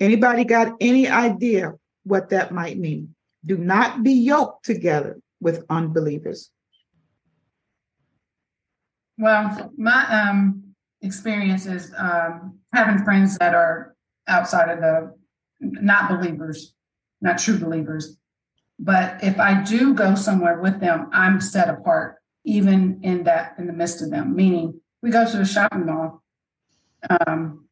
Anybody 0.00 0.44
got 0.44 0.74
any 0.80 1.08
idea 1.08 1.74
what 2.04 2.30
that 2.30 2.52
might 2.52 2.78
mean? 2.78 3.14
Do 3.46 3.56
not 3.58 4.02
be 4.02 4.12
yoked 4.12 4.64
together 4.64 5.20
with 5.40 5.64
unbelievers? 5.70 6.50
Well, 9.18 9.72
my 9.76 10.04
um, 10.08 10.74
experience 11.02 11.66
is 11.66 11.92
um, 11.96 12.58
having 12.72 13.04
friends 13.04 13.38
that 13.38 13.54
are 13.54 13.94
outside 14.26 14.70
of 14.70 14.80
the 14.80 15.14
not 15.60 16.08
believers, 16.08 16.74
not 17.20 17.38
true 17.38 17.58
believers. 17.58 18.16
But 18.78 19.22
if 19.22 19.38
I 19.38 19.62
do 19.62 19.94
go 19.94 20.14
somewhere 20.14 20.60
with 20.60 20.80
them, 20.80 21.08
I'm 21.12 21.40
set 21.40 21.68
apart, 21.68 22.16
even 22.44 23.00
in 23.02 23.24
that 23.24 23.54
in 23.58 23.66
the 23.66 23.72
midst 23.72 24.02
of 24.02 24.10
them. 24.10 24.34
Meaning, 24.36 24.80
we 25.02 25.10
go 25.10 25.30
to 25.30 25.40
a 25.40 25.46
shopping 25.46 25.86
mall. 25.86 26.22
Um, 27.08 27.68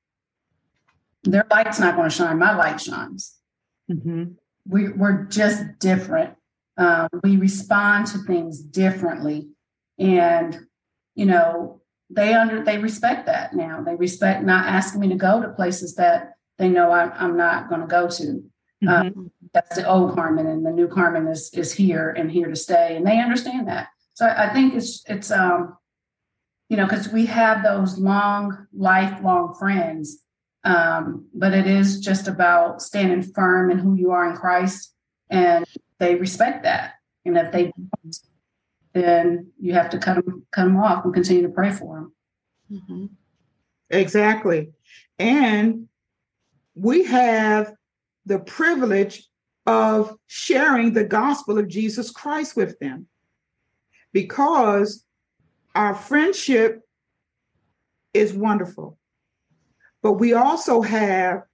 their 1.25 1.47
light's 1.51 1.79
not 1.79 1.97
going 1.97 2.09
to 2.09 2.15
shine. 2.15 2.39
My 2.39 2.55
light 2.57 2.81
shines. 2.81 3.37
Mm-hmm. 3.91 4.33
We, 4.69 4.89
we're 4.89 5.25
just 5.25 5.79
different. 5.79 6.35
Um, 6.77 7.09
we 7.23 7.37
respond 7.37 8.07
to 8.09 8.19
things 8.19 8.61
differently, 8.61 9.49
and 9.99 10.59
you 11.15 11.27
know 11.27 11.83
they 12.09 12.33
under 12.33 12.65
they 12.65 12.79
respect 12.79 13.27
that 13.27 13.55
now. 13.55 13.83
They 13.83 13.95
respect 13.95 14.45
not 14.45 14.67
asking 14.67 15.01
me 15.01 15.09
to 15.09 15.15
go 15.15 15.43
to 15.43 15.49
places 15.49 15.97
that 15.97 16.35
they 16.59 16.69
know 16.69 16.91
I'm, 16.91 17.13
I'm 17.15 17.37
not 17.37 17.69
going 17.69 17.83
to 17.83 17.87
go 17.87 18.09
to. 18.09 18.23
Mm-hmm. 18.23 18.89
Um, 18.89 19.31
that's 19.53 19.77
the 19.77 19.87
old 19.87 20.15
Carmen, 20.15 20.47
and 20.47 20.65
the 20.65 20.71
new 20.71 20.89
Carmen 20.89 21.27
is 21.27 21.51
is 21.53 21.73
here 21.73 22.11
and 22.11 22.31
here 22.31 22.49
to 22.49 22.57
stay, 22.57 22.97
and 22.97 23.07
they 23.07 23.21
understand 23.21 23.69
that. 23.69 23.89
So 24.15 24.27
I, 24.27 24.51
I 24.51 24.53
think 24.53 24.75
it's 24.75 25.05
it's 25.09 25.31
um, 25.31 25.77
you 26.69 26.77
know, 26.77 26.85
because 26.85 27.09
we 27.09 27.27
have 27.27 27.63
those 27.63 27.99
long, 27.99 28.67
lifelong 28.73 29.55
friends 29.59 30.23
um, 30.65 31.27
but 31.35 31.53
it 31.53 31.67
is 31.67 32.01
just 32.01 32.29
about 32.29 32.83
standing 32.83 33.23
firm 33.23 33.71
in 33.71 33.79
who 33.79 33.95
you 33.95 34.13
are 34.13 34.31
in 34.31 34.37
Christ, 34.37 34.95
and 35.29 35.65
they 35.99 36.15
respect 36.15 36.63
that. 36.63 36.95
And 37.25 37.37
if 37.37 37.53
they 37.53 37.65
don't, 37.65 38.17
then 38.93 39.53
you 39.59 39.73
have 39.73 39.91
to 39.91 39.99
cut 39.99 40.25
them 40.25 40.47
cut 40.53 40.65
them 40.65 40.77
off 40.77 41.05
and 41.05 41.15
continue 41.15 41.43
to 41.43 41.49
pray 41.49 41.71
for 41.71 41.97
them. 41.97 42.15
Mm-hmm. 42.71 43.07
Exactly, 43.91 44.73
and 45.19 45.89
we 46.75 47.05
have 47.05 47.75
the 48.25 48.39
privilege 48.39 49.29
of 49.67 50.17
sharing 50.27 50.93
the 50.93 51.05
gospel 51.05 51.59
of 51.59 51.69
Jesus 51.69 52.11
Christ 52.11 52.57
with 52.57 52.79
them 52.79 53.09
because 54.13 55.05
our 55.75 55.95
friendship 55.95 56.81
is 58.15 58.33
wonderful 58.33 58.99
but 60.03 60.15
we 60.15 60.35
also 60.35 60.83
have 60.83 61.45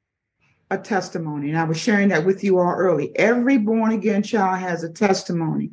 a 0.71 0.79
testimony. 0.79 1.51
And 1.51 1.59
I 1.59 1.65
was 1.65 1.79
sharing 1.79 2.09
that 2.09 2.27
with 2.27 2.43
you 2.43 2.59
all 2.59 2.75
early. 2.75 3.17
Every 3.17 3.59
born 3.59 3.93
again 3.93 4.23
child 4.23 4.59
has 4.59 4.83
a 4.83 4.93
testimony 4.93 5.71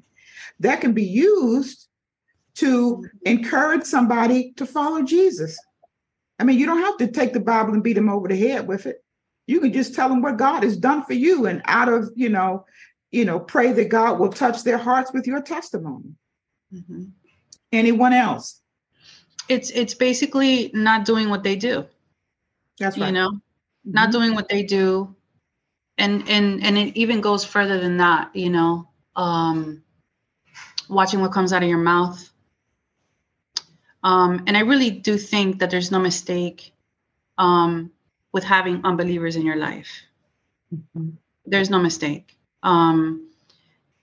that 0.59 0.81
can 0.81 0.93
be 0.93 1.03
used 1.03 1.87
to 2.55 3.05
encourage 3.25 3.83
somebody 3.83 4.53
to 4.53 4.65
follow 4.65 5.01
Jesus. 5.03 5.57
I 6.39 6.43
mean, 6.43 6.59
you 6.59 6.65
don't 6.65 6.81
have 6.81 6.97
to 6.97 7.07
take 7.07 7.33
the 7.33 7.39
Bible 7.39 7.73
and 7.73 7.83
beat 7.83 7.93
them 7.93 8.09
over 8.09 8.27
the 8.27 8.37
head 8.37 8.67
with 8.67 8.85
it. 8.85 9.03
You 9.47 9.59
can 9.59 9.73
just 9.73 9.93
tell 9.93 10.09
them 10.09 10.21
what 10.21 10.37
God 10.37 10.63
has 10.63 10.77
done 10.77 11.03
for 11.03 11.13
you 11.13 11.45
and 11.45 11.61
out 11.65 11.89
of, 11.89 12.09
you 12.15 12.29
know, 12.29 12.65
you 13.11 13.25
know, 13.25 13.39
pray 13.39 13.71
that 13.71 13.89
God 13.89 14.19
will 14.19 14.29
touch 14.29 14.63
their 14.63 14.77
hearts 14.77 15.13
with 15.13 15.27
your 15.27 15.41
testimony. 15.41 16.15
Mm-hmm. 16.73 17.05
Anyone 17.71 18.13
else? 18.13 18.61
It's 19.47 19.69
it's 19.69 19.93
basically 19.93 20.71
not 20.73 21.05
doing 21.05 21.29
what 21.29 21.43
they 21.43 21.55
do. 21.55 21.85
That's 22.79 22.97
right. 22.97 23.07
You 23.07 23.13
know, 23.13 23.29
mm-hmm. 23.29 23.91
not 23.91 24.11
doing 24.11 24.33
what 24.33 24.49
they 24.49 24.63
do. 24.63 25.15
And 25.97 26.27
and 26.29 26.63
and 26.63 26.77
it 26.77 26.97
even 26.97 27.21
goes 27.21 27.45
further 27.45 27.79
than 27.79 27.97
that, 27.97 28.35
you 28.35 28.49
know. 28.49 28.89
Um 29.15 29.83
watching 30.89 31.21
what 31.21 31.31
comes 31.31 31.53
out 31.53 31.63
of 31.63 31.69
your 31.69 31.79
mouth. 31.79 32.29
Um, 34.03 34.43
and 34.45 34.55
I 34.55 34.61
really 34.61 34.91
do 34.91 35.17
think 35.17 35.59
that 35.59 35.71
there's 35.71 35.91
no 35.91 35.99
mistake 35.99 36.73
um, 37.37 37.91
with 38.33 38.43
having 38.43 38.81
unbelievers 38.83 39.35
in 39.35 39.45
your 39.45 39.55
life. 39.55 39.89
Mm-hmm. 40.73 41.09
There's 41.45 41.69
no 41.69 41.79
mistake 41.79 42.37
um, 42.63 43.29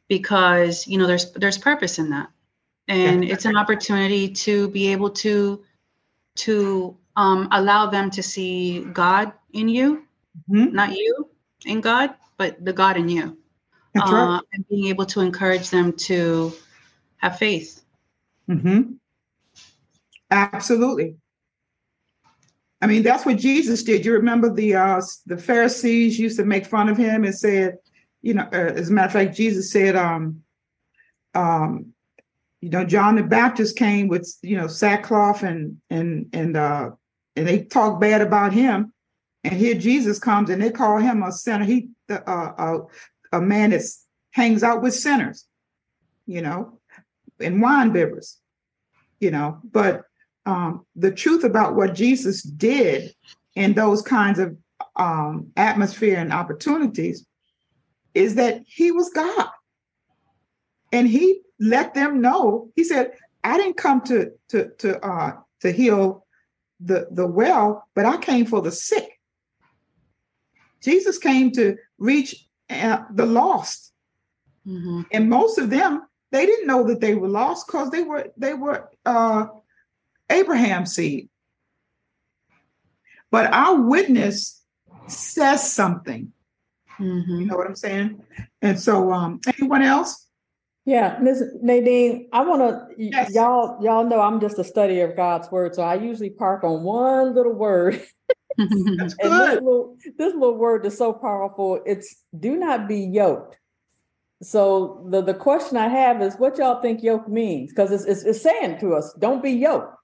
because 0.08 0.86
you 0.86 0.98
know 0.98 1.06
there's 1.06 1.32
there's 1.32 1.58
purpose 1.58 1.98
in 1.98 2.10
that, 2.10 2.30
and 2.88 3.24
it's 3.24 3.44
an 3.44 3.56
opportunity 3.56 4.28
to 4.28 4.68
be 4.68 4.92
able 4.92 5.10
to 5.10 5.62
to 6.34 6.96
um, 7.16 7.48
allow 7.52 7.86
them 7.90 8.10
to 8.10 8.22
see 8.22 8.84
God 8.92 9.32
in 9.52 9.68
you, 9.68 10.04
mm-hmm. 10.50 10.74
not 10.74 10.96
you 10.96 11.28
in 11.66 11.80
God, 11.80 12.14
but 12.38 12.64
the 12.64 12.72
God 12.72 12.96
in 12.96 13.08
you. 13.08 13.36
Uh, 13.94 14.10
right. 14.10 14.40
And 14.54 14.66
being 14.68 14.86
able 14.86 15.04
to 15.06 15.20
encourage 15.20 15.68
them 15.68 15.92
to 15.92 16.52
have 17.18 17.38
faith. 17.38 17.84
Mm-hmm. 18.48 18.92
Absolutely. 20.30 21.16
I 22.80 22.86
mean, 22.86 23.02
that's 23.02 23.24
what 23.24 23.36
Jesus 23.36 23.84
did. 23.84 24.04
You 24.04 24.14
remember 24.14 24.52
the 24.52 24.74
uh, 24.74 25.00
the 25.26 25.36
Pharisees 25.36 26.18
used 26.18 26.38
to 26.38 26.44
make 26.44 26.66
fun 26.66 26.88
of 26.88 26.96
him 26.96 27.24
and 27.24 27.34
said, 27.34 27.78
you 28.22 28.34
know, 28.34 28.48
uh, 28.52 28.72
as 28.74 28.90
a 28.90 28.92
matter 28.92 29.06
of 29.06 29.12
fact, 29.12 29.36
Jesus 29.36 29.70
said, 29.70 29.94
um, 29.94 30.42
um, 31.34 31.91
you 32.62 32.70
know, 32.70 32.84
John 32.84 33.16
the 33.16 33.24
Baptist 33.24 33.76
came 33.76 34.06
with, 34.06 34.32
you 34.40 34.56
know, 34.56 34.68
sackcloth 34.68 35.42
and 35.42 35.78
and 35.90 36.28
and 36.32 36.56
uh, 36.56 36.90
and 37.34 37.46
they 37.46 37.64
talk 37.64 38.00
bad 38.00 38.22
about 38.22 38.52
him. 38.52 38.94
And 39.42 39.54
here 39.54 39.74
Jesus 39.74 40.20
comes 40.20 40.48
and 40.48 40.62
they 40.62 40.70
call 40.70 40.98
him 40.98 41.24
a 41.24 41.32
sinner. 41.32 41.64
He 41.64 41.88
uh, 42.08 42.20
a, 42.26 42.78
a 43.32 43.40
man 43.40 43.70
that 43.70 43.82
hangs 44.30 44.62
out 44.62 44.80
with 44.80 44.94
sinners, 44.94 45.44
you 46.24 46.40
know, 46.40 46.78
and 47.40 47.60
wine 47.60 47.92
bibbers, 47.92 48.36
you 49.18 49.32
know. 49.32 49.58
But 49.64 50.04
um, 50.46 50.86
the 50.94 51.10
truth 51.10 51.42
about 51.42 51.74
what 51.74 51.96
Jesus 51.96 52.42
did 52.42 53.12
in 53.56 53.74
those 53.74 54.02
kinds 54.02 54.38
of 54.38 54.56
um, 54.94 55.48
atmosphere 55.56 56.18
and 56.18 56.32
opportunities 56.32 57.26
is 58.14 58.36
that 58.36 58.62
he 58.66 58.92
was 58.92 59.10
God. 59.10 59.48
And 60.92 61.08
he 61.08 61.40
let 61.62 61.94
them 61.94 62.20
know, 62.20 62.70
he 62.74 62.84
said, 62.84 63.12
I 63.44 63.56
didn't 63.56 63.76
come 63.76 64.00
to 64.02 64.32
to 64.48 64.70
to 64.78 65.04
uh 65.04 65.32
to 65.60 65.70
heal 65.70 66.26
the, 66.84 67.06
the 67.10 67.26
well, 67.26 67.86
but 67.94 68.04
I 68.04 68.16
came 68.16 68.46
for 68.46 68.60
the 68.60 68.72
sick. 68.72 69.08
Jesus 70.82 71.16
came 71.18 71.52
to 71.52 71.76
reach 71.98 72.48
uh, 72.68 73.04
the 73.14 73.26
lost. 73.26 73.92
Mm-hmm. 74.66 75.02
And 75.12 75.30
most 75.30 75.58
of 75.58 75.70
them, 75.70 76.02
they 76.32 76.46
didn't 76.46 76.66
know 76.66 76.84
that 76.88 77.00
they 77.00 77.14
were 77.14 77.28
lost 77.28 77.66
because 77.66 77.90
they 77.90 78.02
were 78.02 78.26
they 78.36 78.54
were 78.54 78.88
uh, 79.06 79.46
Abraham's 80.30 80.94
seed. 80.94 81.28
But 83.30 83.52
our 83.52 83.80
witness 83.80 84.62
says 85.06 85.72
something. 85.72 86.32
Mm-hmm. 86.98 87.40
You 87.40 87.46
know 87.46 87.56
what 87.56 87.66
I'm 87.66 87.76
saying? 87.76 88.22
And 88.60 88.78
so, 88.78 89.12
um, 89.12 89.40
anyone 89.58 89.82
else? 89.82 90.26
Yeah, 90.84 91.18
Ms. 91.20 91.44
Nadine, 91.62 92.28
I 92.32 92.42
want 92.42 92.60
to 92.62 92.94
yes. 92.98 93.32
y'all 93.32 93.82
y'all 93.82 94.04
know 94.04 94.20
I'm 94.20 94.40
just 94.40 94.58
a 94.58 94.64
study 94.64 95.00
of 95.00 95.14
God's 95.14 95.50
word, 95.50 95.74
so 95.76 95.82
I 95.82 95.94
usually 95.94 96.30
park 96.30 96.64
on 96.64 96.82
one 96.82 97.34
little 97.34 97.52
word. 97.52 98.02
and 98.58 98.98
this 98.98 99.14
little, 99.20 99.96
this 100.18 100.34
little 100.34 100.56
word 100.56 100.84
is 100.84 100.98
so 100.98 101.12
powerful. 101.12 101.80
It's 101.86 102.22
do 102.38 102.56
not 102.56 102.88
be 102.88 102.98
yoked. 102.98 103.58
So 104.42 105.06
the 105.08 105.22
the 105.22 105.34
question 105.34 105.76
I 105.76 105.86
have 105.86 106.20
is, 106.20 106.34
what 106.34 106.58
y'all 106.58 106.82
think 106.82 107.02
yoke 107.02 107.28
means? 107.28 107.70
Because 107.70 107.92
it's, 107.92 108.04
it's, 108.04 108.24
it's 108.24 108.42
saying 108.42 108.80
to 108.80 108.94
us, 108.94 109.14
don't 109.20 109.42
be 109.42 109.52
yoked. 109.52 109.94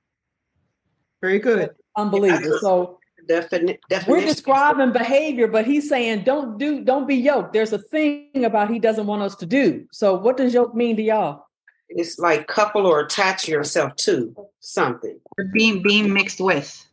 Very 1.21 1.41
good. 1.41 1.71
Unbelievers. 1.97 2.61
So 2.61 2.98
Defini- 3.29 3.79
We're 4.07 4.23
describing 4.23 4.93
behavior, 4.93 5.49
but 5.49 5.67
he's 5.67 5.89
saying 5.89 6.25
don't 6.25 6.59
do, 6.59 6.83
don't 6.83 7.07
be 7.07 7.17
yoked. 7.17 7.53
There's 7.53 7.73
a 7.73 7.79
thing 7.79 8.45
about 8.45 8.71
he 8.71 8.79
doesn't 8.79 9.07
want 9.07 9.23
us 9.23 9.37
to 9.37 9.47
do. 9.47 9.87
So 9.93 10.15
what 10.15 10.37
does 10.37 10.55
yoke 10.55 10.75
mean 10.75 10.97
to 10.97 11.03
y'all? 11.03 11.45
It's 11.91 12.19
like 12.19 12.47
couple 12.47 12.87
or 12.87 13.01
attach 13.01 13.49
yourself 13.49 13.97
to 13.97 14.35
something. 14.61 15.19
Or 15.39 15.45
being 15.53 15.83
being 15.83 16.13
mixed 16.13 16.41
with. 16.41 16.85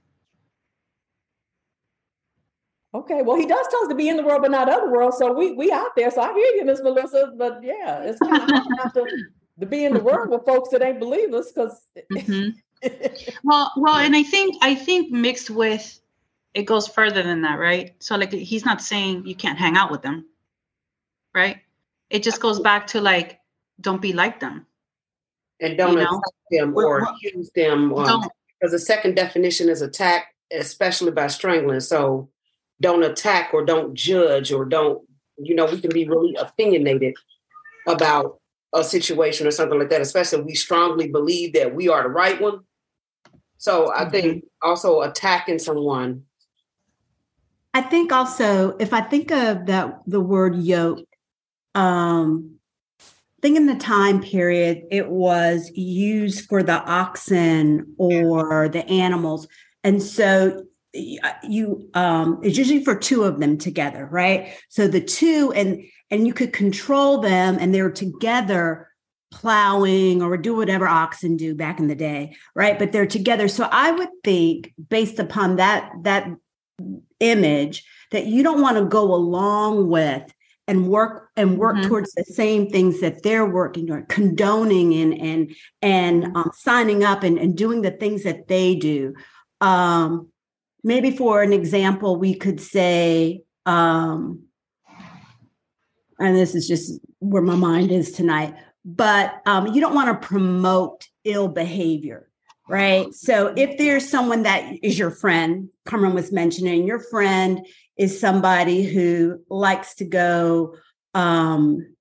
Okay, 2.93 3.21
well, 3.23 3.35
he 3.35 3.45
does 3.45 3.67
tell 3.69 3.81
us 3.81 3.89
to 3.89 3.95
be 3.95 4.07
in 4.07 4.15
the 4.15 4.23
world, 4.23 4.41
but 4.41 4.51
not 4.51 4.69
of 4.69 4.83
the 4.83 4.89
world. 4.89 5.13
So 5.13 5.33
we 5.33 5.51
we 5.51 5.71
out 5.71 5.95
there. 5.97 6.09
So 6.11 6.21
I 6.21 6.33
hear 6.33 6.55
you, 6.55 6.63
Miss 6.65 6.81
Melissa. 6.81 7.33
But 7.37 7.61
yeah, 7.61 8.03
it's 8.03 8.19
kind 8.19 8.41
of 8.41 8.49
hard 8.49 8.93
to, 8.93 9.05
to 9.59 9.65
be 9.65 9.83
in 9.83 9.93
the 9.93 9.99
world 9.99 10.29
with 10.29 10.45
folks 10.45 10.69
that 10.69 10.81
ain't 10.81 10.99
believers 10.99 11.51
because. 11.51 11.87
Mm-hmm. 12.13 12.49
well, 13.43 13.71
well, 13.77 13.95
and 13.97 14.15
I 14.15 14.23
think 14.23 14.55
I 14.61 14.75
think 14.75 15.11
mixed 15.11 15.49
with 15.49 15.99
it 16.55 16.63
goes 16.63 16.87
further 16.87 17.21
than 17.21 17.41
that, 17.41 17.59
right? 17.59 17.93
So 17.99 18.15
like 18.15 18.31
he's 18.31 18.65
not 18.65 18.81
saying 18.81 19.27
you 19.27 19.35
can't 19.35 19.59
hang 19.59 19.75
out 19.75 19.91
with 19.91 20.01
them, 20.01 20.25
right? 21.35 21.57
It 22.09 22.23
just 22.23 22.41
goes 22.41 22.59
back 22.59 22.87
to 22.87 23.01
like 23.01 23.39
don't 23.79 24.01
be 24.01 24.13
like 24.13 24.39
them. 24.39 24.65
And 25.59 25.77
don't 25.77 25.97
attack 25.97 26.19
them 26.49 26.75
or 26.75 26.99
accuse 26.99 27.51
them. 27.55 27.93
Um, 27.93 28.27
because 28.59 28.71
the 28.71 28.79
second 28.79 29.15
definition 29.15 29.69
is 29.69 29.81
attack, 29.81 30.33
especially 30.51 31.11
by 31.11 31.27
strangling. 31.27 31.81
So 31.81 32.29
don't 32.81 33.03
attack 33.03 33.53
or 33.53 33.65
don't 33.65 33.93
judge 33.93 34.51
or 34.51 34.65
don't, 34.65 35.01
you 35.37 35.55
know, 35.55 35.65
we 35.65 35.79
can 35.79 35.91
be 35.91 36.07
really 36.07 36.35
opinionated 36.35 37.15
about 37.87 38.39
a 38.73 38.83
situation 38.83 39.45
or 39.47 39.51
something 39.51 39.79
like 39.79 39.89
that, 39.89 40.01
especially 40.01 40.43
we 40.43 40.55
strongly 40.55 41.09
believe 41.09 41.53
that 41.53 41.75
we 41.75 41.89
are 41.89 42.03
the 42.03 42.09
right 42.09 42.39
one. 42.39 42.61
So 43.57 43.93
I 43.93 44.01
mm-hmm. 44.01 44.11
think 44.11 44.45
also 44.61 45.01
attacking 45.01 45.59
someone. 45.59 46.23
I 47.75 47.81
think 47.81 48.13
also 48.13 48.77
if 48.77 48.93
I 48.93 49.01
think 49.01 49.31
of 49.31 49.65
that 49.65 49.99
the 50.07 50.21
word 50.21 50.55
yoke, 50.55 51.05
um, 51.75 52.55
think 53.41 53.57
in 53.57 53.65
the 53.65 53.75
time 53.75 54.21
period 54.21 54.83
it 54.91 55.09
was 55.09 55.69
used 55.75 56.47
for 56.47 56.63
the 56.63 56.81
oxen 56.81 57.93
or 57.97 58.69
the 58.69 58.87
animals. 58.87 59.49
And 59.83 60.01
so 60.01 60.63
you 60.93 61.89
um 61.95 62.39
it's 62.43 62.57
usually 62.57 62.81
for 62.85 62.95
two 62.95 63.23
of 63.25 63.41
them 63.41 63.57
together, 63.57 64.07
right? 64.09 64.53
So 64.69 64.87
the 64.87 65.01
two 65.01 65.51
and 65.53 65.83
and 66.09 66.25
you 66.25 66.33
could 66.33 66.53
control 66.53 67.17
them 67.17 67.57
and 67.59 67.75
they're 67.75 67.91
together 67.91 68.87
plowing 69.31 70.21
or 70.21 70.37
do 70.37 70.55
whatever 70.55 70.87
oxen 70.87 71.35
do 71.35 71.53
back 71.53 71.77
in 71.77 71.87
the 71.87 71.95
day 71.95 72.33
right 72.55 72.79
but 72.79 72.93
they're 72.93 73.07
together 73.07 73.49
so 73.49 73.67
i 73.69 73.91
would 73.91 74.07
think 74.23 74.71
based 74.87 75.19
upon 75.19 75.57
that 75.57 75.91
that 76.03 76.29
image 77.19 77.85
that 78.11 78.25
you 78.27 78.43
don't 78.43 78.61
want 78.61 78.77
to 78.77 78.85
go 78.85 79.13
along 79.13 79.87
with 79.87 80.33
and 80.67 80.87
work 80.87 81.29
and 81.35 81.57
work 81.57 81.75
mm-hmm. 81.75 81.87
towards 81.87 82.11
the 82.13 82.23
same 82.23 82.69
things 82.69 82.99
that 83.01 83.23
they're 83.23 83.45
working 83.45 83.91
on 83.91 84.05
condoning 84.07 84.93
and 84.93 85.21
and 85.21 85.55
and 85.81 86.35
um, 86.35 86.51
signing 86.53 87.03
up 87.03 87.23
and, 87.23 87.37
and 87.37 87.55
doing 87.55 87.81
the 87.81 87.91
things 87.91 88.23
that 88.23 88.47
they 88.47 88.75
do. 88.75 89.13
Um 89.61 90.29
maybe 90.83 91.11
for 91.11 91.41
an 91.41 91.51
example 91.51 92.15
we 92.15 92.35
could 92.35 92.61
say 92.61 93.41
um 93.65 94.43
and 96.19 96.35
this 96.35 96.55
is 96.55 96.67
just 96.67 96.99
where 97.19 97.41
my 97.41 97.55
mind 97.55 97.91
is 97.91 98.11
tonight 98.11 98.53
but 98.85 99.41
um, 99.47 99.73
you 99.73 99.81
don't 99.81 99.95
want 99.95 100.21
to 100.21 100.27
promote 100.27 101.07
ill 101.23 101.47
behavior 101.47 102.29
right 102.67 103.13
so 103.13 103.53
if 103.55 103.77
there's 103.77 104.09
someone 104.09 104.43
that 104.43 104.73
is 104.81 104.97
your 104.97 105.11
friend 105.11 105.69
Carmen 105.85 106.13
was 106.13 106.31
mentioning 106.31 106.87
your 106.87 106.99
friend 106.99 107.65
is 107.97 108.19
somebody 108.19 108.83
who 108.83 109.39
likes 109.49 109.95
to 109.95 110.05
go 110.05 110.75
um, 111.13 111.95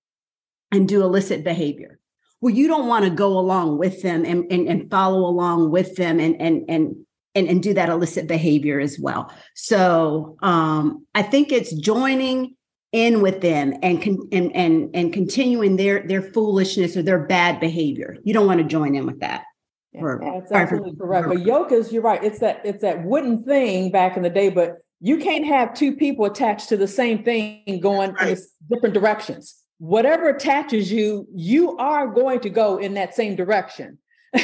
and 0.72 0.88
do 0.88 1.02
illicit 1.02 1.44
behavior 1.44 1.98
well 2.40 2.54
you 2.54 2.66
don't 2.66 2.88
want 2.88 3.04
to 3.04 3.10
go 3.10 3.38
along 3.38 3.78
with 3.78 4.02
them 4.02 4.24
and, 4.24 4.50
and, 4.50 4.68
and 4.68 4.90
follow 4.90 5.26
along 5.26 5.70
with 5.70 5.96
them 5.96 6.18
and 6.20 6.40
and 6.40 6.64
and 6.68 6.96
and, 7.36 7.48
and 7.48 7.62
do 7.62 7.74
that 7.74 7.88
illicit 7.88 8.26
behavior 8.26 8.78
as 8.80 8.98
well 8.98 9.32
so 9.54 10.36
um, 10.42 11.06
i 11.14 11.22
think 11.22 11.52
it's 11.52 11.72
joining 11.72 12.54
in 12.94 13.20
with 13.20 13.40
them 13.40 13.74
and 13.82 14.00
con- 14.00 14.28
and 14.30 14.54
and 14.54 14.88
and 14.94 15.12
continuing 15.12 15.74
their 15.74 16.06
their 16.06 16.22
foolishness 16.22 16.96
or 16.96 17.02
their 17.02 17.26
bad 17.26 17.58
behavior. 17.58 18.16
You 18.22 18.32
don't 18.32 18.46
want 18.46 18.58
to 18.58 18.64
join 18.64 18.94
in 18.94 19.04
with 19.04 19.18
that. 19.18 19.42
Yeah, 19.94 20.40
that's 20.40 20.52
absolutely 20.52 20.96
correct. 20.96 21.28
But 21.28 21.40
yoke 21.40 21.72
is 21.72 21.92
you're 21.92 22.02
right. 22.02 22.22
It's 22.22 22.40
that 22.40 22.60
it's 22.64 22.82
that 22.82 23.04
wooden 23.04 23.42
thing 23.42 23.90
back 23.90 24.16
in 24.16 24.22
the 24.22 24.30
day, 24.30 24.50
but 24.50 24.78
you 25.00 25.18
can't 25.18 25.44
have 25.46 25.74
two 25.74 25.94
people 25.96 26.24
attached 26.24 26.68
to 26.70 26.76
the 26.76 26.88
same 26.88 27.22
thing 27.22 27.80
going 27.80 28.12
right. 28.14 28.36
in 28.36 28.38
different 28.70 28.94
directions. 28.94 29.56
Whatever 29.78 30.30
attaches 30.30 30.90
you, 30.90 31.26
you 31.34 31.76
are 31.76 32.08
going 32.08 32.40
to 32.40 32.50
go 32.50 32.78
in 32.78 32.94
that 32.94 33.14
same 33.14 33.36
direction. 33.36 33.98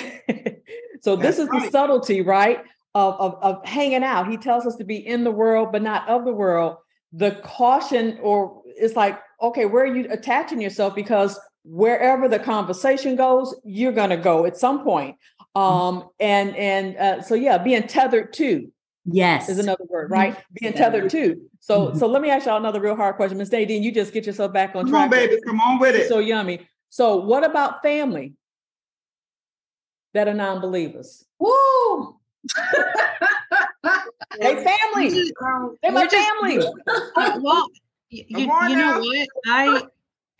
so 1.00 1.16
this 1.16 1.38
is 1.38 1.48
right. 1.48 1.62
the 1.62 1.70
subtlety, 1.70 2.20
right? 2.20 2.62
Of, 2.94 3.14
of, 3.20 3.38
of 3.42 3.64
hanging 3.66 4.02
out. 4.02 4.28
He 4.28 4.36
tells 4.36 4.66
us 4.66 4.74
to 4.76 4.84
be 4.84 4.96
in 4.96 5.22
the 5.22 5.30
world, 5.30 5.68
but 5.70 5.80
not 5.80 6.08
of 6.08 6.24
the 6.24 6.32
world 6.32 6.76
the 7.12 7.32
caution 7.42 8.18
or 8.22 8.62
it's 8.64 8.94
like 8.94 9.20
okay 9.42 9.64
where 9.64 9.84
are 9.84 9.94
you 9.94 10.06
attaching 10.10 10.60
yourself 10.60 10.94
because 10.94 11.38
wherever 11.64 12.28
the 12.28 12.38
conversation 12.38 13.16
goes 13.16 13.54
you're 13.64 13.92
going 13.92 14.10
to 14.10 14.16
go 14.16 14.46
at 14.46 14.56
some 14.56 14.82
point. 14.84 15.16
Um 15.54 16.08
and 16.20 16.56
and 16.56 16.96
uh, 16.96 17.22
so 17.22 17.34
yeah 17.34 17.58
being 17.58 17.82
tethered 17.86 18.32
to 18.32 18.70
yes. 19.04 19.48
is 19.48 19.58
another 19.58 19.84
word 19.88 20.10
right? 20.10 20.36
Being 20.60 20.72
tethered 20.72 21.10
to. 21.10 21.40
So 21.60 21.88
mm-hmm. 21.88 21.98
so 21.98 22.06
let 22.06 22.22
me 22.22 22.30
ask 22.30 22.46
y'all 22.46 22.56
another 22.56 22.80
real 22.80 22.96
hard 22.96 23.16
question. 23.16 23.38
Miss 23.38 23.50
nadine 23.50 23.82
you 23.82 23.92
just 23.92 24.12
get 24.12 24.26
yourself 24.26 24.52
back 24.52 24.76
on 24.76 24.84
come 24.84 24.90
track 24.90 25.04
on 25.04 25.10
baby 25.10 25.36
come 25.44 25.60
on 25.60 25.78
with 25.78 25.94
it. 25.94 26.08
so 26.08 26.18
yummy. 26.18 26.66
So 26.88 27.16
what 27.16 27.44
about 27.44 27.82
family 27.82 28.34
that 30.14 30.28
are 30.28 30.34
non-believers? 30.34 31.24
Woo! 31.38 32.16
They 34.38 34.64
family. 34.64 35.32
They're 35.82 35.92
my 35.92 36.06
family. 36.06 36.58
well, 37.42 37.66
you, 38.10 38.24
you 38.28 38.46
know 38.46 39.00
what? 39.00 39.28
I 39.46 39.82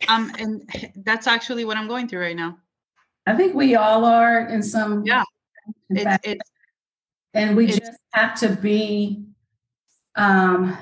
um 0.07 0.31
and 0.39 0.69
that's 1.05 1.27
actually 1.27 1.65
what 1.65 1.77
I'm 1.77 1.87
going 1.87 2.07
through 2.07 2.21
right 2.21 2.35
now. 2.35 2.57
I 3.25 3.35
think 3.35 3.53
we 3.53 3.75
all 3.75 4.05
are 4.05 4.47
in 4.47 4.63
some 4.63 5.03
yeah. 5.05 5.23
It's, 5.89 6.27
it's 6.27 6.51
and 7.33 7.55
we 7.55 7.67
it's, 7.67 7.79
just 7.79 7.99
have 8.13 8.39
to 8.39 8.49
be 8.49 9.23
um 10.15 10.77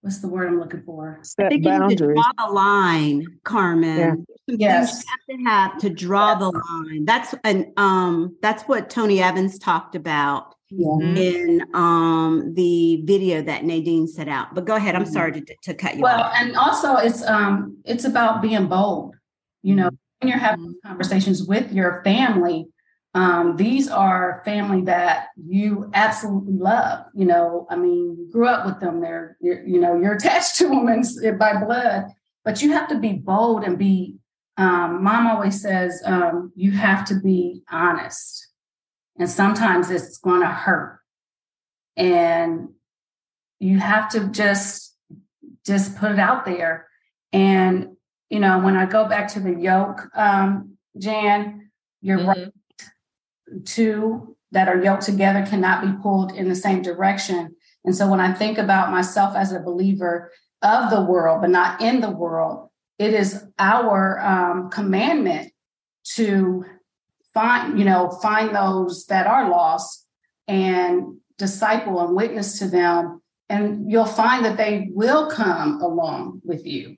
what's 0.00 0.18
the 0.18 0.28
word 0.28 0.48
I'm 0.48 0.60
looking 0.60 0.82
for? 0.82 1.18
Set 1.22 1.46
I 1.46 1.48
think 1.48 1.64
boundaries. 1.64 1.98
you 1.98 2.14
draw 2.14 2.46
the 2.46 2.52
line, 2.52 3.26
Carmen. 3.42 4.26
Yeah. 4.46 4.56
Yes. 4.58 5.02
You 5.02 5.10
have 5.10 5.38
to 5.38 5.50
have 5.50 5.78
to 5.80 5.90
draw 5.90 6.32
yes. 6.32 6.38
the 6.40 6.50
line. 6.50 7.04
That's 7.06 7.34
and 7.44 7.72
um 7.76 8.36
that's 8.42 8.64
what 8.64 8.90
Tony 8.90 9.22
Evans 9.22 9.58
talked 9.58 9.94
about 9.94 10.54
mm-hmm. 10.70 11.16
in 11.16 11.62
um 11.74 12.52
the 12.54 13.02
video 13.04 13.40
that 13.42 13.64
Nadine 13.64 14.06
set 14.06 14.28
out. 14.28 14.54
But 14.54 14.66
go 14.66 14.76
ahead. 14.76 14.94
I'm 14.94 15.04
mm-hmm. 15.04 15.12
sorry 15.12 15.40
to, 15.40 15.56
to 15.62 15.74
cut 15.74 15.96
you 15.96 16.02
well, 16.02 16.24
off. 16.24 16.34
and 16.36 16.56
also 16.56 16.96
it's 16.96 17.24
um 17.24 17.78
it's 17.84 18.04
about 18.04 18.42
being 18.42 18.66
bold. 18.66 19.14
You 19.62 19.76
know, 19.76 19.90
when 20.20 20.28
you're 20.28 20.38
having 20.38 20.66
mm-hmm. 20.66 20.88
conversations 20.88 21.42
with 21.42 21.72
your 21.72 22.02
family, 22.04 22.68
um, 23.14 23.56
these 23.56 23.88
are 23.88 24.42
family 24.44 24.82
that 24.82 25.28
you 25.36 25.90
absolutely 25.94 26.54
love. 26.54 27.06
You 27.14 27.26
know, 27.26 27.66
I 27.70 27.76
mean, 27.76 28.16
you 28.18 28.28
grew 28.32 28.48
up 28.48 28.66
with 28.66 28.80
them. 28.80 29.00
They're, 29.00 29.36
you 29.40 29.80
know, 29.80 29.98
you're 30.00 30.14
attached 30.16 30.56
to 30.58 30.68
them 30.68 30.88
and, 30.88 31.38
by 31.38 31.62
blood. 31.62 32.06
But 32.44 32.60
you 32.60 32.72
have 32.72 32.88
to 32.88 32.98
be 32.98 33.12
bold 33.12 33.64
and 33.64 33.78
be. 33.78 34.16
Um, 34.56 35.02
Mom 35.02 35.26
always 35.26 35.60
says 35.60 36.00
um, 36.04 36.52
you 36.54 36.70
have 36.72 37.04
to 37.06 37.18
be 37.18 37.62
honest, 37.70 38.48
and 39.18 39.28
sometimes 39.28 39.90
it's 39.90 40.18
going 40.18 40.42
to 40.42 40.46
hurt, 40.46 41.00
and 41.96 42.68
you 43.58 43.80
have 43.80 44.10
to 44.10 44.28
just 44.28 44.94
just 45.66 45.96
put 45.96 46.12
it 46.12 46.20
out 46.20 46.44
there. 46.44 46.86
And 47.32 47.96
you 48.30 48.40
know, 48.40 48.58
when 48.58 48.76
I 48.76 48.86
go 48.86 49.08
back 49.08 49.28
to 49.34 49.40
the 49.40 49.54
yoke, 49.54 50.08
um, 50.14 50.76
Jan, 50.98 51.70
you're 52.00 52.18
mm-hmm. 52.18 52.28
right 52.28 52.52
two 53.64 54.36
that 54.52 54.68
are 54.68 54.82
yoked 54.82 55.02
together 55.02 55.44
cannot 55.46 55.82
be 55.82 56.02
pulled 56.02 56.32
in 56.32 56.48
the 56.48 56.54
same 56.54 56.82
direction. 56.82 57.54
And 57.84 57.94
so 57.94 58.08
when 58.08 58.20
I 58.20 58.32
think 58.32 58.58
about 58.58 58.90
myself 58.90 59.36
as 59.36 59.52
a 59.52 59.60
believer 59.60 60.30
of 60.62 60.90
the 60.90 61.02
world, 61.02 61.40
but 61.42 61.50
not 61.50 61.80
in 61.80 62.00
the 62.00 62.10
world, 62.10 62.70
it 62.98 63.12
is 63.12 63.44
our 63.58 64.20
um, 64.20 64.70
commandment 64.70 65.52
to 66.14 66.64
find, 67.32 67.78
you 67.78 67.84
know, 67.84 68.10
find 68.22 68.54
those 68.54 69.06
that 69.06 69.26
are 69.26 69.50
lost 69.50 70.06
and 70.46 71.18
disciple 71.36 72.00
and 72.00 72.14
witness 72.14 72.58
to 72.60 72.68
them. 72.68 73.20
And 73.48 73.90
you'll 73.90 74.06
find 74.06 74.44
that 74.44 74.56
they 74.56 74.88
will 74.92 75.30
come 75.30 75.80
along 75.82 76.40
with 76.44 76.64
you. 76.64 76.96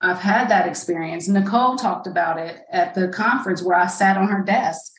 I've 0.00 0.18
had 0.18 0.48
that 0.48 0.66
experience. 0.66 1.28
Nicole 1.28 1.76
talked 1.76 2.06
about 2.06 2.38
it 2.38 2.58
at 2.70 2.94
the 2.94 3.08
conference 3.08 3.62
where 3.62 3.76
I 3.76 3.86
sat 3.86 4.16
on 4.16 4.28
her 4.28 4.42
desk 4.42 4.92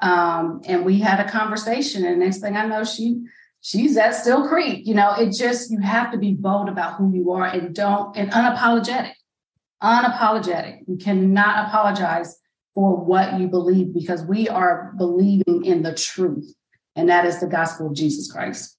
um, 0.00 0.60
and 0.66 0.84
we 0.84 1.00
had 1.00 1.20
a 1.20 1.30
conversation, 1.30 2.04
and 2.04 2.20
next 2.20 2.38
thing 2.38 2.56
I 2.56 2.66
know, 2.66 2.84
she 2.84 3.24
she's 3.60 3.96
at 3.96 4.14
Still 4.14 4.48
Creek. 4.48 4.86
You 4.86 4.94
know, 4.94 5.14
it 5.14 5.32
just 5.32 5.70
you 5.70 5.80
have 5.80 6.12
to 6.12 6.18
be 6.18 6.34
bold 6.34 6.68
about 6.68 6.96
who 6.96 7.12
you 7.12 7.32
are 7.32 7.46
and 7.46 7.74
don't 7.74 8.16
and 8.16 8.30
unapologetic. 8.30 9.12
Unapologetic. 9.82 10.80
You 10.86 10.96
cannot 10.96 11.68
apologize 11.68 12.38
for 12.74 12.96
what 12.96 13.40
you 13.40 13.48
believe 13.48 13.92
because 13.92 14.24
we 14.24 14.48
are 14.48 14.94
believing 14.96 15.64
in 15.64 15.82
the 15.82 15.94
truth, 15.94 16.54
and 16.94 17.08
that 17.08 17.26
is 17.26 17.40
the 17.40 17.46
gospel 17.48 17.88
of 17.88 17.94
Jesus 17.94 18.30
Christ. 18.30 18.76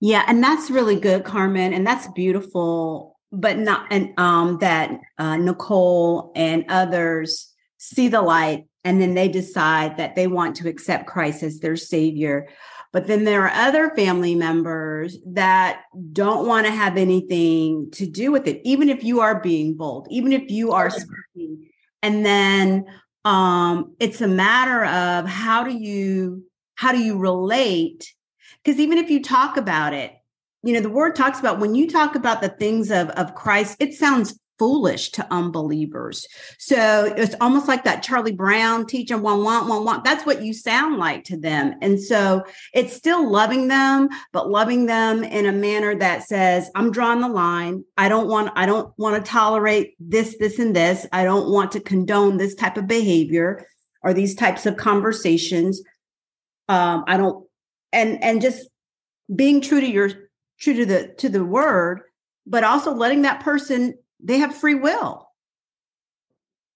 Yeah, 0.00 0.24
and 0.28 0.44
that's 0.44 0.70
really 0.70 1.00
good, 1.00 1.24
Carmen, 1.24 1.72
and 1.72 1.84
that's 1.84 2.06
beautiful. 2.08 3.15
But 3.32 3.58
not 3.58 3.86
and 3.90 4.18
um 4.18 4.58
that 4.60 4.98
uh, 5.18 5.36
Nicole 5.36 6.32
and 6.36 6.64
others 6.68 7.52
see 7.78 8.08
the 8.08 8.22
light 8.22 8.66
and 8.84 9.00
then 9.00 9.14
they 9.14 9.28
decide 9.28 9.96
that 9.96 10.14
they 10.14 10.28
want 10.28 10.56
to 10.56 10.68
accept 10.68 11.08
Christ 11.08 11.42
as 11.42 11.58
their 11.58 11.76
savior. 11.76 12.48
But 12.92 13.08
then 13.08 13.24
there 13.24 13.42
are 13.42 13.66
other 13.66 13.90
family 13.90 14.34
members 14.34 15.18
that 15.26 15.82
don't 16.12 16.46
want 16.46 16.66
to 16.66 16.72
have 16.72 16.96
anything 16.96 17.90
to 17.92 18.06
do 18.06 18.30
with 18.30 18.46
it, 18.46 18.60
even 18.64 18.88
if 18.88 19.02
you 19.02 19.20
are 19.20 19.40
being 19.40 19.74
bold, 19.74 20.06
even 20.10 20.32
if 20.32 20.50
you 20.50 20.72
are 20.72 20.88
speaking. 20.88 21.68
And 22.00 22.24
then 22.24 22.86
um, 23.24 23.96
it's 23.98 24.20
a 24.20 24.28
matter 24.28 24.84
of 24.84 25.26
how 25.26 25.64
do 25.64 25.76
you 25.76 26.44
how 26.76 26.92
do 26.92 26.98
you 26.98 27.18
relate? 27.18 28.14
Because 28.62 28.78
even 28.78 28.98
if 28.98 29.10
you 29.10 29.22
talk 29.22 29.56
about 29.56 29.94
it, 29.94 30.12
you 30.66 30.72
know, 30.74 30.80
the 30.80 30.90
word 30.90 31.14
talks 31.14 31.38
about 31.38 31.60
when 31.60 31.74
you 31.74 31.88
talk 31.88 32.14
about 32.14 32.40
the 32.40 32.48
things 32.48 32.90
of, 32.90 33.08
of 33.10 33.34
Christ, 33.34 33.76
it 33.78 33.94
sounds 33.94 34.38
foolish 34.58 35.10
to 35.10 35.26
unbelievers. 35.32 36.26
So 36.58 37.12
it's 37.16 37.34
almost 37.40 37.68
like 37.68 37.84
that 37.84 38.02
Charlie 38.02 38.32
Brown 38.32 38.86
teaching 38.86 39.22
one 39.22 39.44
want 39.44 39.68
one 39.68 39.84
want. 39.84 40.04
That's 40.04 40.24
what 40.24 40.42
you 40.42 40.54
sound 40.54 40.96
like 40.96 41.24
to 41.24 41.38
them. 41.38 41.74
And 41.82 42.00
so 42.00 42.42
it's 42.72 42.96
still 42.96 43.30
loving 43.30 43.68
them, 43.68 44.08
but 44.32 44.50
loving 44.50 44.86
them 44.86 45.22
in 45.24 45.46
a 45.46 45.52
manner 45.52 45.94
that 45.96 46.22
says, 46.22 46.70
I'm 46.74 46.90
drawing 46.90 47.20
the 47.20 47.28
line. 47.28 47.84
I 47.96 48.08
don't 48.08 48.28
want 48.28 48.50
I 48.56 48.66
don't 48.66 48.92
want 48.98 49.22
to 49.22 49.30
tolerate 49.30 49.94
this, 50.00 50.36
this, 50.38 50.58
and 50.58 50.74
this. 50.74 51.06
I 51.12 51.24
don't 51.24 51.50
want 51.50 51.72
to 51.72 51.80
condone 51.80 52.36
this 52.38 52.54
type 52.54 52.76
of 52.76 52.86
behavior 52.86 53.66
or 54.02 54.14
these 54.14 54.34
types 54.34 54.66
of 54.66 54.76
conversations. 54.76 55.82
Um, 56.68 57.04
I 57.06 57.16
don't 57.16 57.46
and 57.92 58.22
and 58.22 58.40
just 58.40 58.68
being 59.34 59.60
true 59.60 59.80
to 59.80 59.90
your 59.90 60.10
true 60.58 60.74
to 60.74 60.86
the 60.86 61.08
to 61.18 61.28
the 61.28 61.44
word 61.44 62.02
but 62.46 62.64
also 62.64 62.94
letting 62.94 63.22
that 63.22 63.40
person 63.40 63.94
they 64.22 64.38
have 64.38 64.54
free 64.54 64.74
will. 64.74 65.28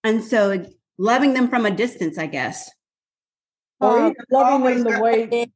And 0.05 0.23
so 0.23 0.65
loving 0.99 1.35
them 1.35 1.49
from 1.49 1.67
a 1.67 1.71
distance, 1.71 2.19
I 2.19 2.27
guess. 2.27 2.71
Or 3.81 4.13
loving 4.31 4.65
them 4.65 4.85
the 4.85 5.01
way 5.01 5.27
Jesus 5.27 5.49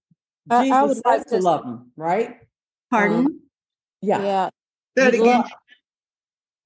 I, 0.50 0.68
I 0.68 0.82
would 0.82 1.00
like 1.04 1.26
to 1.26 1.38
love 1.38 1.62
them, 1.62 1.90
right? 1.96 2.38
Pardon? 2.90 3.26
Um, 3.26 3.40
yeah. 4.00 4.22
Yeah. 4.22 4.50
That 4.96 5.14
again. 5.14 5.44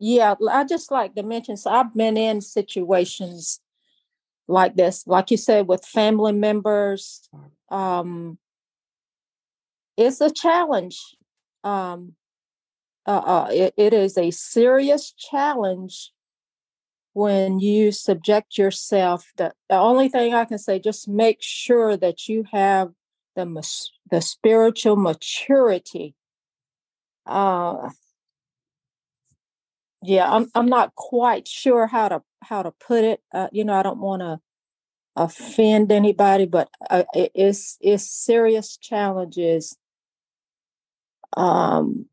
Yeah, 0.01 0.35
I 0.49 0.65
just 0.65 0.93
like 0.93 1.15
to 1.17 1.23
mention. 1.23 1.57
So 1.57 1.71
I've 1.71 1.93
been 1.95 2.17
in 2.17 2.41
situations 2.41 3.61
like 4.47 4.77
this, 4.77 5.07
like 5.07 5.31
you 5.31 5.37
said, 5.37 5.67
with 5.67 5.85
family 5.85 6.33
members. 6.33 7.29
Um, 7.69 8.39
it's 9.97 10.21
a 10.21 10.31
challenge. 10.31 11.01
Um, 11.65 12.15
uh, 13.07 13.11
uh, 13.11 13.49
it, 13.51 13.75
it 13.77 13.93
is 13.95 14.19
a 14.19 14.31
serious 14.31 15.13
challenge 15.13 16.13
when 17.15 17.59
you 17.59 17.91
subject 17.91 18.59
yourself. 18.59 19.33
The, 19.37 19.53
the 19.69 19.77
only 19.77 20.09
thing 20.09 20.35
I 20.35 20.45
can 20.45 20.59
say, 20.59 20.79
just 20.79 21.09
make 21.09 21.39
sure 21.41 21.97
that 21.97 22.29
you 22.29 22.45
have 22.53 22.93
the 23.35 23.47
the 24.11 24.21
spiritual 24.21 24.97
maturity. 24.97 26.15
Uh, 27.27 27.91
yeah, 30.03 30.31
I'm 30.31 30.51
I'm 30.55 30.69
not 30.69 30.95
quite 30.95 31.49
sure 31.49 31.87
how 31.87 32.09
to 32.09 32.23
how 32.43 32.63
to 32.63 32.73
put 32.73 33.05
it. 33.05 33.21
Uh, 33.33 33.49
you 33.53 33.65
know, 33.65 33.75
I 33.75 33.83
don't 33.83 34.01
want 34.01 34.23
to 34.23 34.41
offend 35.17 35.91
anybody, 35.91 36.47
but 36.47 36.69
uh, 36.89 37.05
it, 37.15 37.33
it's 37.35 37.79
it's 37.81 38.09
serious 38.09 38.77
challenges. 38.77 39.77
Um, 41.37 42.07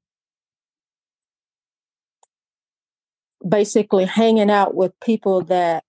basically 3.48 4.06
hanging 4.06 4.50
out 4.50 4.76
with 4.76 5.00
people 5.00 5.42
that 5.44 5.84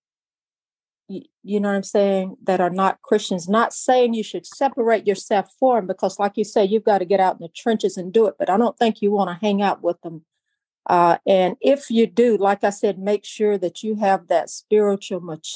you 1.09 1.61
know 1.61 1.69
what 1.69 1.75
I'm 1.75 1.83
saying, 1.83 2.35
that 2.43 2.59
are 2.59 2.69
not 2.69 3.01
Christians. 3.01 3.47
Not 3.47 3.73
saying 3.73 4.13
you 4.13 4.23
should 4.23 4.45
separate 4.45 5.07
yourself 5.07 5.47
from 5.57 5.77
them 5.77 5.87
because, 5.87 6.19
like 6.19 6.33
you 6.35 6.43
say, 6.43 6.65
you've 6.65 6.83
got 6.83 6.97
to 6.97 7.05
get 7.05 7.21
out 7.21 7.35
in 7.35 7.41
the 7.41 7.47
trenches 7.47 7.95
and 7.95 8.11
do 8.11 8.27
it. 8.27 8.35
But 8.37 8.49
I 8.49 8.57
don't 8.57 8.77
think 8.77 9.01
you 9.01 9.11
want 9.11 9.29
to 9.29 9.45
hang 9.45 9.61
out 9.61 9.81
with 9.81 10.01
them. 10.01 10.25
Uh, 10.85 11.17
and 11.25 11.55
if 11.61 11.89
you 11.89 12.05
do, 12.05 12.35
like 12.35 12.65
I 12.65 12.71
said, 12.71 12.99
make 12.99 13.23
sure 13.23 13.57
that 13.57 13.83
you 13.83 13.95
have 13.95 14.27
that 14.27 14.49
spiritual 14.49 15.21
mat- 15.21 15.47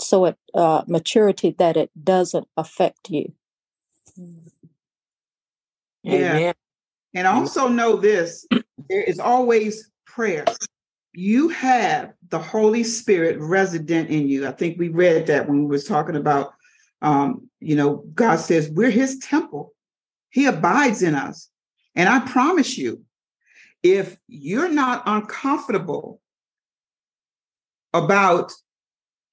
so 0.00 0.26
it 0.26 0.36
uh, 0.54 0.82
maturity 0.86 1.54
that 1.58 1.76
it 1.76 1.90
doesn't 2.00 2.46
affect 2.56 3.10
you. 3.10 3.32
Yeah, 6.04 6.36
Amen. 6.36 6.54
And 7.14 7.26
also 7.26 7.68
know 7.68 7.96
this: 7.96 8.46
there 8.88 9.02
is 9.02 9.18
always 9.18 9.90
prayer 10.06 10.44
you 11.18 11.48
have 11.48 12.12
the 12.28 12.38
Holy 12.38 12.84
Spirit 12.84 13.40
resident 13.40 14.08
in 14.08 14.28
you. 14.28 14.46
I 14.46 14.52
think 14.52 14.78
we 14.78 14.88
read 14.88 15.26
that 15.26 15.48
when 15.48 15.64
we 15.64 15.66
was 15.66 15.84
talking 15.84 16.14
about, 16.14 16.54
um, 17.02 17.50
you 17.58 17.74
know, 17.74 18.04
God 18.14 18.36
says 18.36 18.70
we're 18.70 18.90
His 18.90 19.18
temple. 19.18 19.74
He 20.30 20.46
abides 20.46 21.02
in 21.02 21.16
us, 21.16 21.50
and 21.96 22.08
I 22.08 22.20
promise 22.20 22.78
you, 22.78 23.02
if 23.82 24.16
you're 24.28 24.68
not 24.68 25.02
uncomfortable 25.06 26.20
about, 27.92 28.52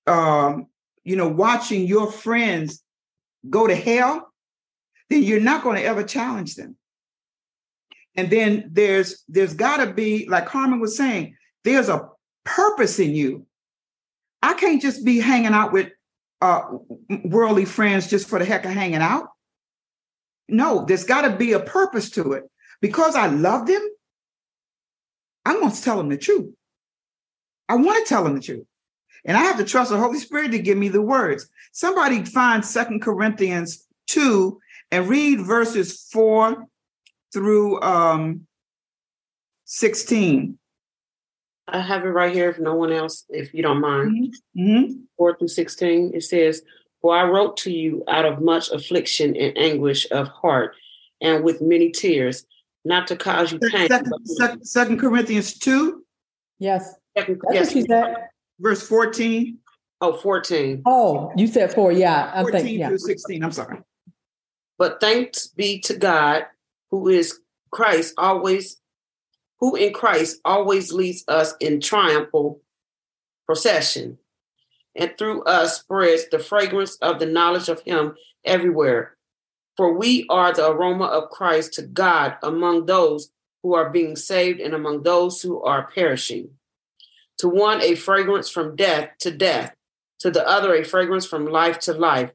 um, 0.08 0.66
you 1.04 1.16
know, 1.16 1.28
watching 1.28 1.86
your 1.86 2.12
friends 2.12 2.82
go 3.48 3.68
to 3.68 3.76
hell, 3.76 4.32
then 5.12 5.22
you're 5.22 5.40
not 5.40 5.62
going 5.62 5.76
to 5.76 5.86
ever 5.86 6.04
challenge 6.04 6.56
them. 6.56 6.78
And 8.16 8.30
then 8.30 8.70
there's 8.72 9.24
there's 9.28 9.54
got 9.54 9.78
to 9.78 9.94
be, 9.94 10.28
like 10.28 10.46
Carmen 10.46 10.80
was 10.80 10.96
saying, 10.96 11.36
there's 11.64 11.90
a 11.90 12.10
purpose 12.44 13.00
in 13.00 13.14
you. 13.14 13.46
I 14.42 14.54
can't 14.54 14.82
just 14.82 15.04
be 15.04 15.20
hanging 15.20 15.54
out 15.54 15.74
with 15.74 15.92
uh, 16.42 16.62
worldly 17.26 17.66
friends 17.66 18.10
just 18.10 18.28
for 18.30 18.40
the 18.40 18.46
heck 18.46 18.66
of 18.66 18.72
hanging 18.72 19.02
out. 19.02 19.30
No, 20.48 20.86
there's 20.86 21.04
got 21.04 21.22
to 21.22 21.36
be 21.36 21.54
a 21.54 21.60
purpose 21.60 22.12
to 22.12 22.34
it. 22.34 22.44
Because 22.82 23.16
I 23.16 23.28
love 23.28 23.68
them, 23.68 23.82
I'm 25.46 25.60
going 25.60 25.72
to 25.72 25.82
tell 25.82 25.98
them 25.98 26.10
the 26.10 26.18
truth. 26.18 26.54
I 27.68 27.76
want 27.76 28.06
to 28.06 28.10
tell 28.10 28.24
them 28.24 28.36
the 28.36 28.42
truth. 28.42 28.66
And 29.26 29.36
I 29.36 29.42
have 29.42 29.58
to 29.58 29.66
trust 29.66 29.90
the 29.90 29.98
Holy 29.98 30.20
Spirit 30.20 30.52
to 30.52 30.60
give 30.60 30.78
me 30.78 30.88
the 30.88 31.02
words. 31.02 31.50
Somebody 31.72 32.24
find 32.24 32.64
Second 32.64 33.02
Corinthians 33.02 33.88
2 34.08 34.60
and 34.92 35.10
read 35.10 35.42
verses 35.42 36.08
4 36.12 36.68
through 37.36 37.82
um, 37.82 38.48
16. 39.66 40.58
I 41.68 41.80
have 41.82 42.06
it 42.06 42.10
right 42.10 42.34
here 42.34 42.50
if 42.50 42.60
no 42.60 42.76
one 42.76 42.94
else, 42.94 43.26
if 43.28 43.54
you 43.54 43.62
don't 43.62 43.82
mind. 43.82 44.34
Mm-hmm. 44.58 44.94
4 45.18 45.38
through 45.38 45.50
16, 45.50 46.12
it 46.14 46.24
says, 46.24 46.62
For 47.02 47.14
I 47.14 47.26
wrote 47.26 47.58
to 47.58 47.72
you 47.72 48.04
out 48.08 48.24
of 48.24 48.42
much 48.42 48.72
affliction 48.72 49.36
and 49.36 49.58
anguish 49.58 50.08
of 50.12 50.30
heart 50.30 50.76
and 51.20 51.44
with 51.44 51.62
many 51.62 51.92
tears, 51.92 52.46
not 52.86 53.06
to 53.08 53.18
cause 53.18 53.52
you 53.52 53.60
pain. 53.60 53.90
Second, 53.90 54.14
second, 54.24 54.66
second 54.66 55.00
Corinthians 55.00 55.60
2? 55.60 56.02
Yes. 56.60 56.96
Second, 57.18 57.42
That's 57.50 57.56
yes. 57.56 57.74
she 57.74 57.82
said. 57.82 58.16
Verse 58.62 58.88
14. 58.88 59.58
Oh, 60.00 60.14
14. 60.14 60.84
Oh, 60.86 61.34
you 61.36 61.48
said 61.48 61.74
four. 61.74 61.92
Yeah. 61.92 62.32
I'm 62.34 62.44
14 62.44 62.62
thinking, 62.62 62.80
yeah. 62.80 62.88
through 62.88 63.00
16. 63.00 63.44
I'm 63.44 63.52
sorry. 63.52 63.80
But 64.78 65.02
thanks 65.02 65.48
be 65.48 65.80
to 65.82 65.98
God, 65.98 66.46
who 66.96 67.10
is 67.10 67.42
Christ, 67.72 68.14
always 68.18 68.78
who 69.60 69.76
in 69.76 69.92
Christ 69.92 70.40
always 70.46 70.94
leads 70.94 71.26
us 71.28 71.54
in 71.60 71.82
triumphal 71.82 72.62
procession, 73.46 74.18
and 74.96 75.12
through 75.18 75.44
us 75.44 75.82
spreads 75.82 76.30
the 76.30 76.40
fragrance 76.40 76.96
of 77.02 77.20
the 77.20 77.26
knowledge 77.26 77.68
of 77.68 77.82
Him 77.82 78.16
everywhere. 78.46 79.18
For 79.76 79.98
we 79.98 80.26
are 80.30 80.54
the 80.54 80.70
aroma 80.70 81.06
of 81.06 81.32
Christ 81.32 81.74
to 81.74 81.82
God 81.82 82.38
among 82.42 82.86
those 82.86 83.30
who 83.62 83.74
are 83.74 83.90
being 83.90 84.16
saved 84.16 84.62
and 84.62 84.74
among 84.74 85.04
those 85.04 85.42
who 85.42 85.62
are 85.62 85.92
perishing. 85.94 86.52
To 87.40 87.50
one, 87.50 87.82
a 87.82 87.96
fragrance 87.96 88.50
from 88.50 88.78
death 88.78 89.10
to 89.20 89.32
death, 89.32 89.76
to 90.20 90.32
the 90.32 90.48
other, 90.48 90.74
a 90.74 90.86
fragrance 90.86 91.26
from 91.26 91.46
life 91.46 91.78
to 91.80 91.94
life. 91.94 92.32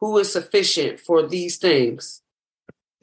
Who 0.00 0.18
is 0.18 0.30
sufficient 0.30 1.00
for 1.00 1.26
these 1.26 1.56
things? 1.56 2.20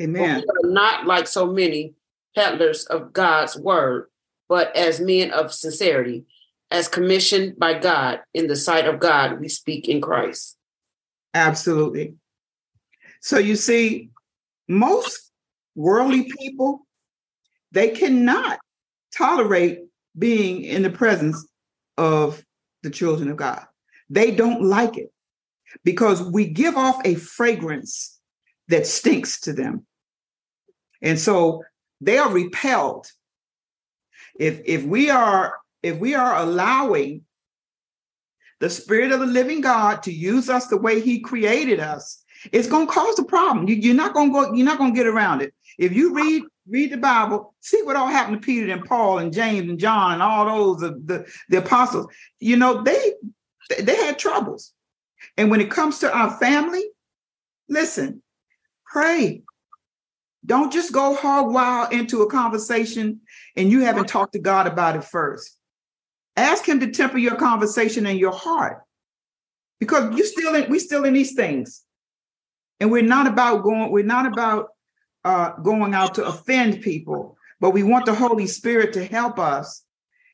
Amen. 0.02 0.44
not 0.64 1.06
like 1.06 1.28
so 1.28 1.48
many 1.52 1.94
peddlers 2.36 2.86
of 2.86 3.14
God's 3.14 3.58
word, 3.58 4.08
but 4.50 4.76
as 4.76 5.00
men 5.00 5.32
of 5.32 5.54
sincerity, 5.54 6.26
as 6.72 6.88
commissioned 6.88 7.58
by 7.60 7.78
God 7.78 8.22
in 8.34 8.48
the 8.48 8.56
sight 8.56 8.88
of 8.88 9.00
God, 9.00 9.40
we 9.40 9.48
speak 9.48 9.88
in 9.88 10.02
Christ. 10.02 10.58
Absolutely. 11.34 12.16
So 13.22 13.38
you 13.38 13.56
see, 13.56 14.10
most 14.68 15.32
worldly 15.76 16.32
people, 16.40 16.86
they 17.72 17.90
cannot 17.90 18.60
tolerate 19.16 19.80
being 20.18 20.64
in 20.64 20.82
the 20.82 20.90
presence 20.90 21.48
of 21.98 22.44
the 22.82 22.90
children 22.90 23.30
of 23.30 23.38
God. 23.38 23.66
They 24.10 24.32
don't 24.32 24.64
like 24.64 24.98
it 24.98 25.12
because 25.84 26.22
we 26.22 26.48
give 26.48 26.76
off 26.76 27.00
a 27.06 27.16
fragrance 27.16 28.13
that 28.74 28.88
stinks 28.88 29.40
to 29.42 29.54
them. 29.54 29.86
And 31.04 31.20
so 31.20 31.64
they 32.02 32.18
are 32.18 32.32
repelled. 32.32 33.06
If 34.40 34.62
if 34.66 34.84
we 34.84 35.12
are 35.12 35.60
if 35.84 36.00
we 36.00 36.16
are 36.16 36.36
allowing 36.38 37.22
the 38.60 38.72
spirit 38.72 39.12
of 39.12 39.20
the 39.20 39.28
living 39.28 39.62
God 39.62 40.02
to 40.04 40.12
use 40.12 40.50
us 40.50 40.68
the 40.68 40.78
way 40.78 41.02
he 41.02 41.20
created 41.20 41.80
us, 41.80 42.24
it's 42.52 42.68
going 42.68 42.88
to 42.88 42.94
cause 42.94 43.20
a 43.20 43.24
problem. 43.24 43.68
You, 43.68 43.92
are 43.92 43.96
not 43.96 44.14
going 44.14 44.30
to 44.30 44.34
go, 44.34 44.54
you're 44.54 44.66
not 44.66 44.80
going 44.80 44.94
to 44.94 44.98
get 44.98 45.06
around 45.06 45.42
it. 45.42 45.54
If 45.78 45.94
you 45.94 46.16
read 46.16 46.44
read 46.68 46.92
the 46.92 46.98
Bible, 46.98 47.54
see 47.60 47.84
what 47.84 47.96
all 47.96 48.08
happened 48.08 48.42
to 48.42 48.46
Peter 48.46 48.72
and 48.72 48.86
Paul 48.86 49.20
and 49.20 49.32
James 49.32 49.70
and 49.70 49.78
John 49.78 50.14
and 50.14 50.24
all 50.24 50.46
those 50.46 50.82
the, 50.82 51.00
the, 51.06 51.32
the 51.50 51.58
apostles. 51.58 52.08
You 52.40 52.58
know, 52.58 52.82
they 52.82 53.14
they 53.80 53.98
had 53.98 54.18
troubles. 54.18 54.74
And 55.38 55.52
when 55.52 55.62
it 55.62 55.70
comes 55.70 56.00
to 56.00 56.12
our 56.12 56.32
family, 56.38 56.84
listen, 57.70 58.24
pray. 58.94 59.42
Don't 60.46 60.72
just 60.72 60.92
go 60.92 61.16
hog 61.16 61.52
wild 61.52 61.92
into 61.94 62.22
a 62.22 62.30
conversation 62.30 63.22
and 63.56 63.72
you 63.72 63.82
haven't 63.82 64.08
talked 64.08 64.34
to 64.34 64.40
God 64.40 64.68
about 64.68 64.96
it 64.96 65.04
first. 65.04 65.58
Ask 66.36 66.68
him 66.68 66.80
to 66.82 66.92
temper 66.92 67.18
your 67.18 67.36
conversation 67.36 68.06
and 68.06 68.20
your 68.20 68.32
heart. 68.32 68.84
Because 69.80 70.16
you 70.18 70.26
still 70.26 70.56
in, 70.56 70.70
we 70.70 70.80
still 70.80 71.06
in 71.06 71.14
these 71.14 71.34
things. 71.34 71.84
And 72.80 72.92
we're 72.92 73.02
not 73.02 73.28
about 73.28 73.64
going, 73.64 73.92
we're 73.92 74.04
not 74.04 74.26
about 74.26 74.70
uh, 75.24 75.52
going 75.62 75.94
out 75.94 76.16
to 76.16 76.26
offend 76.26 76.82
people, 76.82 77.38
but 77.60 77.72
we 77.72 77.84
want 77.84 78.06
the 78.06 78.14
Holy 78.14 78.48
Spirit 78.48 78.94
to 78.94 79.06
help 79.06 79.40
us. 79.40 79.84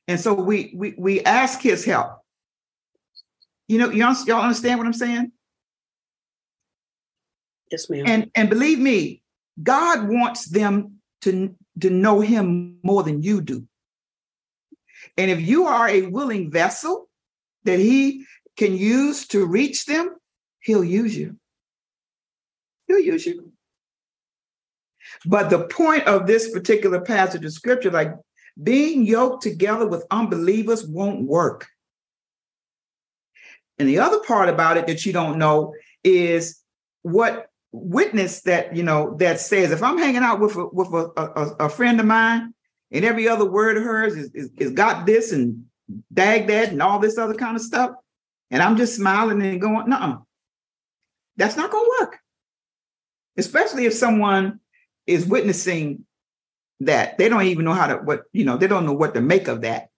And 0.08 0.20
so 0.20 0.34
we 0.34 0.74
we 0.76 0.96
we 0.98 1.22
ask 1.22 1.62
his 1.62 1.86
help. 1.86 2.18
You 3.68 3.78
know, 3.78 3.92
y'all, 3.92 4.16
y'all 4.26 4.42
understand 4.42 4.80
what 4.80 4.88
I'm 4.88 4.94
saying? 4.94 5.32
Yes, 7.72 7.90
ma'am. 7.90 8.04
And 8.08 8.32
and 8.36 8.50
believe 8.50 8.80
me, 8.80 9.22
God 9.62 10.08
wants 10.08 10.46
them 10.46 11.00
to, 11.22 11.56
to 11.82 11.90
know 11.90 12.22
him 12.22 12.78
more 12.84 13.04
than 13.04 13.22
you 13.22 13.42
do. 13.42 13.68
And 15.18 15.30
if 15.30 15.42
you 15.42 15.66
are 15.66 15.88
a 15.88 16.04
willing 16.08 16.52
vessel 16.52 17.10
that 17.64 17.80
he 17.80 18.26
can 18.58 18.76
use 18.76 19.28
to 19.28 19.46
reach 19.46 19.86
them, 19.86 20.16
he'll 20.62 20.84
use 20.84 21.16
you. 21.16 21.38
He'll 22.88 23.00
use 23.00 23.26
you. 23.26 23.52
But 25.26 25.50
the 25.50 25.66
point 25.66 26.06
of 26.08 26.28
this 26.28 26.52
particular 26.52 27.02
passage 27.02 27.44
of 27.44 27.54
scripture, 27.54 27.92
like 27.92 28.14
being 28.62 29.06
yoked 29.06 29.44
together 29.44 29.88
with 29.88 30.06
unbelievers, 30.12 30.86
won't 30.86 31.22
work. 31.22 31.68
And 33.78 33.88
the 33.88 34.00
other 34.00 34.20
part 34.20 34.50
about 34.50 34.78
it 34.78 34.88
that 34.88 35.06
you 35.06 35.14
don't 35.14 35.38
know 35.38 35.74
is 36.04 36.62
what 37.02 37.49
witness 37.72 38.42
that 38.42 38.76
you 38.76 38.84
know 38.84 39.16
that 39.20 39.40
says 39.40 39.72
if 39.72 39.84
I'm 39.84 39.98
hanging 39.98 40.24
out 40.24 40.40
with 40.40 40.56
a, 40.56 40.68
with 40.68 40.88
a, 40.90 41.12
a, 41.16 41.66
a 41.66 41.70
friend 41.70 42.00
of 42.00 42.06
mine 42.06 42.54
and 42.92 43.06
every 43.06 43.28
other 43.28 43.46
word 43.46 43.78
of 43.78 43.84
hers 43.84 44.16
is, 44.16 44.32
is, 44.34 44.50
is 44.58 44.72
got 44.72 45.06
this 45.06 45.32
and 45.32 45.66
dag 46.12 46.48
that 46.48 46.70
and 46.70 46.82
all 46.82 47.00
this 47.00 47.18
other 47.18 47.36
kind 47.36 47.56
of 47.56 47.62
stuff, 47.62 47.92
and 48.52 48.62
I'm 48.62 48.78
just 48.78 48.96
smiling 48.96 49.42
and 49.42 49.62
going, 49.62 49.90
no, 49.90 50.26
that's 51.38 51.56
not 51.56 51.72
going 51.72 51.86
to 51.86 51.98
work. 52.00 52.20
Especially 53.38 53.86
if 53.86 53.94
someone 53.94 54.60
is 55.06 55.26
witnessing 55.26 56.06
that 56.82 57.18
they 57.18 57.30
don't 57.30 57.44
even 57.44 57.66
know 57.66 57.74
how 57.74 57.88
to 57.88 57.96
what 57.98 58.24
you 58.32 58.46
know 58.46 58.58
they 58.58 58.68
don't 58.68 58.86
know 58.86 58.94
what 58.94 59.14
to 59.14 59.22
make 59.22 59.48
of 59.48 59.62
that. 59.62 59.90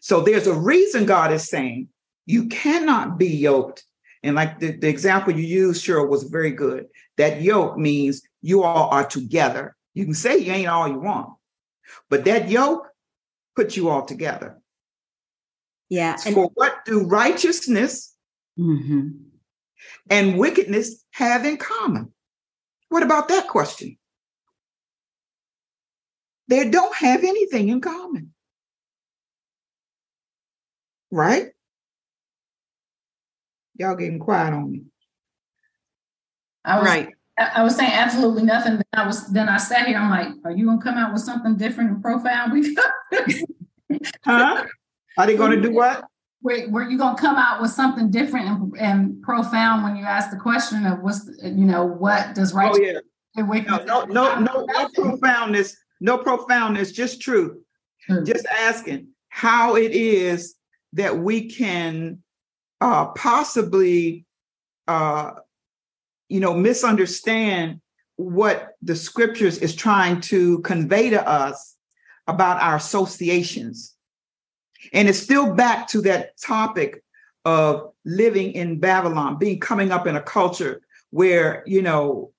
So 0.00 0.20
there's 0.20 0.46
a 0.46 0.54
reason 0.54 1.04
God 1.04 1.32
is 1.32 1.48
saying 1.48 1.88
you 2.26 2.46
cannot 2.46 3.18
be 3.18 3.28
yoked 3.28 3.84
and 4.22 4.36
like 4.36 4.58
the, 4.58 4.72
the 4.76 4.88
example 4.88 5.34
you 5.34 5.46
used, 5.46 5.84
Cheryl, 5.84 6.08
was 6.08 6.24
very 6.24 6.50
good. 6.50 6.86
That 7.16 7.40
yoke 7.40 7.78
means 7.78 8.22
you 8.42 8.62
all 8.62 8.90
are 8.90 9.06
together. 9.06 9.76
You 9.94 10.04
can 10.04 10.14
say 10.14 10.38
you 10.38 10.52
ain't 10.52 10.68
all 10.68 10.88
you 10.88 10.98
want, 11.00 11.34
but 12.08 12.24
that 12.26 12.48
yoke 12.48 12.88
puts 13.56 13.76
you 13.76 13.88
all 13.88 14.04
together. 14.04 14.58
Yeah. 15.88 16.16
And 16.24 16.34
For 16.34 16.50
what 16.54 16.84
do 16.84 17.04
righteousness 17.04 18.14
mm-hmm. 18.58 19.08
and 20.08 20.38
wickedness 20.38 21.04
have 21.12 21.44
in 21.44 21.56
common? 21.56 22.12
What 22.88 23.02
about 23.02 23.28
that 23.28 23.48
question? 23.48 23.96
They 26.48 26.68
don't 26.68 26.94
have 26.96 27.22
anything 27.24 27.68
in 27.68 27.80
common. 27.80 28.32
Right? 31.10 31.50
Y'all 33.80 33.96
getting 33.96 34.18
quiet 34.18 34.52
on 34.52 34.70
me. 34.70 34.82
I 36.66 36.78
was, 36.78 36.86
right. 36.86 37.08
I, 37.38 37.62
was 37.62 37.74
saying 37.74 37.90
absolutely 37.90 38.42
nothing. 38.42 38.74
Then 38.74 38.84
I 38.92 39.06
was 39.06 39.26
then 39.28 39.48
I 39.48 39.56
sat 39.56 39.86
here. 39.86 39.96
I'm 39.96 40.10
like, 40.10 40.28
are 40.44 40.50
you 40.50 40.66
gonna 40.66 40.82
come 40.82 40.98
out 40.98 41.14
with 41.14 41.22
something 41.22 41.56
different 41.56 41.90
and 41.90 42.02
profound? 42.02 42.52
We 42.52 42.76
huh? 44.22 44.66
Are 45.16 45.26
they 45.26 45.34
gonna 45.34 45.62
do 45.62 45.72
what? 45.72 46.04
Were, 46.42 46.68
were 46.68 46.90
you 46.90 46.98
gonna 46.98 47.16
come 47.16 47.36
out 47.36 47.62
with 47.62 47.70
something 47.70 48.10
different 48.10 48.48
and, 48.48 48.76
and 48.78 49.22
profound 49.22 49.82
when 49.82 49.96
you 49.96 50.04
ask 50.04 50.30
the 50.30 50.36
question 50.36 50.84
of 50.84 51.00
what's 51.00 51.30
you 51.42 51.64
know 51.64 51.86
what 51.86 52.34
does 52.34 52.52
right? 52.52 52.70
Oh 52.74 52.78
yeah. 52.78 52.98
No, 53.34 53.80
no, 53.80 54.04
no, 54.04 54.38
no, 54.40 54.66
no 54.66 54.88
profoundness, 54.94 55.74
no 56.02 56.18
profoundness, 56.18 56.92
just 56.92 57.22
truth. 57.22 57.56
Just 58.24 58.44
asking 58.44 59.08
how 59.30 59.76
it 59.76 59.92
is 59.92 60.56
that 60.92 61.16
we 61.16 61.48
can 61.48 62.22
uh, 62.80 63.06
possibly, 63.08 64.24
uh, 64.88 65.32
you 66.28 66.40
know, 66.40 66.54
misunderstand 66.54 67.80
what 68.16 68.74
the 68.82 68.94
scriptures 68.94 69.58
is 69.58 69.74
trying 69.74 70.20
to 70.20 70.60
convey 70.60 71.10
to 71.10 71.28
us 71.28 71.76
about 72.26 72.60
our 72.60 72.76
associations. 72.76 73.94
And 74.92 75.08
it's 75.08 75.18
still 75.18 75.54
back 75.54 75.88
to 75.88 76.00
that 76.02 76.38
topic 76.40 77.02
of 77.44 77.92
living 78.04 78.52
in 78.52 78.78
Babylon, 78.78 79.38
being 79.38 79.60
coming 79.60 79.90
up 79.90 80.06
in 80.06 80.16
a 80.16 80.22
culture 80.22 80.82
where, 81.10 81.62
you 81.66 81.82
know, 81.82 82.32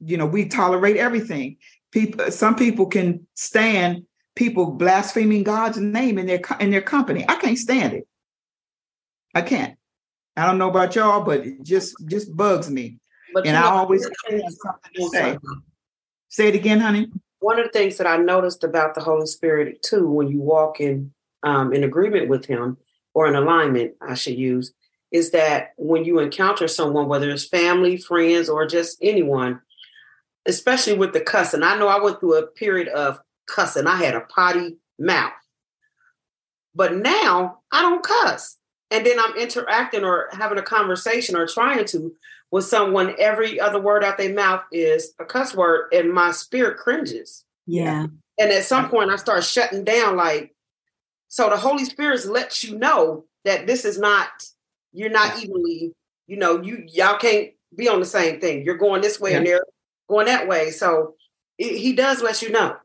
you 0.00 0.16
know, 0.16 0.26
we 0.26 0.46
tolerate 0.46 0.96
everything. 0.96 1.56
People, 1.92 2.30
some 2.30 2.56
people 2.56 2.86
can 2.86 3.26
stand 3.34 4.04
people 4.34 4.72
blaspheming 4.72 5.42
God's 5.42 5.78
name 5.78 6.18
in 6.18 6.26
their 6.26 6.40
in 6.60 6.70
their 6.70 6.82
company. 6.82 7.24
I 7.28 7.36
can't 7.36 7.58
stand 7.58 7.92
it. 7.92 8.08
I 9.34 9.42
can't. 9.42 9.76
I 10.36 10.46
don't 10.46 10.58
know 10.58 10.70
about 10.70 10.94
y'all, 10.94 11.22
but 11.22 11.46
it 11.46 11.62
just 11.62 11.94
just 12.06 12.34
bugs 12.34 12.70
me. 12.70 12.98
But 13.34 13.46
and 13.46 13.56
I 13.56 13.62
always 13.62 14.02
something 14.28 14.48
to 14.94 15.08
say. 15.08 15.38
Say 16.28 16.48
it 16.48 16.54
again, 16.54 16.80
honey. 16.80 17.08
One 17.40 17.58
of 17.58 17.66
the 17.66 17.72
things 17.72 17.98
that 17.98 18.06
I 18.06 18.16
noticed 18.16 18.64
about 18.64 18.94
the 18.94 19.02
Holy 19.02 19.26
Spirit 19.26 19.82
too, 19.82 20.08
when 20.08 20.28
you 20.28 20.40
walk 20.40 20.80
in 20.80 21.12
um, 21.42 21.72
in 21.72 21.84
agreement 21.84 22.28
with 22.28 22.46
Him 22.46 22.78
or 23.14 23.26
in 23.26 23.34
alignment, 23.34 23.94
I 24.00 24.14
should 24.14 24.38
use, 24.38 24.72
is 25.10 25.32
that 25.32 25.72
when 25.76 26.04
you 26.04 26.18
encounter 26.18 26.68
someone, 26.68 27.08
whether 27.08 27.30
it's 27.30 27.46
family, 27.46 27.98
friends, 27.98 28.48
or 28.48 28.66
just 28.66 28.96
anyone, 29.02 29.60
especially 30.46 30.94
with 30.94 31.12
the 31.12 31.20
cussing. 31.20 31.62
I 31.62 31.76
know 31.76 31.88
I 31.88 32.00
went 32.02 32.20
through 32.20 32.38
a 32.38 32.46
period 32.46 32.88
of 32.88 33.18
cussing. 33.46 33.86
I 33.86 33.96
had 33.96 34.14
a 34.14 34.22
potty 34.22 34.78
mouth, 34.98 35.32
but 36.74 36.96
now 36.96 37.58
I 37.70 37.82
don't 37.82 38.02
cuss 38.02 38.56
and 38.92 39.06
then 39.06 39.18
I'm 39.18 39.34
interacting 39.36 40.04
or 40.04 40.28
having 40.32 40.58
a 40.58 40.62
conversation 40.62 41.34
or 41.34 41.46
trying 41.46 41.84
to 41.86 42.14
with 42.52 42.66
someone, 42.66 43.14
every 43.18 43.58
other 43.58 43.80
word 43.80 44.04
out 44.04 44.18
their 44.18 44.32
mouth 44.32 44.62
is 44.70 45.14
a 45.18 45.24
cuss 45.24 45.54
word, 45.54 45.88
and 45.92 46.12
my 46.12 46.30
spirit 46.30 46.76
cringes. 46.76 47.44
Yeah. 47.66 48.06
And 48.38 48.50
at 48.50 48.64
some 48.64 48.90
point, 48.90 49.10
I 49.10 49.16
start 49.16 49.42
shutting 49.42 49.84
down. 49.84 50.16
Like, 50.16 50.54
so 51.28 51.48
the 51.48 51.56
Holy 51.56 51.86
Spirit 51.86 52.26
lets 52.26 52.62
you 52.62 52.78
know 52.78 53.24
that 53.46 53.66
this 53.66 53.86
is 53.86 53.98
not, 53.98 54.28
you're 54.92 55.10
not 55.10 55.42
evenly, 55.42 55.94
you 56.26 56.36
know, 56.36 56.60
you 56.60 56.84
y'all 56.88 57.16
can't 57.16 57.52
be 57.74 57.88
on 57.88 58.00
the 58.00 58.06
same 58.06 58.38
thing. 58.38 58.64
You're 58.64 58.76
going 58.76 59.00
this 59.00 59.18
way 59.18 59.30
yeah. 59.30 59.38
and 59.38 59.46
they're 59.46 59.64
going 60.08 60.26
that 60.26 60.46
way. 60.46 60.70
So 60.70 61.14
it, 61.56 61.78
he 61.78 61.94
does 61.94 62.22
let 62.22 62.42
you 62.42 62.50
know. 62.50 62.76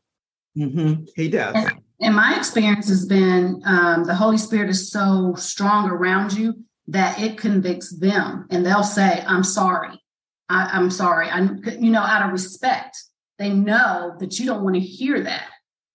Mm-hmm. 0.56 1.04
He 1.14 1.28
does 1.28 1.72
and 2.00 2.14
my 2.14 2.36
experience 2.36 2.88
has 2.88 3.06
been 3.06 3.60
um, 3.64 4.04
the 4.04 4.14
Holy 4.14 4.38
Spirit 4.38 4.70
is 4.70 4.90
so 4.90 5.34
strong 5.36 5.90
around 5.90 6.32
you 6.32 6.64
that 6.86 7.20
it 7.20 7.36
convicts 7.36 7.96
them, 7.98 8.46
and 8.50 8.64
they'll 8.64 8.84
say, 8.84 9.24
"I'm 9.26 9.44
sorry, 9.44 10.00
I, 10.48 10.78
am 10.78 10.90
sorry." 10.90 11.28
I, 11.28 11.40
you 11.78 11.90
know, 11.90 12.02
out 12.02 12.24
of 12.24 12.32
respect, 12.32 12.96
they 13.38 13.50
know 13.50 14.14
that 14.20 14.38
you 14.38 14.46
don't 14.46 14.62
want 14.62 14.76
to 14.76 14.80
hear 14.80 15.20
that, 15.22 15.48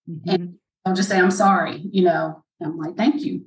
mm-hmm. 0.09 0.29
and 0.29 0.55
they'll 0.83 0.95
just 0.95 1.09
say, 1.09 1.19
"I'm 1.19 1.31
sorry." 1.31 1.77
You 1.91 2.03
know, 2.03 2.43
I'm 2.61 2.77
like, 2.77 2.97
"Thank 2.97 3.21
you." 3.21 3.45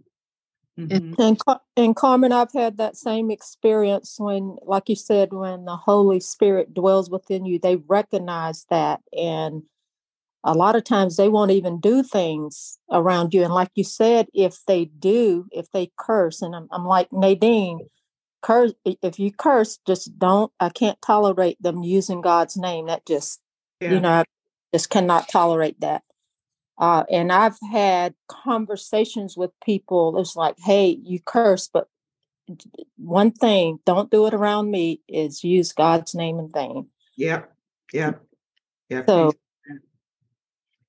Mm-hmm. 0.78 1.20
And 1.20 1.40
and 1.76 1.96
Carmen, 1.96 2.32
I've 2.32 2.52
had 2.52 2.78
that 2.78 2.96
same 2.96 3.30
experience 3.30 4.16
when, 4.18 4.56
like 4.62 4.88
you 4.88 4.96
said, 4.96 5.32
when 5.32 5.64
the 5.64 5.76
Holy 5.76 6.20
Spirit 6.20 6.74
dwells 6.74 7.10
within 7.10 7.46
you, 7.46 7.58
they 7.58 7.76
recognize 7.76 8.64
that 8.70 9.00
and 9.12 9.62
a 10.46 10.54
lot 10.54 10.76
of 10.76 10.84
times 10.84 11.16
they 11.16 11.28
won't 11.28 11.50
even 11.50 11.80
do 11.80 12.04
things 12.04 12.78
around 12.90 13.34
you. 13.34 13.42
And 13.42 13.52
like 13.52 13.70
you 13.74 13.82
said, 13.82 14.28
if 14.32 14.64
they 14.66 14.84
do, 14.84 15.46
if 15.50 15.70
they 15.72 15.90
curse, 15.98 16.40
and 16.40 16.54
I'm, 16.54 16.68
I'm 16.70 16.86
like 16.86 17.12
Nadine, 17.12 17.80
curse 18.42 18.72
if 18.84 19.18
you 19.18 19.32
curse, 19.32 19.78
just 19.86 20.16
don't. 20.18 20.52
I 20.60 20.68
can't 20.68 21.02
tolerate 21.02 21.60
them 21.60 21.82
using 21.82 22.20
God's 22.20 22.56
name. 22.56 22.86
That 22.86 23.04
just 23.04 23.40
yeah. 23.80 23.92
you 23.92 24.00
know, 24.00 24.10
I 24.10 24.24
just 24.72 24.88
cannot 24.88 25.28
tolerate 25.28 25.80
that. 25.80 26.02
Uh, 26.78 27.04
and 27.10 27.32
I've 27.32 27.58
had 27.72 28.14
conversations 28.28 29.36
with 29.36 29.50
people. 29.64 30.16
It's 30.20 30.36
like, 30.36 30.56
hey, 30.58 31.00
you 31.02 31.18
curse, 31.18 31.68
but 31.72 31.88
one 32.96 33.32
thing, 33.32 33.80
don't 33.84 34.12
do 34.12 34.26
it 34.26 34.34
around 34.34 34.70
me. 34.70 35.00
Is 35.08 35.42
use 35.42 35.72
God's 35.72 36.14
name 36.14 36.38
in 36.38 36.52
vain. 36.52 36.86
Yeah, 37.16 37.42
yeah, 37.92 38.12
yeah. 38.88 39.04
So 39.06 39.32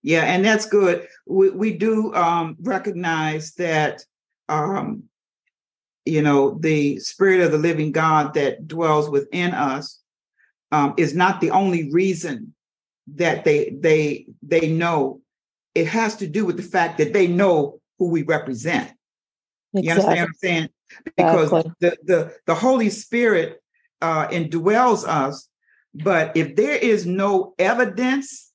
yeah, 0.03 0.23
and 0.23 0.43
that's 0.43 0.65
good. 0.65 1.07
We, 1.25 1.49
we 1.49 1.73
do 1.77 2.13
um, 2.13 2.55
recognize 2.61 3.53
that, 3.55 4.03
um, 4.47 5.03
you 6.05 6.21
know, 6.21 6.57
the 6.59 6.99
spirit 6.99 7.41
of 7.41 7.51
the 7.51 7.57
living 7.57 7.91
God 7.91 8.33
that 8.35 8.67
dwells 8.67 9.09
within 9.09 9.53
us 9.53 9.99
um, 10.71 10.93
is 10.97 11.15
not 11.15 11.41
the 11.41 11.51
only 11.51 11.91
reason 11.91 12.53
that 13.15 13.45
they 13.45 13.69
they 13.79 14.27
they 14.41 14.69
know 14.69 15.21
it 15.73 15.87
has 15.87 16.15
to 16.17 16.27
do 16.27 16.45
with 16.45 16.57
the 16.57 16.63
fact 16.63 16.97
that 16.97 17.13
they 17.13 17.27
know 17.27 17.79
who 17.99 18.09
we 18.09 18.23
represent. 18.23 18.91
Exactly. 19.73 19.83
You 19.83 19.91
understand 19.91 20.19
what 20.19 20.27
I'm 20.27 20.33
saying? 20.33 20.69
Because 21.15 21.51
exactly. 21.51 21.73
the, 21.79 21.97
the, 22.03 22.33
the 22.47 22.55
Holy 22.55 22.89
Spirit 22.89 23.61
uh, 24.01 24.27
indwells 24.29 25.07
us, 25.07 25.47
but 25.93 26.35
if 26.35 26.55
there 26.55 26.75
is 26.75 27.05
no 27.05 27.53
evidence, 27.59 28.46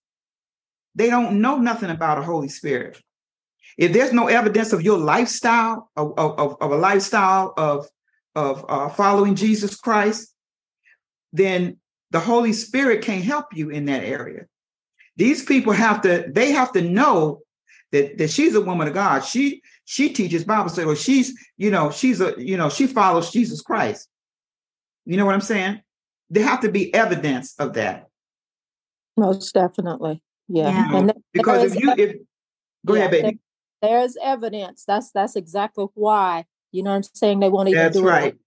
they 0.94 1.08
don't 1.10 1.40
know 1.40 1.58
nothing 1.58 1.90
about 1.90 2.18
a 2.18 2.22
Holy 2.22 2.48
Spirit. 2.48 3.00
If 3.78 3.92
there's 3.92 4.12
no 4.12 4.28
evidence 4.28 4.72
of 4.72 4.82
your 4.82 4.98
lifestyle, 4.98 5.90
of, 5.96 6.12
of, 6.18 6.56
of 6.60 6.70
a 6.70 6.76
lifestyle 6.76 7.54
of, 7.56 7.88
of 8.34 8.64
uh, 8.68 8.88
following 8.90 9.34
Jesus 9.34 9.76
Christ, 9.76 10.34
then 11.32 11.78
the 12.10 12.20
Holy 12.20 12.52
Spirit 12.52 13.02
can't 13.02 13.24
help 13.24 13.46
you 13.54 13.70
in 13.70 13.86
that 13.86 14.04
area. 14.04 14.46
These 15.16 15.44
people 15.44 15.72
have 15.72 16.02
to, 16.02 16.26
they 16.28 16.52
have 16.52 16.72
to 16.72 16.82
know 16.82 17.40
that, 17.92 18.18
that 18.18 18.30
she's 18.30 18.54
a 18.54 18.60
woman 18.60 18.88
of 18.88 18.94
God. 18.94 19.24
She 19.24 19.62
she 19.84 20.10
teaches 20.10 20.44
Bible 20.44 20.70
study, 20.70 20.94
she's, 20.94 21.36
you 21.56 21.70
know, 21.70 21.90
she's 21.90 22.20
a, 22.20 22.34
you 22.38 22.56
know, 22.56 22.70
she 22.70 22.86
follows 22.86 23.30
Jesus 23.30 23.60
Christ. 23.60 24.08
You 25.04 25.16
know 25.16 25.26
what 25.26 25.34
I'm 25.34 25.40
saying? 25.40 25.82
There 26.30 26.46
have 26.46 26.60
to 26.60 26.70
be 26.70 26.94
evidence 26.94 27.54
of 27.58 27.74
that. 27.74 28.06
Most 29.16 29.52
definitely. 29.52 30.22
Yeah. 30.48 30.68
yeah. 30.68 30.96
And 30.98 31.12
because 31.32 31.72
if 31.72 31.82
you 31.82 31.92
if 31.96 32.16
go 32.84 32.94
yeah, 32.94 33.00
ahead, 33.00 33.10
baby. 33.10 33.38
There, 33.80 33.90
there's 33.90 34.16
evidence. 34.22 34.84
That's 34.86 35.10
that's 35.12 35.36
exactly 35.36 35.86
why. 35.94 36.46
You 36.72 36.82
know 36.82 36.90
what 36.90 36.96
I'm 36.96 37.14
saying? 37.14 37.40
They 37.40 37.48
won't 37.48 37.68
even 37.68 37.82
that's 37.82 37.96
do 37.96 38.06
right. 38.06 38.34
it. 38.34 38.38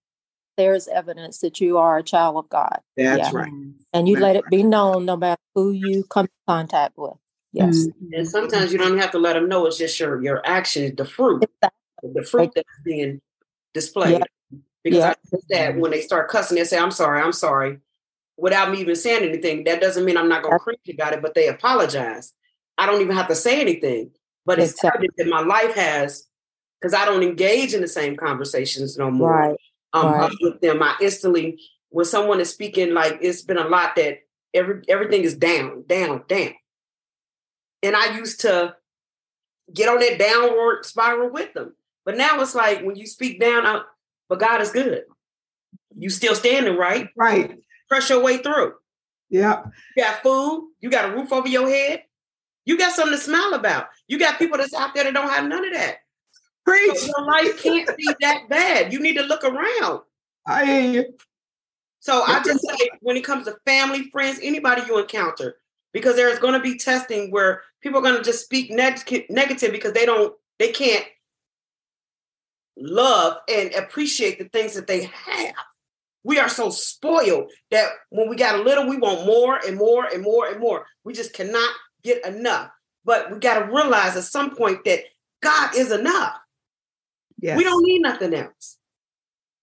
There's 0.56 0.88
evidence 0.88 1.40
that 1.40 1.60
you 1.60 1.76
are 1.78 1.98
a 1.98 2.02
child 2.02 2.36
of 2.36 2.48
God. 2.48 2.80
That's 2.96 3.32
yeah. 3.32 3.38
right. 3.38 3.52
And 3.92 4.08
you 4.08 4.14
that's 4.14 4.22
let 4.22 4.36
it 4.36 4.44
be 4.50 4.62
known 4.62 5.04
no 5.04 5.16
matter 5.16 5.40
who 5.54 5.72
you 5.72 6.04
come 6.04 6.24
in 6.24 6.30
contact 6.48 6.94
with. 6.96 7.12
Yes. 7.52 7.86
Mm-hmm. 7.86 8.14
And 8.14 8.28
sometimes 8.28 8.72
you 8.72 8.78
don't 8.78 8.98
have 8.98 9.10
to 9.12 9.18
let 9.18 9.34
them 9.34 9.48
know 9.48 9.66
it's 9.66 9.78
just 9.78 9.98
your 10.00 10.22
your 10.22 10.46
action, 10.46 10.94
the 10.96 11.04
fruit, 11.04 11.44
the 12.02 12.22
fruit 12.22 12.52
that's 12.54 12.68
being 12.84 13.20
displayed. 13.74 14.18
Yeah. 14.18 14.24
Because 14.82 14.98
yeah. 14.98 15.14
I 15.32 15.38
that 15.72 15.76
when 15.76 15.90
they 15.90 16.00
start 16.00 16.28
cussing, 16.28 16.56
they 16.56 16.64
say, 16.64 16.78
I'm 16.78 16.90
sorry, 16.90 17.20
I'm 17.20 17.32
sorry, 17.32 17.78
without 18.36 18.70
me 18.70 18.80
even 18.80 18.96
saying 18.96 19.24
anything. 19.24 19.64
That 19.64 19.80
doesn't 19.80 20.04
mean 20.04 20.16
I'm 20.16 20.28
not 20.28 20.42
gonna 20.42 20.58
preach 20.58 20.80
about 20.92 21.12
it, 21.12 21.22
but 21.22 21.34
they 21.34 21.48
apologize. 21.48 22.32
I 22.78 22.86
don't 22.86 23.00
even 23.00 23.16
have 23.16 23.28
to 23.28 23.34
say 23.34 23.60
anything. 23.60 24.10
But 24.44 24.60
it's 24.60 24.72
exactly. 24.72 25.08
that 25.18 25.26
my 25.26 25.40
life 25.40 25.74
has 25.74 26.24
because 26.80 26.94
I 26.94 27.04
don't 27.04 27.22
engage 27.22 27.74
in 27.74 27.80
the 27.80 27.88
same 27.88 28.16
conversations 28.16 28.96
no 28.96 29.10
more. 29.10 29.32
Right. 29.32 29.56
Um 29.92 30.12
right. 30.12 30.32
with 30.40 30.60
them. 30.60 30.82
I 30.82 30.94
instantly 31.00 31.60
when 31.90 32.04
someone 32.04 32.40
is 32.40 32.50
speaking, 32.50 32.94
like 32.94 33.18
it's 33.20 33.42
been 33.42 33.58
a 33.58 33.68
lot 33.68 33.96
that 33.96 34.18
every 34.54 34.82
everything 34.88 35.22
is 35.22 35.34
down, 35.34 35.84
down, 35.86 36.22
down. 36.28 36.54
And 37.82 37.96
I 37.96 38.16
used 38.16 38.40
to 38.42 38.76
get 39.72 39.88
on 39.88 39.98
that 39.98 40.18
downward 40.18 40.84
spiral 40.84 41.30
with 41.30 41.52
them. 41.54 41.74
But 42.04 42.16
now 42.16 42.40
it's 42.40 42.54
like 42.54 42.82
when 42.82 42.96
you 42.96 43.06
speak 43.06 43.40
down, 43.40 43.66
I, 43.66 43.82
but 44.28 44.38
God 44.38 44.60
is 44.60 44.70
good. 44.70 45.02
You 45.94 46.10
still 46.10 46.34
standing 46.34 46.76
right. 46.76 47.08
Right. 47.16 47.58
Press 47.88 48.10
your 48.10 48.22
way 48.22 48.38
through. 48.38 48.74
Yeah. 49.30 49.64
You 49.96 50.04
got 50.04 50.22
food. 50.22 50.70
You 50.80 50.90
got 50.90 51.10
a 51.10 51.14
roof 51.14 51.32
over 51.32 51.48
your 51.48 51.68
head. 51.68 52.02
You 52.64 52.76
got 52.76 52.92
something 52.92 53.16
to 53.16 53.22
smile 53.22 53.54
about. 53.54 53.86
You 54.08 54.18
got 54.18 54.38
people 54.38 54.58
that's 54.58 54.74
out 54.74 54.94
there 54.94 55.04
that 55.04 55.14
don't 55.14 55.30
have 55.30 55.46
none 55.46 55.64
of 55.64 55.72
that. 55.72 55.98
Preach. 56.64 56.96
So 56.96 57.06
your 57.06 57.26
life 57.26 57.62
can't 57.62 57.96
be 57.96 58.08
that 58.20 58.48
bad. 58.48 58.92
You 58.92 58.98
need 59.00 59.16
to 59.16 59.22
look 59.22 59.44
around. 59.44 60.00
I 60.46 60.64
hear 60.64 60.90
you. 60.90 61.14
So 62.00 62.22
I 62.22 62.42
just 62.44 62.64
say 62.64 62.88
when 63.00 63.16
it 63.16 63.24
comes 63.24 63.46
to 63.46 63.56
family, 63.64 64.10
friends, 64.10 64.38
anybody 64.42 64.82
you 64.86 64.98
encounter, 64.98 65.56
because 65.92 66.14
there's 66.16 66.38
going 66.38 66.54
to 66.54 66.60
be 66.60 66.76
testing 66.76 67.30
where 67.30 67.62
people 67.80 67.98
are 67.98 68.02
going 68.02 68.16
to 68.16 68.22
just 68.22 68.44
speak 68.44 68.70
neg- 68.70 69.26
negative 69.30 69.72
because 69.72 69.92
they 69.92 70.06
don't 70.06 70.34
they 70.58 70.70
can't 70.70 71.04
love 72.76 73.38
and 73.48 73.72
appreciate 73.74 74.38
the 74.38 74.48
things 74.50 74.74
that 74.74 74.86
they 74.86 75.04
have 75.04 75.54
we 76.26 76.38
are 76.38 76.48
so 76.48 76.70
spoiled 76.70 77.50
that 77.70 77.88
when 78.10 78.28
we 78.28 78.36
got 78.36 78.58
a 78.58 78.62
little 78.62 78.88
we 78.88 78.96
want 78.96 79.26
more 79.26 79.58
and 79.66 79.76
more 79.76 80.06
and 80.06 80.22
more 80.22 80.46
and 80.48 80.60
more 80.60 80.86
we 81.04 81.12
just 81.12 81.32
cannot 81.32 81.70
get 82.02 82.24
enough 82.26 82.70
but 83.04 83.30
we 83.30 83.38
got 83.38 83.58
to 83.58 83.72
realize 83.72 84.16
at 84.16 84.24
some 84.24 84.54
point 84.54 84.84
that 84.84 85.00
god 85.42 85.74
is 85.76 85.92
enough 85.92 86.36
yes. 87.40 87.56
we 87.56 87.64
don't 87.64 87.84
need 87.84 88.00
nothing 88.00 88.34
else 88.34 88.78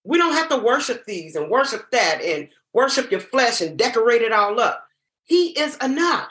we 0.04 0.18
don't 0.18 0.34
have 0.34 0.48
to 0.48 0.58
worship 0.58 1.04
these 1.06 1.36
and 1.36 1.50
worship 1.50 1.90
that 1.90 2.20
and 2.22 2.48
worship 2.72 3.10
your 3.10 3.20
flesh 3.20 3.60
and 3.60 3.78
decorate 3.78 4.22
it 4.22 4.32
all 4.32 4.58
up 4.60 4.84
he 5.24 5.58
is 5.58 5.76
enough. 5.76 6.28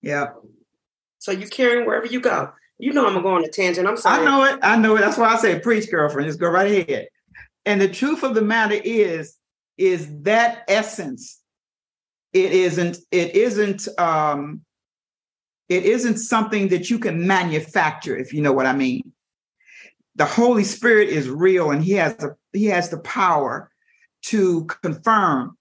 Yeah. 0.00 0.32
So 1.18 1.30
you 1.30 1.46
carry 1.46 1.78
him 1.78 1.86
wherever 1.86 2.06
you 2.06 2.20
go. 2.20 2.52
You 2.78 2.92
know 2.92 3.06
I'm 3.06 3.12
gonna 3.12 3.22
go 3.22 3.34
on 3.34 3.44
a 3.44 3.48
tangent. 3.48 3.86
I'm 3.86 3.96
sorry. 3.96 4.22
I 4.22 4.24
know 4.24 4.44
it. 4.44 4.58
I 4.62 4.76
know 4.76 4.96
it. 4.96 5.00
That's 5.00 5.16
why 5.16 5.32
I 5.32 5.36
say 5.36 5.60
preach, 5.60 5.88
girlfriend. 5.90 6.26
Just 6.26 6.40
go 6.40 6.48
right 6.48 6.88
ahead. 6.88 7.08
And 7.64 7.80
the 7.80 7.88
truth 7.88 8.22
of 8.22 8.34
the 8.34 8.42
matter 8.42 8.78
is, 8.82 9.36
is 9.78 10.08
that 10.22 10.64
essence. 10.68 11.40
It 12.32 12.52
isn't. 12.52 12.98
It 13.10 13.34
isn't. 13.34 13.88
Um, 13.98 14.62
it 15.68 15.84
isn't 15.84 16.18
something 16.18 16.68
that 16.68 16.90
you 16.90 16.98
can 16.98 17.26
manufacture, 17.26 18.16
if 18.16 18.32
you 18.32 18.42
know 18.42 18.52
what 18.52 18.66
I 18.66 18.74
mean. 18.74 19.12
The 20.16 20.24
Holy 20.24 20.64
Spirit 20.64 21.08
is 21.08 21.28
real, 21.28 21.70
and 21.70 21.82
He 21.82 21.92
has 21.92 22.16
the 22.16 22.36
He 22.52 22.66
has 22.66 22.90
the 22.90 22.98
power 22.98 23.70
to 24.26 24.64
confirm 24.82 25.56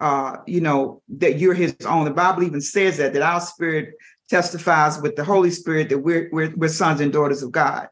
uh, 0.00 0.36
you 0.46 0.60
know, 0.60 1.02
that 1.08 1.38
you're 1.38 1.54
his 1.54 1.74
own. 1.86 2.04
The 2.04 2.10
Bible 2.10 2.42
even 2.42 2.60
says 2.60 2.98
that, 2.98 3.12
that 3.14 3.22
our 3.22 3.40
spirit 3.40 3.94
testifies 4.28 5.00
with 5.00 5.16
the 5.16 5.24
Holy 5.24 5.50
Spirit 5.50 5.88
that 5.88 5.98
we're, 5.98 6.28
we're, 6.32 6.52
we're 6.56 6.68
sons 6.68 7.00
and 7.00 7.12
daughters 7.12 7.42
of 7.42 7.52
God. 7.52 7.88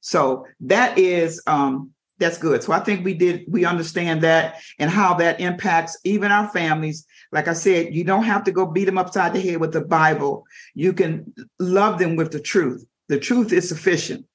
So 0.00 0.46
that 0.60 0.98
is, 0.98 1.42
um, 1.46 1.90
that's 2.18 2.38
good. 2.38 2.62
So 2.62 2.72
I 2.72 2.80
think 2.80 3.04
we 3.04 3.14
did, 3.14 3.44
we 3.48 3.64
understand 3.64 4.22
that 4.22 4.60
and 4.78 4.90
how 4.90 5.14
that 5.14 5.40
impacts 5.40 5.98
even 6.04 6.32
our 6.32 6.48
families. 6.48 7.06
Like 7.32 7.48
I 7.48 7.52
said, 7.52 7.94
you 7.94 8.04
don't 8.04 8.24
have 8.24 8.44
to 8.44 8.52
go 8.52 8.66
beat 8.66 8.86
them 8.86 8.98
upside 8.98 9.34
the 9.34 9.40
head 9.40 9.58
with 9.58 9.72
the 9.72 9.82
Bible. 9.82 10.44
You 10.74 10.92
can 10.92 11.34
love 11.58 11.98
them 11.98 12.16
with 12.16 12.32
the 12.32 12.40
truth. 12.40 12.84
The 13.08 13.18
truth 13.18 13.52
is 13.52 13.68
sufficient. 13.68 14.26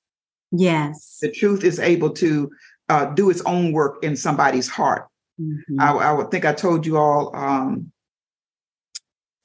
Yes. 0.51 1.17
The 1.21 1.31
truth 1.31 1.63
is 1.63 1.79
able 1.79 2.11
to 2.11 2.51
uh, 2.89 3.05
do 3.05 3.29
its 3.29 3.41
own 3.41 3.71
work 3.71 4.03
in 4.03 4.15
somebody's 4.15 4.69
heart. 4.69 5.07
Mm-hmm. 5.39 5.79
I, 5.79 5.91
I, 5.91 6.11
would 6.11 6.29
think 6.29 6.45
I 6.45 6.53
told 6.53 6.85
you 6.85 6.97
all 6.97 7.35
um, 7.35 7.91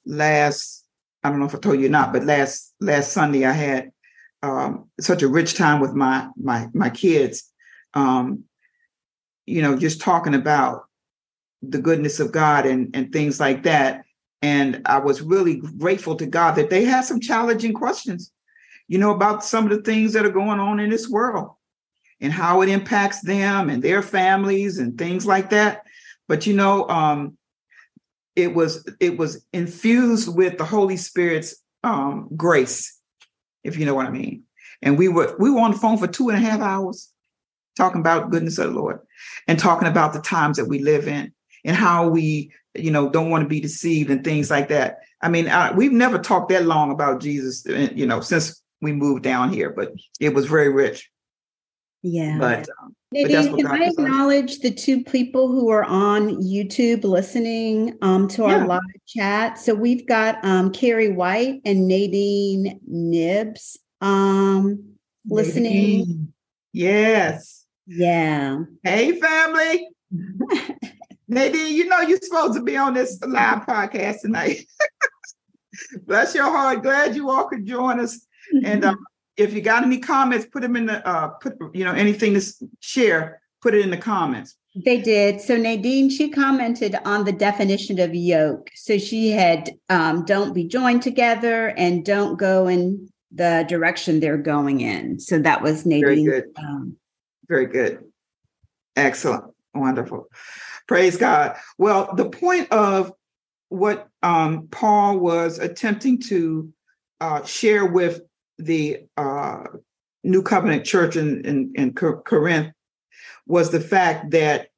last. 0.05 0.85
I 1.23 1.29
don't 1.29 1.39
know 1.39 1.45
if 1.45 1.55
I 1.55 1.59
told 1.59 1.79
you 1.79 1.87
or 1.87 1.89
not, 1.89 2.13
but 2.13 2.25
last 2.25 2.73
last 2.79 3.13
Sunday 3.13 3.45
I 3.45 3.53
had 3.53 3.91
um, 4.43 4.89
such 4.99 5.23
a 5.23 5.27
rich 5.27 5.55
time 5.55 5.79
with 5.79 5.93
my 5.93 6.27
my 6.35 6.67
my 6.73 6.89
kids. 6.89 7.51
Um, 7.93 8.43
you 9.45 9.61
know, 9.61 9.77
just 9.77 10.01
talking 10.01 10.35
about 10.35 10.85
the 11.61 11.79
goodness 11.79 12.19
of 12.19 12.31
God 12.31 12.65
and 12.65 12.95
and 12.95 13.11
things 13.11 13.39
like 13.39 13.63
that. 13.63 14.03
And 14.41 14.81
I 14.85 14.99
was 14.99 15.21
really 15.21 15.55
grateful 15.55 16.15
to 16.17 16.27
God 16.27 16.55
that 16.55 16.69
they 16.69 16.85
had 16.85 17.01
some 17.01 17.19
challenging 17.19 17.73
questions, 17.73 18.31
you 18.87 18.99
know, 18.99 19.11
about 19.11 19.43
some 19.43 19.65
of 19.65 19.71
the 19.71 19.81
things 19.81 20.13
that 20.13 20.25
are 20.25 20.31
going 20.31 20.59
on 20.59 20.79
in 20.79 20.89
this 20.89 21.09
world 21.09 21.55
and 22.21 22.31
how 22.31 22.61
it 22.61 22.69
impacts 22.69 23.21
them 23.21 23.69
and 23.69 23.81
their 23.81 24.01
families 24.03 24.77
and 24.77 24.97
things 24.97 25.25
like 25.25 25.49
that. 25.49 25.83
But 26.27 26.45
you 26.45 26.53
know, 26.53 26.87
um, 26.89 27.37
it 28.35 28.53
was 28.53 28.87
it 28.99 29.17
was 29.17 29.43
infused 29.53 30.35
with 30.35 30.57
the 30.57 30.65
Holy 30.65 30.97
Spirit's 30.97 31.55
um, 31.83 32.29
grace, 32.35 32.99
if 33.63 33.77
you 33.77 33.85
know 33.85 33.95
what 33.95 34.05
I 34.05 34.11
mean. 34.11 34.43
And 34.81 34.97
we 34.97 35.07
were 35.07 35.35
we 35.39 35.49
were 35.49 35.61
on 35.61 35.71
the 35.71 35.77
phone 35.77 35.97
for 35.97 36.07
two 36.07 36.29
and 36.29 36.37
a 36.37 36.41
half 36.41 36.59
hours 36.59 37.11
talking 37.77 38.01
about 38.01 38.31
goodness 38.31 38.57
of 38.57 38.73
the 38.73 38.79
Lord 38.79 38.99
and 39.47 39.57
talking 39.57 39.87
about 39.87 40.13
the 40.13 40.21
times 40.21 40.57
that 40.57 40.65
we 40.65 40.79
live 40.79 41.07
in 41.07 41.31
and 41.63 41.75
how 41.75 42.07
we 42.07 42.51
you 42.75 42.91
know 42.91 43.09
don't 43.09 43.29
want 43.29 43.43
to 43.43 43.47
be 43.47 43.59
deceived 43.59 44.09
and 44.09 44.23
things 44.23 44.51
like 44.51 44.69
that. 44.69 44.99
I 45.21 45.29
mean, 45.29 45.47
I, 45.47 45.71
we've 45.71 45.91
never 45.91 46.19
talked 46.19 46.49
that 46.49 46.65
long 46.65 46.91
about 46.91 47.21
Jesus, 47.21 47.65
uh, 47.67 47.89
you 47.93 48.05
know, 48.05 48.21
since 48.21 48.61
we 48.81 48.93
moved 48.93 49.23
down 49.23 49.51
here, 49.51 49.71
but 49.71 49.93
it 50.19 50.33
was 50.33 50.45
very 50.45 50.69
rich. 50.69 51.09
Yeah. 52.03 52.37
But, 52.39 52.69
um, 52.81 52.95
Nadine, 53.11 53.55
can 53.57 53.67
I 53.67 53.85
acknowledge 53.85 54.59
the 54.59 54.71
two 54.71 55.03
people 55.03 55.47
who 55.47 55.69
are 55.69 55.83
on 55.83 56.41
YouTube 56.41 57.03
listening 57.03 57.97
um, 58.01 58.27
to 58.29 58.43
our 58.43 58.59
yeah. 58.59 58.65
live 58.65 58.81
chat? 59.07 59.57
So 59.57 59.73
we've 59.73 60.05
got 60.05 60.43
um, 60.43 60.71
Carrie 60.71 61.11
White 61.11 61.61
and 61.65 61.87
Nadine 61.87 62.79
Nibs 62.85 63.77
um, 64.01 64.93
listening. 65.25 65.99
Nadine. 65.99 66.33
Yes. 66.73 67.56
Yeah. 67.87 68.63
Hey, 68.83 69.19
family. 69.19 69.89
Nadine, 71.27 71.75
you 71.75 71.85
know 71.85 72.01
you're 72.01 72.19
supposed 72.21 72.53
to 72.55 72.63
be 72.63 72.77
on 72.77 72.93
this 72.93 73.19
live 73.25 73.65
podcast 73.65 74.21
tonight. 74.21 74.65
Bless 76.05 76.35
your 76.35 76.45
heart. 76.45 76.83
Glad 76.83 77.15
you 77.15 77.29
all 77.29 77.47
could 77.47 77.65
join 77.65 77.99
us. 77.99 78.25
And 78.63 78.85
um, 78.85 78.97
if 79.37 79.53
you 79.53 79.61
got 79.61 79.83
any 79.83 79.99
comments, 79.99 80.45
put 80.45 80.61
them 80.61 80.75
in 80.75 80.85
the 80.85 81.05
uh 81.07 81.29
put 81.29 81.57
you 81.73 81.83
know 81.83 81.93
anything 81.93 82.33
to 82.33 82.41
share, 82.79 83.41
put 83.61 83.73
it 83.73 83.81
in 83.81 83.89
the 83.89 83.97
comments. 83.97 84.55
They 84.85 85.01
did. 85.01 85.41
So 85.41 85.57
Nadine, 85.57 86.09
she 86.09 86.29
commented 86.29 86.95
on 87.03 87.25
the 87.25 87.31
definition 87.31 87.99
of 87.99 88.13
yoke. 88.13 88.69
So 88.75 88.97
she 88.97 89.31
had 89.31 89.71
um, 89.89 90.23
don't 90.23 90.53
be 90.53 90.65
joined 90.65 91.01
together 91.01 91.69
and 91.69 92.05
don't 92.05 92.37
go 92.37 92.67
in 92.67 93.09
the 93.31 93.65
direction 93.67 94.19
they're 94.19 94.37
going 94.37 94.81
in. 94.81 95.19
So 95.19 95.39
that 95.39 95.61
was 95.61 95.85
Nadine. 95.85 96.03
Very 96.03 96.23
good. 96.23 96.45
Um, 96.57 96.97
Very 97.49 97.67
good. 97.67 98.03
Excellent. 98.95 99.53
Wonderful. 99.73 100.27
Praise 100.87 101.17
God. 101.17 101.55
Well, 101.77 102.13
the 102.15 102.29
point 102.29 102.71
of 102.71 103.13
what 103.69 104.07
um, 104.23 104.67
Paul 104.71 105.19
was 105.19 105.59
attempting 105.59 106.19
to 106.21 106.73
uh, 107.19 107.43
share 107.43 107.85
with 107.85 108.21
the 108.57 109.05
uh, 109.17 109.63
New 110.23 110.41
Covenant 110.41 110.85
Church 110.85 111.15
in, 111.15 111.45
in, 111.45 111.73
in 111.75 111.93
Corinth 111.93 112.73
was 113.45 113.71
the 113.71 113.79
fact 113.79 114.31
that 114.31 114.69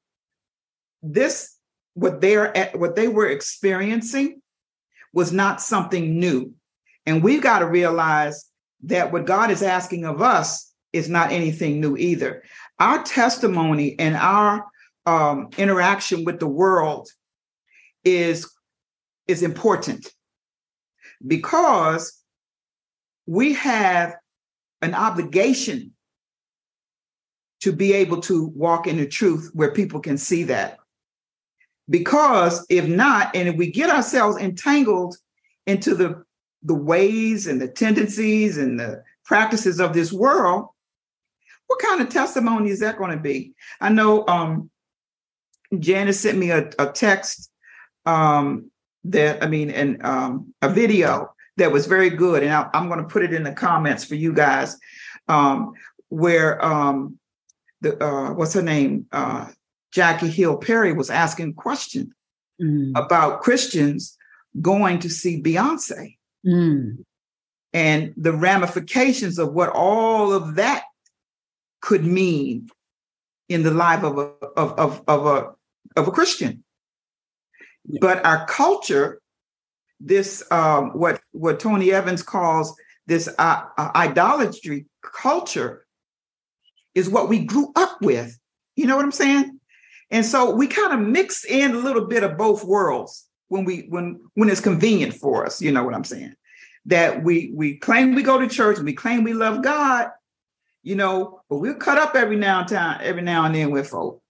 this 1.01 1.55
what 1.93 2.21
they're 2.21 2.71
what 2.75 2.95
they 2.95 3.07
were 3.07 3.27
experiencing 3.27 4.41
was 5.13 5.31
not 5.31 5.61
something 5.61 6.19
new 6.19 6.53
and 7.05 7.23
we've 7.23 7.41
got 7.41 7.59
to 7.59 7.67
realize 7.67 8.45
that 8.83 9.11
what 9.11 9.25
god 9.25 9.49
is 9.49 9.63
asking 9.63 10.05
of 10.05 10.21
us 10.21 10.68
is 10.93 11.09
not 11.09 11.31
anything 11.31 11.79
new 11.79 11.95
either 11.97 12.43
our 12.79 13.03
testimony 13.03 13.97
and 13.99 14.15
our 14.15 14.65
um, 15.05 15.49
interaction 15.57 16.23
with 16.23 16.39
the 16.39 16.47
world 16.47 17.09
is 18.03 18.49
is 19.27 19.43
important 19.43 20.11
because 21.25 22.23
we 23.27 23.53
have 23.53 24.15
an 24.81 24.95
obligation 24.95 25.93
to 27.61 27.71
be 27.73 27.93
able 27.93 28.21
to 28.21 28.47
walk 28.47 28.87
in 28.87 28.97
the 28.97 29.05
truth 29.05 29.51
where 29.53 29.71
people 29.71 29.99
can 29.99 30.17
see 30.17 30.43
that. 30.43 30.79
Because 31.89 32.65
if 32.69 32.87
not, 32.87 33.35
and 33.35 33.49
if 33.49 33.55
we 33.55 33.69
get 33.69 33.89
ourselves 33.89 34.37
entangled 34.37 35.17
into 35.67 35.93
the, 35.93 36.23
the 36.63 36.73
ways 36.73 37.47
and 37.47 37.61
the 37.61 37.67
tendencies 37.67 38.57
and 38.57 38.79
the 38.79 39.03
practices 39.25 39.79
of 39.79 39.93
this 39.93 40.13
world, 40.13 40.69
what 41.69 41.79
kind 41.79 42.01
of 42.01 42.09
testimony 42.09 42.71
is 42.71 42.79
that 42.79 42.97
going 42.97 43.11
to 43.11 43.21
be? 43.21 43.53
I 43.79 43.89
know 43.89 44.27
um, 44.27 44.71
Janice 45.77 46.19
sent 46.19 46.35
me 46.35 46.49
a, 46.49 46.67
a 46.79 46.87
text 46.87 47.51
um, 48.07 48.71
that, 49.03 49.43
I 49.43 49.47
mean, 49.47 49.69
and 49.69 50.03
um, 50.03 50.55
a 50.63 50.69
video 50.69 51.31
that 51.57 51.71
was 51.71 51.85
very 51.85 52.09
good. 52.09 52.41
And 52.41 52.51
I, 52.51 52.67
am 52.73 52.87
going 52.87 53.01
to 53.01 53.07
put 53.07 53.23
it 53.23 53.35
in 53.35 53.43
the 53.43 53.51
comments 53.51 54.03
for 54.03 54.15
you 54.15 54.33
guys, 54.33 54.77
um, 55.27 55.73
where 56.07 56.63
um, 56.65 57.19
the 57.81 58.03
uh, 58.03 58.33
what's 58.33 58.55
her 58.55 58.63
name, 58.63 59.05
uh, 59.11 59.51
Jackie 59.91 60.27
Hill 60.27 60.57
Perry 60.57 60.91
was 60.91 61.11
asking 61.11 61.53
questions 61.53 62.11
mm. 62.59 62.91
about 62.95 63.41
Christians 63.41 64.17
going 64.59 64.97
to 64.99 65.09
see 65.09 65.39
Beyonce 65.39 66.17
mm. 66.43 66.97
and 67.73 68.13
the 68.17 68.33
ramifications 68.33 69.37
of 69.37 69.53
what 69.53 69.69
all 69.69 70.33
of 70.33 70.55
that 70.55 70.85
could 71.81 72.05
mean 72.05 72.69
in 73.47 73.63
the 73.63 73.71
life 73.71 74.03
of 74.03 74.17
a 74.17 74.31
of 74.57 74.79
of, 74.79 75.03
of 75.07 75.25
a 75.25 75.99
of 75.99 76.07
a 76.07 76.11
Christian. 76.11 76.63
Yeah. 77.85 77.99
But 78.01 78.25
our 78.25 78.45
culture, 78.45 79.21
this 79.99 80.43
um, 80.51 80.91
what 80.91 81.21
what 81.31 81.59
Tony 81.59 81.91
Evans 81.91 82.23
calls 82.23 82.75
this 83.07 83.27
uh, 83.39 83.63
uh, 83.77 83.91
idolatry 83.95 84.85
culture, 85.01 85.85
is 86.93 87.09
what 87.09 87.29
we 87.29 87.39
grew 87.45 87.71
up 87.75 88.01
with. 88.01 88.37
You 88.75 88.85
know 88.85 88.95
what 88.95 89.05
I'm 89.05 89.11
saying? 89.11 89.59
And 90.11 90.25
so 90.25 90.53
we 90.53 90.67
kind 90.67 90.93
of 90.93 90.99
mix 90.99 91.45
in 91.45 91.71
a 91.71 91.77
little 91.79 92.05
bit 92.05 92.23
of 92.23 92.37
both 92.37 92.63
worlds 92.63 93.27
when 93.47 93.65
we 93.65 93.87
when 93.89 94.19
when 94.35 94.49
it's 94.49 94.61
convenient 94.61 95.13
for 95.13 95.45
us. 95.45 95.61
You 95.61 95.71
know 95.71 95.83
what 95.83 95.95
I'm 95.95 96.03
saying? 96.03 96.33
That 96.85 97.23
we 97.23 97.51
we 97.53 97.77
claim 97.77 98.15
we 98.15 98.23
go 98.23 98.39
to 98.39 98.47
church 98.47 98.77
and 98.77 98.85
we 98.85 98.93
claim 98.93 99.23
we 99.23 99.33
love 99.33 99.63
God, 99.63 100.09
you 100.89 100.95
know, 100.95 101.41
but 101.47 101.57
we'll 101.57 101.75
cut 101.75 101.99
up 101.99 102.15
every 102.15 102.35
now 102.35 102.61
and 102.61 102.67
time, 102.67 102.99
every 103.03 103.21
now 103.21 103.45
and 103.45 103.53
then 103.53 103.69
with 103.69 103.87
folk. 103.87 104.23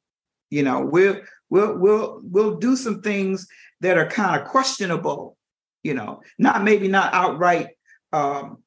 You 0.50 0.64
know, 0.64 0.82
we'll 0.82 1.22
we'll 1.50 1.78
we'll 1.78 2.20
we'll 2.22 2.58
do 2.58 2.76
some 2.76 3.02
things 3.02 3.48
that 3.80 3.98
are 3.98 4.10
kind 4.10 4.42
of 4.42 4.46
questionable, 4.46 5.38
you 5.84 5.94
know, 5.94 6.20
not 6.38 6.66
maybe 6.66 6.90
not 6.90 7.14
outright 7.14 7.70
um 8.12 8.62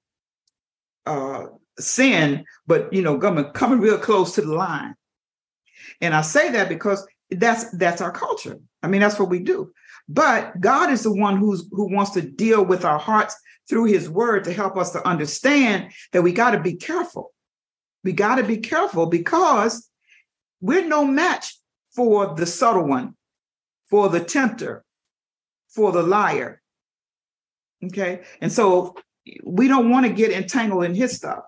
uh 1.04 1.48
sin, 1.78 2.46
but 2.66 2.90
you 2.94 3.02
know, 3.02 3.18
coming 3.18 3.44
coming 3.52 3.78
real 3.80 3.98
close 3.98 4.36
to 4.36 4.40
the 4.40 4.54
line. 4.54 4.94
And 6.00 6.14
I 6.14 6.22
say 6.22 6.50
that 6.52 6.70
because 6.70 7.06
that's 7.30 7.70
that's 7.72 8.00
our 8.00 8.12
culture. 8.12 8.56
I 8.82 8.88
mean, 8.88 9.02
that's 9.02 9.18
what 9.18 9.28
we 9.28 9.40
do. 9.40 9.70
But 10.08 10.58
God 10.62 10.90
is 10.90 11.02
the 11.02 11.12
one 11.12 11.36
who's 11.36 11.68
who 11.70 11.94
wants 11.94 12.12
to 12.12 12.22
deal 12.22 12.64
with 12.64 12.86
our 12.86 12.98
hearts 12.98 13.36
through 13.68 13.84
his 13.84 14.08
word 14.08 14.44
to 14.44 14.52
help 14.54 14.78
us 14.78 14.92
to 14.92 15.06
understand 15.06 15.92
that 16.12 16.22
we 16.22 16.32
got 16.32 16.52
to 16.52 16.60
be 16.60 16.76
careful. 16.76 17.34
We 18.04 18.12
got 18.12 18.36
to 18.36 18.44
be 18.44 18.58
careful 18.58 19.06
because 19.06 19.88
we're 20.60 20.86
no 20.86 21.04
match 21.04 21.58
for 21.94 22.34
the 22.34 22.46
subtle 22.46 22.84
one, 22.86 23.14
for 23.90 24.08
the 24.08 24.20
tempter, 24.20 24.84
for 25.68 25.92
the 25.92 26.02
liar. 26.02 26.60
Okay. 27.84 28.22
And 28.40 28.50
so 28.50 28.94
we 29.44 29.68
don't 29.68 29.90
want 29.90 30.06
to 30.06 30.12
get 30.12 30.32
entangled 30.32 30.84
in 30.84 30.94
his 30.94 31.16
stuff. 31.16 31.40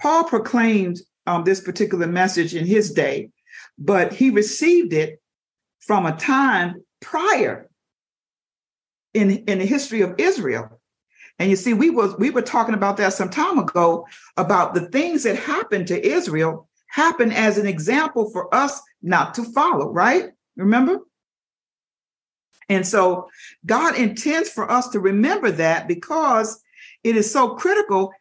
Paul 0.00 0.24
proclaimed 0.24 1.00
um, 1.26 1.44
this 1.44 1.60
particular 1.60 2.06
message 2.06 2.54
in 2.54 2.66
his 2.66 2.92
day, 2.92 3.30
but 3.78 4.12
he 4.12 4.30
received 4.30 4.92
it 4.92 5.20
from 5.80 6.06
a 6.06 6.16
time 6.16 6.82
prior 7.00 7.68
in, 9.14 9.30
in 9.30 9.58
the 9.58 9.66
history 9.66 10.02
of 10.02 10.14
Israel. 10.18 10.80
And 11.38 11.50
you 11.50 11.56
see, 11.56 11.74
we 11.74 11.90
was 11.90 12.16
we 12.18 12.30
were 12.30 12.42
talking 12.42 12.74
about 12.74 12.96
that 12.98 13.14
some 13.14 13.30
time 13.30 13.58
ago 13.58 14.06
about 14.36 14.74
the 14.74 14.88
things 14.88 15.24
that 15.24 15.36
happened 15.36 15.88
to 15.88 16.06
Israel 16.06 16.68
happen 16.88 17.32
as 17.32 17.58
an 17.58 17.66
example 17.66 18.30
for 18.30 18.54
us 18.54 18.80
not 19.02 19.34
to 19.34 19.44
follow, 19.44 19.90
right? 19.90 20.30
Remember? 20.56 21.00
And 22.68 22.86
so 22.86 23.28
God 23.66 23.96
intends 23.96 24.50
for 24.50 24.70
us 24.70 24.88
to 24.90 25.00
remember 25.00 25.50
that 25.50 25.88
because 25.88 26.62
it 27.02 27.16
is 27.16 27.30
so 27.30 27.54
critical. 27.54 28.12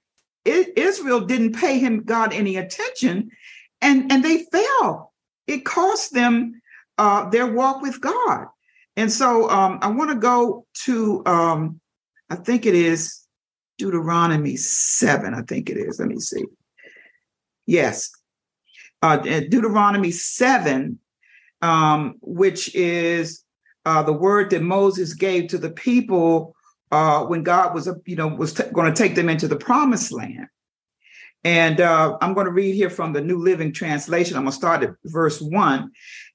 It, 0.46 0.78
Israel 0.78 1.22
didn't 1.22 1.54
pay 1.54 1.80
him 1.80 2.04
God 2.04 2.34
any 2.34 2.56
attention, 2.56 3.32
and 3.82 4.12
and 4.12 4.24
they 4.24 4.46
fell. 4.46 5.14
It 5.48 5.66
cost 5.66 6.14
them 6.14 6.62
uh, 6.98 7.30
their 7.30 7.48
walk 7.48 7.82
with 7.82 8.00
God. 8.00 8.48
And 8.96 9.12
so 9.12 9.50
um, 9.50 9.80
I 9.82 9.88
want 9.88 10.12
to 10.12 10.18
go 10.18 10.66
to 10.86 11.24
um, 11.26 11.81
I 12.32 12.36
think 12.36 12.66
it 12.66 12.76
is 12.76 13.28
Deuteronomy 13.78 14.56
seven. 14.56 15.34
I 15.34 15.42
think 15.42 15.70
it 15.70 15.76
is. 15.76 16.00
Let 16.00 16.08
me 16.08 16.20
see. 16.20 16.46
Yes, 17.66 18.10
uh, 19.02 19.18
Deuteronomy 19.18 20.12
seven, 20.12 21.00
um, 21.62 22.16
which 22.22 22.74
is 22.74 23.44
uh, 23.86 24.04
the 24.04 24.14
word 24.14 24.50
that 24.52 24.62
Moses 24.62 25.14
gave 25.14 25.50
to 25.50 25.58
the 25.58 25.72
people 25.72 26.56
uh, 26.92 27.26
when 27.26 27.44
God 27.44 27.74
was, 27.74 27.90
you 28.06 28.16
know, 28.16 28.28
was 28.28 28.54
t- 28.54 28.64
going 28.74 28.92
to 28.92 28.98
take 28.98 29.16
them 29.16 29.28
into 29.28 29.48
the 29.50 29.58
promised 29.58 30.12
land. 30.14 30.48
And 31.44 31.82
uh, 31.82 32.18
I'm 32.22 32.34
going 32.34 32.46
to 32.46 32.52
read 32.54 32.76
here 32.76 32.90
from 32.90 33.12
the 33.14 33.22
New 33.22 33.40
Living 33.40 33.74
Translation. 33.74 34.38
I'm 34.38 34.44
going 34.44 34.52
to 34.52 34.58
start 34.58 34.84
at 34.84 34.92
verse 35.06 35.42
one. 35.42 35.92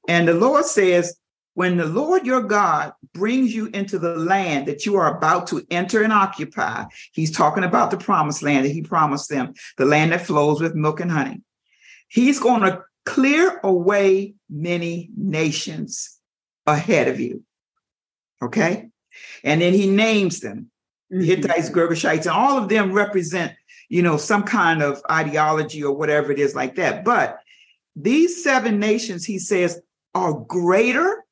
And 0.09 0.29
the 0.29 0.35
Lord 0.35 0.67
says, 0.67 1.17
When 1.57 1.79
the 1.79 1.87
Lord 1.87 2.27
your 2.27 2.43
God 2.43 2.93
brings 3.15 3.55
you 3.55 3.71
into 3.73 3.99
the 3.99 4.15
land 4.15 4.67
that 4.67 4.85
you 4.85 4.97
are 4.97 5.17
about 5.17 5.47
to 5.47 5.67
enter 5.71 6.03
and 6.03 6.13
occupy, 6.13 6.85
he's 7.13 7.31
talking 7.31 7.65
about 7.65 7.91
the 7.91 7.97
promised 7.97 8.43
land 8.43 8.67
that 8.67 8.73
he 8.73 8.83
promised 8.83 9.31
them, 9.31 9.55
the 9.79 9.87
land 9.87 10.13
that 10.13 10.27
flows 10.27 10.61
with 10.61 10.75
milk 10.75 11.01
and 11.01 11.11
honey. 11.11 11.41
He's 12.09 12.39
going 12.39 12.61
to 12.61 12.83
clear 13.07 13.59
away 13.65 14.35
many 14.51 15.09
nations 15.17 16.19
ahead 16.67 17.09
of 17.09 17.21
you. 17.21 17.43
Okay. 18.43 18.91
And 19.43 19.63
then 19.63 19.73
he 19.73 19.89
names 19.89 20.41
them 20.41 20.71
mm-hmm. 21.11 21.25
Hittites, 21.25 21.71
Girgashites, 21.71 22.27
and 22.27 22.37
all 22.37 22.59
of 22.59 22.69
them 22.69 22.93
represent, 22.93 23.55
you 23.89 24.03
know, 24.03 24.19
some 24.19 24.43
kind 24.43 24.83
of 24.83 25.01
ideology 25.11 25.83
or 25.83 25.97
whatever 25.97 26.33
it 26.33 26.39
is 26.39 26.55
like 26.55 26.75
that. 26.75 27.03
But 27.03 27.41
these 27.95 28.45
seven 28.45 28.79
nations, 28.79 29.25
he 29.25 29.39
says, 29.39 29.81
are 30.15 30.35
greater 30.35 31.23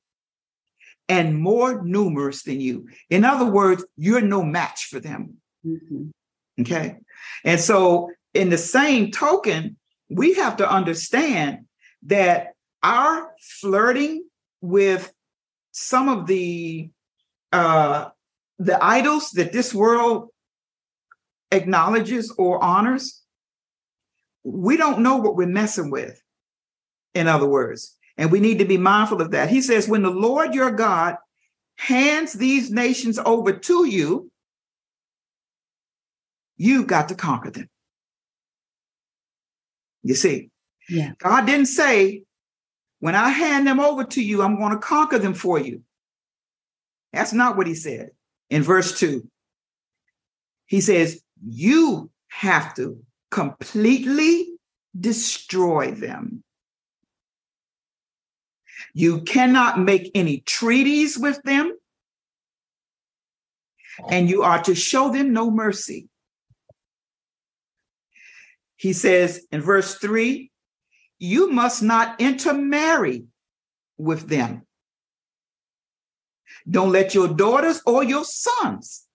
and 1.09 1.39
more 1.39 1.83
numerous 1.83 2.43
than 2.43 2.61
you. 2.61 2.89
In 3.11 3.25
other 3.25 3.45
words, 3.45 3.85
you're 3.97 4.21
no 4.21 4.43
match 4.43 4.87
for 4.87 5.01
them. 5.01 5.35
Mm-hmm. 5.67 6.11
Okay. 6.61 6.97
And 7.45 7.61
so, 7.61 8.11
in 8.33 8.51
the 8.51 8.59
same 8.59 9.11
token, 9.11 9.77
we 10.09 10.35
have 10.35 10.57
to 10.59 10.71
understand 10.71 11.67
that 12.05 12.55
our 12.83 13.33
flirting 13.41 14.25
with 14.61 15.13
some 15.73 16.09
of 16.09 16.27
the 16.27 16.91
uh, 17.53 18.09
the 18.59 18.83
idols 18.83 19.31
that 19.33 19.53
this 19.53 19.75
world 19.75 20.29
acknowledges 21.51 22.33
or 22.37 22.63
honors, 22.63 23.23
we 24.43 24.77
don't 24.77 25.01
know 25.01 25.17
what 25.17 25.37
we're 25.37 25.47
messing 25.47 25.91
with. 25.91 26.21
In 27.15 27.29
other 27.29 27.47
words, 27.47 27.97
And 28.17 28.31
we 28.31 28.41
need 28.41 28.61
to 28.61 28.65
be 28.65 28.77
mindful 28.77 29.21
of 29.21 29.33
that. 29.33 29.49
He 29.49 29.61
says, 29.61 29.89
when 29.89 30.03
the 30.03 30.11
Lord 30.11 30.55
your 30.55 30.71
God 30.71 31.17
hands 31.77 32.33
these 32.33 32.71
nations 32.71 33.19
over 33.19 33.53
to 33.53 33.87
you, 33.87 34.31
you've 36.57 36.87
got 36.87 37.09
to 37.09 37.15
conquer 37.15 37.51
them. 37.51 37.69
You 40.03 40.15
see, 40.15 40.51
yeah. 40.89 41.13
God 41.19 41.47
didn't 41.47 41.67
say, 41.67 42.23
when 43.01 43.15
I 43.15 43.31
hand 43.31 43.67
them 43.67 43.81
over 43.81 44.05
to 44.05 44.23
you, 44.23 44.43
I'm 44.43 44.59
going 44.59 44.73
to 44.73 44.79
conquer 44.79 45.19
them 45.19 45.35
for 45.35 45.59
you. 45.59 45.83
That's 47.13 47.33
not 47.33 47.57
what 47.57 47.67
he 47.67 47.75
said 47.75 48.11
in 48.51 48.63
verse 48.63 48.99
2. 48.99 49.29
He 50.67 50.81
says, 50.81 51.21
You 51.45 52.11
have 52.29 52.75
to 52.75 53.03
completely 53.31 54.55
destroy 54.99 55.91
them. 55.91 56.43
You 58.95 59.21
cannot 59.23 59.79
make 59.79 60.11
any 60.15 60.41
treaties 60.41 61.19
with 61.19 61.43
them, 61.43 61.77
and 64.09 64.31
you 64.31 64.43
are 64.43 64.63
to 64.63 64.75
show 64.75 65.13
them 65.13 65.33
no 65.33 65.51
mercy. 65.51 66.09
He 68.77 68.93
says 68.93 69.47
in 69.51 69.61
verse 69.61 69.97
3 69.97 70.51
you 71.19 71.51
must 71.51 71.83
not 71.83 72.21
intermarry 72.21 73.25
with 73.97 74.29
them. 74.29 74.67
Don't 76.69 76.93
let 76.93 77.15
your 77.15 77.29
daughters 77.29 77.83
or 77.87 78.05
your 78.05 78.25
sons 78.25 79.07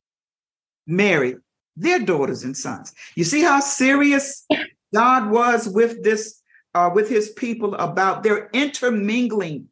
marry 0.85 1.35
their 1.75 1.99
daughters 1.99 2.43
and 2.43 2.55
sons. 2.55 2.93
You 3.15 3.23
see 3.23 3.41
how 3.41 3.59
serious 3.59 4.45
God 4.93 5.29
was 5.29 5.67
with 5.67 6.03
this, 6.03 6.41
uh, 6.73 6.89
with 6.93 7.09
his 7.09 7.29
people 7.29 7.75
about 7.75 8.23
their 8.23 8.49
intermingling 8.53 9.68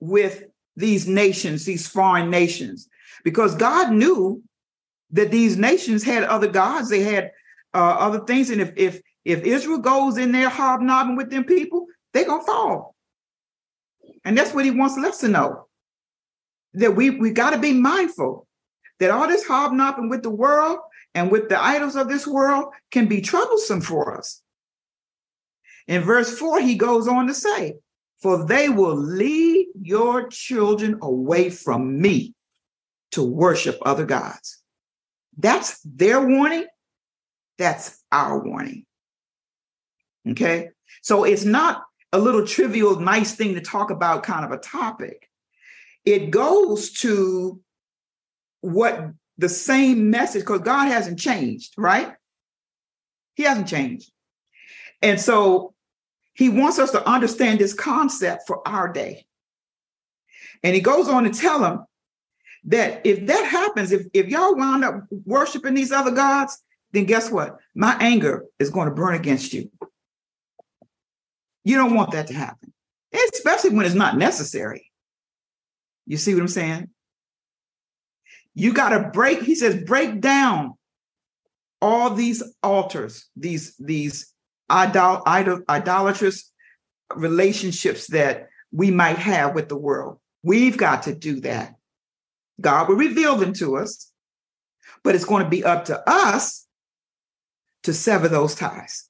with 0.00 0.44
these 0.76 1.06
nations, 1.08 1.64
these 1.64 1.88
foreign 1.88 2.30
nations, 2.30 2.88
because 3.24 3.54
God 3.54 3.92
knew 3.92 4.42
that 5.10 5.30
these 5.30 5.56
nations 5.56 6.04
had 6.04 6.24
other 6.24 6.48
gods, 6.48 6.88
they 6.88 7.00
had 7.00 7.32
uh, 7.74 7.96
other 7.98 8.20
things, 8.20 8.50
and 8.50 8.60
if 8.60 8.72
if 8.76 9.00
if 9.24 9.42
Israel 9.42 9.78
goes 9.78 10.16
in 10.16 10.32
there 10.32 10.48
hobnobbing 10.48 11.16
with 11.16 11.30
them 11.30 11.44
people, 11.44 11.86
they're 12.12 12.26
gonna 12.26 12.44
fall. 12.44 12.94
And 14.24 14.36
that's 14.36 14.54
what 14.54 14.64
he 14.64 14.70
wants 14.70 14.96
us 14.98 15.20
to 15.20 15.28
know. 15.28 15.66
That 16.74 16.96
we 16.96 17.10
we 17.10 17.30
got 17.30 17.50
to 17.50 17.58
be 17.58 17.72
mindful 17.72 18.46
that 18.98 19.10
all 19.10 19.28
this 19.28 19.46
hobnobbing 19.46 20.08
with 20.08 20.22
the 20.22 20.30
world 20.30 20.78
and 21.14 21.30
with 21.30 21.48
the 21.48 21.62
idols 21.62 21.96
of 21.96 22.08
this 22.08 22.26
world 22.26 22.72
can 22.90 23.06
be 23.06 23.20
troublesome 23.20 23.80
for 23.80 24.16
us. 24.16 24.42
In 25.86 26.02
verse 26.02 26.36
4, 26.38 26.60
he 26.60 26.74
goes 26.74 27.08
on 27.08 27.26
to 27.28 27.34
say, 27.34 27.76
For 28.20 28.44
they 28.46 28.68
will 28.68 28.96
lead 28.96 29.68
your 29.80 30.28
children 30.28 30.98
away 31.02 31.50
from 31.50 32.00
me 32.00 32.34
to 33.12 33.22
worship 33.22 33.78
other 33.82 34.04
gods. 34.04 34.60
That's 35.36 35.80
their 35.82 36.20
warning. 36.20 36.66
That's 37.58 38.02
our 38.10 38.44
warning. 38.44 38.86
Okay. 40.28 40.70
So 41.02 41.24
it's 41.24 41.44
not 41.44 41.84
a 42.12 42.18
little 42.18 42.46
trivial, 42.46 42.98
nice 42.98 43.34
thing 43.34 43.54
to 43.54 43.60
talk 43.60 43.90
about, 43.90 44.24
kind 44.24 44.44
of 44.44 44.50
a 44.50 44.58
topic. 44.58 45.28
It 46.04 46.30
goes 46.30 46.90
to 47.02 47.60
what 48.62 49.10
the 49.36 49.48
same 49.48 50.10
message, 50.10 50.42
because 50.42 50.60
God 50.60 50.86
hasn't 50.86 51.20
changed, 51.20 51.74
right? 51.76 52.14
He 53.36 53.44
hasn't 53.44 53.68
changed. 53.68 54.10
And 55.00 55.20
so 55.20 55.74
he 56.38 56.48
wants 56.48 56.78
us 56.78 56.92
to 56.92 57.06
understand 57.06 57.58
this 57.58 57.74
concept 57.74 58.44
for 58.46 58.66
our 58.66 58.92
day. 58.92 59.26
And 60.62 60.72
he 60.72 60.80
goes 60.80 61.08
on 61.08 61.24
to 61.24 61.30
tell 61.30 61.58
them 61.58 61.84
that 62.66 63.04
if 63.04 63.26
that 63.26 63.44
happens, 63.44 63.90
if, 63.90 64.06
if 64.14 64.28
y'all 64.28 64.54
wound 64.54 64.84
up 64.84 65.02
worshiping 65.24 65.74
these 65.74 65.90
other 65.90 66.12
gods, 66.12 66.62
then 66.92 67.06
guess 67.06 67.28
what? 67.28 67.58
My 67.74 67.96
anger 67.98 68.44
is 68.60 68.70
going 68.70 68.88
to 68.88 68.94
burn 68.94 69.16
against 69.16 69.52
you. 69.52 69.68
You 71.64 71.76
don't 71.76 71.96
want 71.96 72.12
that 72.12 72.28
to 72.28 72.34
happen, 72.34 72.72
especially 73.34 73.70
when 73.70 73.84
it's 73.84 73.96
not 73.96 74.16
necessary. 74.16 74.92
You 76.06 76.18
see 76.18 76.34
what 76.34 76.40
I'm 76.40 76.48
saying? 76.48 76.88
You 78.54 78.72
got 78.72 78.90
to 78.90 79.10
break, 79.12 79.42
he 79.42 79.56
says, 79.56 79.82
break 79.82 80.20
down 80.20 80.74
all 81.82 82.10
these 82.14 82.44
altars, 82.62 83.28
these, 83.34 83.74
these 83.78 84.32
idol, 84.68 85.22
idol, 85.26 85.62
idolatrous 85.68 86.50
relationships 87.14 88.08
that 88.08 88.48
we 88.72 88.90
might 88.90 89.18
have 89.18 89.54
with 89.54 89.68
the 89.68 89.76
world. 89.76 90.18
We've 90.42 90.76
got 90.76 91.04
to 91.04 91.14
do 91.14 91.40
that. 91.40 91.74
God 92.60 92.88
will 92.88 92.96
reveal 92.96 93.36
them 93.36 93.52
to 93.54 93.76
us, 93.76 94.10
but 95.04 95.14
it's 95.14 95.24
going 95.24 95.44
to 95.44 95.50
be 95.50 95.64
up 95.64 95.86
to 95.86 96.02
us 96.08 96.66
to 97.84 97.94
sever 97.94 98.28
those 98.28 98.54
ties 98.54 99.08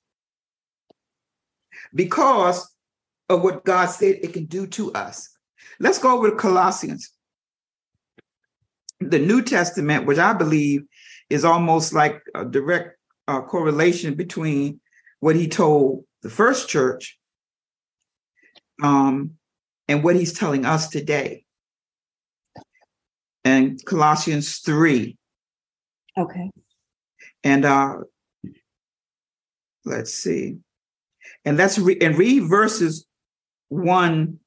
because 1.95 2.69
of 3.29 3.43
what 3.43 3.65
God 3.65 3.87
said 3.87 4.19
it 4.23 4.33
can 4.33 4.47
do 4.47 4.67
to 4.69 4.93
us. 4.93 5.31
Let's 5.81 5.99
go 5.99 6.17
over 6.17 6.31
to 6.31 6.37
Colossians. 6.37 7.13
The 9.01 9.19
New 9.19 9.43
Testament, 9.43 10.07
which 10.07 10.19
I 10.19 10.33
believe 10.33 10.83
is 11.31 11.45
almost 11.45 11.93
like 11.93 12.21
a 12.35 12.45
direct 12.45 12.99
uh, 13.27 13.43
correlation 13.43 14.15
between 14.15 14.81
what 15.21 15.37
he 15.37 15.49
told 15.49 16.05
the 16.23 16.31
first 16.31 16.69
church 16.69 17.19
um, 18.83 19.33
and 19.89 20.03
what 20.05 20.17
he's 20.17 20.33
telling 20.33 20.65
us 20.65 20.89
today. 20.89 21.45
And 23.45 23.83
Colossians 23.85 24.59
3. 24.59 25.17
Okay. 26.17 26.51
And 27.45 27.65
uh, 27.65 27.99
let's 29.85 30.13
see 30.13 30.59
and 31.45 31.57
let's 31.57 31.79
re- 31.79 31.99
and 32.01 32.17
read 32.19 32.45
verses 32.45 33.07
one 33.69 34.39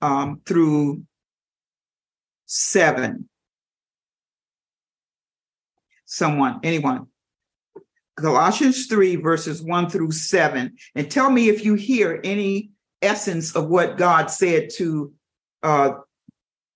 um, 0.00 0.40
through 0.46 1.04
seven. 2.46 3.28
Someone, 6.04 6.60
anyone. 6.62 7.06
Colossians 8.16 8.86
3, 8.86 9.16
verses 9.16 9.62
1 9.62 9.90
through 9.90 10.12
7. 10.12 10.74
And 10.94 11.10
tell 11.10 11.30
me 11.30 11.48
if 11.48 11.64
you 11.64 11.74
hear 11.74 12.20
any 12.24 12.70
essence 13.02 13.54
of 13.54 13.68
what 13.68 13.98
God 13.98 14.30
said 14.30 14.70
to 14.76 15.12
uh, 15.62 15.92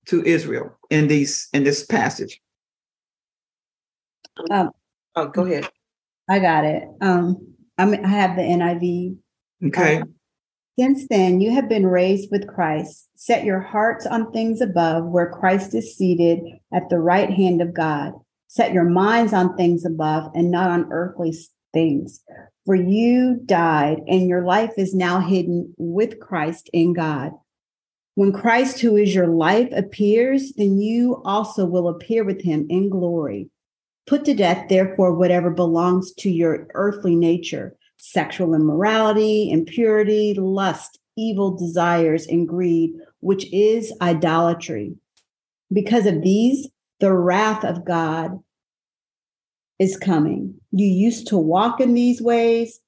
to 0.07 0.25
Israel 0.25 0.79
in 0.91 1.09
these 1.09 1.49
in 1.53 1.65
this 1.65 1.85
passage. 1.85 2.41
Um, 4.51 4.71
oh, 5.15 5.29
go 5.29 5.45
ahead. 5.45 5.69
I 6.29 6.39
got 6.39 6.65
it. 6.65 6.85
Um, 7.01 7.55
I'm, 7.77 7.93
I 7.93 8.09
have 8.09 8.37
the 8.37 8.43
NIV 8.43 9.19
Okay. 9.65 10.01
Um, 10.01 10.15
since 10.79 11.09
then, 11.09 11.41
you 11.41 11.51
have 11.53 11.69
been 11.69 11.87
raised 11.87 12.31
with 12.31 12.47
Christ. 12.47 13.09
Set 13.17 13.45
your 13.45 13.61
hearts 13.61 14.07
on 14.07 14.31
things 14.31 14.61
above, 14.61 15.07
where 15.07 15.31
Christ 15.31 15.75
is 15.75 15.97
seated 15.97 16.39
at 16.73 16.89
the 16.89 17.01
right 17.01 17.31
hand 17.31 17.61
of 17.61 17.75
God. 17.75 18.13
Set 18.49 18.73
your 18.73 18.85
minds 18.85 19.33
on 19.33 19.57
things 19.57 19.85
above 19.85 20.33
and 20.35 20.51
not 20.51 20.71
on 20.71 20.89
earthly 20.91 21.35
things. 21.73 22.21
For 22.67 22.75
you 22.75 23.41
died, 23.45 24.01
and 24.09 24.29
your 24.29 24.45
life 24.45 24.73
is 24.77 24.95
now 24.95 25.21
hidden 25.21 25.75
with 25.79 26.19
Christ 26.19 26.69
in 26.73 26.93
God. 26.95 27.33
When 28.15 28.33
Christ, 28.33 28.81
who 28.81 28.97
is 28.97 29.15
your 29.15 29.29
life, 29.29 29.69
appears, 29.73 30.53
then 30.55 30.79
you 30.79 31.23
also 31.25 31.65
will 31.65 31.89
appear 31.89 32.25
with 32.25 32.43
him 32.43 32.67
in 32.69 32.91
glory. 32.91 33.49
Put 34.07 34.25
to 34.25 34.35
death, 34.35 34.69
therefore, 34.69 35.15
whatever 35.15 35.51
belongs 35.51 36.13
to 36.15 36.31
your 36.31 36.67
earthly 36.75 37.15
nature 37.15 37.77
sexual 38.01 38.55
immorality, 38.55 39.51
impurity, 39.51 40.33
lust, 40.35 40.99
evil 41.17 41.57
desires, 41.57 42.27
and 42.27 42.49
greed, 42.49 42.93
which 43.21 43.53
is 43.53 43.93
idolatry. 44.01 44.95
Because 45.73 46.07
of 46.07 46.23
these, 46.23 46.69
the 47.01 47.13
wrath 47.13 47.65
of 47.65 47.85
God 47.85 48.39
is 49.79 49.97
coming. 49.97 50.55
You 50.73 50.87
used 50.87 51.29
to 51.29 51.39
walk 51.39 51.81
in 51.81 51.95
these 51.95 52.21
ways 52.21 52.81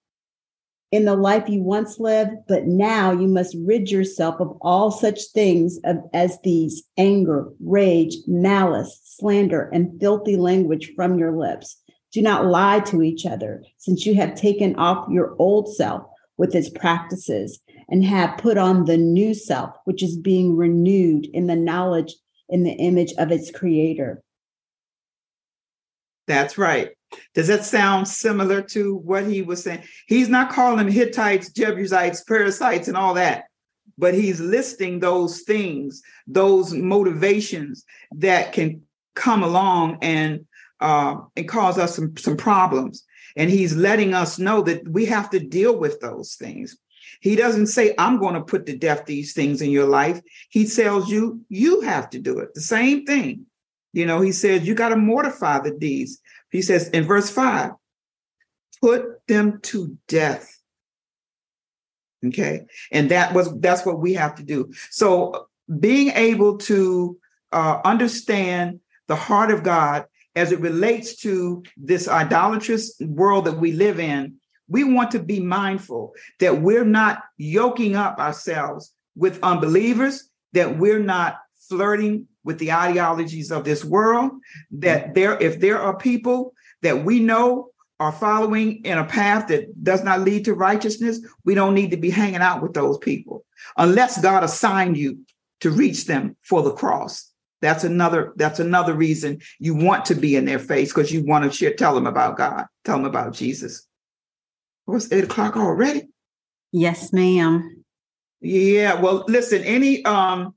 in 0.91 1.05
the 1.05 1.15
life 1.15 1.49
you 1.49 1.63
once 1.63 2.01
lived, 2.01 2.33
but 2.49 2.67
now 2.67 3.13
you 3.13 3.29
must 3.29 3.57
rid 3.65 3.91
yourself 3.91 4.41
of 4.41 4.57
all 4.61 4.91
such 4.91 5.21
things 5.33 5.79
as 6.13 6.39
these 6.43 6.83
anger, 6.99 7.49
rage, 7.61 8.17
malice, 8.27 9.01
slander, 9.05 9.71
and 9.73 10.01
filthy 10.01 10.37
language 10.37 10.91
from 10.97 11.17
your 11.17 11.37
lips. 11.37 11.77
Do 12.13 12.23
not 12.23 12.47
lie 12.47 12.81
to 12.81 13.03
each 13.03 13.25
other, 13.25 13.63
since 13.79 14.05
you 14.05 14.17
have 14.17 14.35
taken 14.35 14.75
off 14.75 15.09
your 15.09 15.37
old 15.39 15.73
self 15.73 16.03
with 16.39 16.57
its 16.57 16.69
practices 16.69 17.61
and 17.89 18.05
have 18.05 18.39
put 18.39 18.59
on 18.59 18.87
the 18.87 18.97
new 18.97 19.33
self, 19.33 19.71
which 19.85 20.03
is 20.03 20.19
being 20.19 20.57
renewed 20.57 21.27
in 21.33 21.47
the 21.47 21.55
knowledge 21.55 22.17
in 22.51 22.64
the 22.64 22.72
image 22.72 23.12
of 23.18 23.30
its 23.30 23.51
creator. 23.51 24.22
That's 26.26 26.59
right. 26.59 26.90
Does 27.34 27.48
that 27.48 27.64
sound 27.64 28.07
similar 28.07 28.62
to 28.62 28.96
what 28.96 29.26
he 29.26 29.42
was 29.42 29.64
saying? 29.64 29.82
He's 30.07 30.28
not 30.28 30.53
calling 30.53 30.88
Hittites, 30.88 31.51
Jebusites, 31.53 32.22
Perizzites, 32.22 32.86
and 32.88 32.96
all 32.96 33.14
that. 33.14 33.44
but 34.01 34.14
he's 34.14 34.40
listing 34.40 34.98
those 34.98 35.42
things, 35.42 36.03
those 36.26 36.72
motivations 36.72 37.84
that 38.16 38.53
can 38.53 38.82
come 39.14 39.42
along 39.42 39.98
and 40.03 40.46
uh, 40.80 41.16
and 41.36 41.46
cause 41.46 41.78
us 41.78 41.94
some, 41.94 42.16
some 42.16 42.38
problems. 42.38 43.05
And 43.36 43.51
he's 43.51 43.76
letting 43.76 44.14
us 44.14 44.38
know 44.38 44.62
that 44.62 44.88
we 44.88 45.05
have 45.07 45.28
to 45.30 45.38
deal 45.38 45.78
with 45.78 46.01
those 46.01 46.34
things. 46.36 46.78
He 47.21 47.37
doesn't 47.37 47.66
say, 47.66 47.95
I'm 47.99 48.18
going 48.18 48.35
to 48.35 48.41
put 48.41 48.66
to 48.66 48.77
death 48.77 49.05
these 49.07 49.35
things 49.35 49.62
in 49.62 49.71
your 49.71 49.87
life. 49.87 50.21
He 50.49 50.66
tells 50.66 51.11
you, 51.11 51.43
you 51.49 51.83
have 51.83 52.11
to 52.11 52.18
do 52.18 52.39
it. 52.39 52.55
The 52.55 52.61
same 52.61 53.05
thing. 53.05 53.47
You 53.93 54.07
know, 54.07 54.21
he 54.21 54.33
says, 54.33 54.66
you 54.66 54.75
got 54.75 54.89
to 54.91 54.97
mortify 54.97 55.61
the 55.61 55.73
deeds. 55.73 56.21
He 56.51 56.62
says 56.62 56.89
in 56.89 57.05
verse 57.05 57.29
five, 57.29 57.73
put 58.81 59.27
them 59.29 59.61
to 59.62 59.99
death. 60.09 60.57
Okay. 62.25 62.66
And 62.91 63.11
that 63.11 63.35
was, 63.35 63.53
that's 63.61 63.85
what 63.85 63.99
we 63.99 64.14
have 64.14 64.35
to 64.37 64.43
do. 64.43 64.73
So 64.91 65.49
being 65.79 66.11
able 66.11 66.59
to 66.59 67.18
uh, 67.53 67.81
understand 67.85 68.81
the 69.09 69.16
heart 69.16 69.51
of 69.51 69.62
God 69.62 70.07
as 70.37 70.53
it 70.53 70.61
relates 70.61 71.16
to 71.16 71.62
this 71.77 72.09
idolatrous 72.09 72.95
world 73.01 73.47
that 73.47 73.59
we 73.59 73.73
live 73.73 73.99
in, 73.99 74.37
we 74.71 74.85
want 74.85 75.11
to 75.11 75.18
be 75.18 75.41
mindful 75.41 76.14
that 76.39 76.62
we're 76.62 76.85
not 76.85 77.25
yoking 77.37 77.97
up 77.97 78.18
ourselves 78.18 78.95
with 79.16 79.43
unbelievers, 79.43 80.31
that 80.53 80.79
we're 80.79 81.01
not 81.01 81.39
flirting 81.68 82.27
with 82.45 82.59
the 82.59 82.73
ideologies 82.73 83.51
of 83.51 83.64
this 83.64 83.85
world, 83.85 84.31
that 84.71 85.05
mm-hmm. 85.05 85.12
there, 85.12 85.39
if 85.39 85.61
there 85.61 85.79
are 85.79 85.97
people 85.97 86.55
that 86.83 87.05
we 87.05 87.21
know 87.21 87.68
are 87.99 88.12
following 88.12 88.83
in 88.85 88.97
a 88.97 89.05
path 89.05 89.49
that 89.49 89.85
does 89.85 90.03
not 90.03 90.21
lead 90.21 90.47
to 90.47 90.55
righteousness, 90.55 91.21
we 91.45 91.55
don't 91.55 91.75
need 91.75 91.91
to 91.91 91.99
be 91.99 92.09
hanging 92.09 92.41
out 92.41 92.62
with 92.62 92.73
those 92.73 92.97
people 92.99 93.45
unless 93.77 94.23
God 94.23 94.43
assigned 94.43 94.97
you 94.97 95.18
to 95.61 95.71
reach 95.71 96.07
them 96.07 96.37
for 96.43 96.62
the 96.62 96.73
cross. 96.73 97.31
That's 97.61 97.85
another 97.85 98.33
that's 98.37 98.59
another 98.59 98.95
reason 98.95 99.43
you 99.59 99.75
want 99.75 100.07
to 100.07 100.14
be 100.14 100.35
in 100.35 100.47
their 100.47 100.59
face 100.59 100.89
because 100.89 101.12
you 101.12 101.23
want 101.27 101.45
to 101.45 101.51
share, 101.51 101.75
tell 101.75 101.95
them 101.95 102.07
about 102.07 102.39
God, 102.39 102.64
tell 102.87 102.97
them 102.97 103.05
about 103.05 103.35
Jesus. 103.35 103.87
What's 104.91 105.12
eight 105.12 105.24
o'clock 105.24 105.57
already? 105.57 106.09
Yes, 106.72 107.12
ma'am. 107.12 107.84
Yeah. 108.41 109.01
Well, 109.01 109.24
listen. 109.28 109.62
Any 109.64 110.05
um 110.05 110.55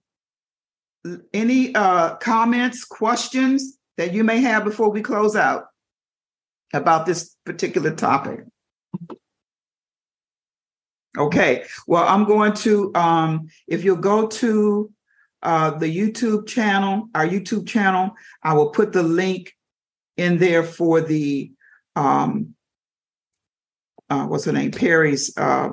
any 1.34 1.74
uh 1.76 2.16
comments, 2.16 2.86
questions 2.86 3.78
that 3.98 4.14
you 4.14 4.24
may 4.24 4.42
have 4.42 4.64
before 4.64 4.90
we 4.90 5.02
close 5.02 5.36
out 5.36 5.66
about 6.74 7.06
this 7.06 7.36
particular 7.46 7.94
topic? 7.94 8.42
Okay. 11.18 11.66
Well, 11.88 12.04
I'm 12.08 12.26
going 12.26 12.54
to 12.54 12.92
um 12.96 13.48
if 13.68 13.84
you'll 13.84 13.98
go 13.98 14.28
to 14.28 14.92
uh, 15.44 15.72
the 15.72 15.94
YouTube 15.94 16.48
channel, 16.48 17.10
our 17.14 17.28
YouTube 17.28 17.68
channel. 17.68 18.16
I 18.42 18.54
will 18.54 18.70
put 18.70 18.94
the 18.94 19.04
link 19.04 19.54
in 20.16 20.38
there 20.38 20.64
for 20.64 21.02
the 21.02 21.52
um, 21.96 22.56
uh, 24.10 24.26
what's 24.26 24.46
her 24.46 24.52
name, 24.52 24.72
Perry's 24.72 25.36
uh, 25.38 25.70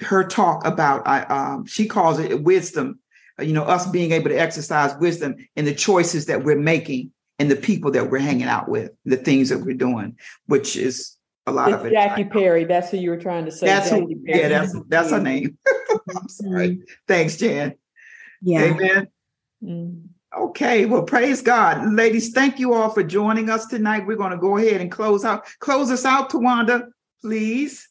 her 0.00 0.24
talk 0.24 0.66
about. 0.66 1.06
I 1.06 1.22
um, 1.22 1.66
she 1.66 1.86
calls 1.86 2.18
it 2.18 2.42
wisdom. 2.42 3.00
Uh, 3.38 3.44
you 3.44 3.52
know, 3.52 3.64
us 3.64 3.88
being 3.88 4.12
able 4.12 4.30
to 4.30 4.36
exercise 4.36 4.94
wisdom 5.00 5.36
in 5.56 5.64
the 5.64 5.74
choices 5.74 6.26
that 6.26 6.44
we're 6.44 6.58
making 6.58 7.12
and 7.38 7.50
the 7.50 7.56
people 7.56 7.90
that 7.92 8.10
we're 8.10 8.18
hanging 8.18 8.48
out 8.48 8.68
with, 8.68 8.92
the 9.04 9.16
things 9.16 9.48
that 9.48 9.58
we're 9.58 9.74
doing, 9.74 10.18
which 10.46 10.76
is 10.76 11.16
a 11.46 11.52
lot 11.52 11.70
it's 11.70 11.80
of 11.80 11.86
it. 11.86 11.92
Jackie 11.92 12.24
Perry. 12.24 12.64
That's 12.64 12.90
who 12.90 12.98
you 12.98 13.10
were 13.10 13.20
trying 13.20 13.44
to 13.46 13.50
say. 13.50 13.66
That's 13.66 13.90
Jackie 13.90 14.14
who, 14.14 14.22
yeah, 14.24 14.48
that's 14.48 14.74
that's 14.88 15.10
her 15.10 15.20
name. 15.20 15.58
I'm 16.16 16.28
sorry. 16.28 16.82
Thanks, 17.06 17.36
Jan. 17.36 17.74
Yeah. 18.42 18.64
Amen. 18.64 19.08
Mm. 19.62 20.06
Okay, 20.36 20.86
well, 20.86 21.02
praise 21.02 21.42
God. 21.42 21.92
Ladies, 21.92 22.30
thank 22.30 22.60
you 22.60 22.72
all 22.72 22.90
for 22.90 23.02
joining 23.02 23.50
us 23.50 23.66
tonight. 23.66 24.06
We're 24.06 24.16
going 24.16 24.30
to 24.30 24.38
go 24.38 24.56
ahead 24.56 24.80
and 24.80 24.90
close 24.90 25.24
out. 25.24 25.44
Close 25.58 25.90
us 25.90 26.04
out, 26.04 26.30
Tawanda, 26.30 26.88
please. 27.20 27.88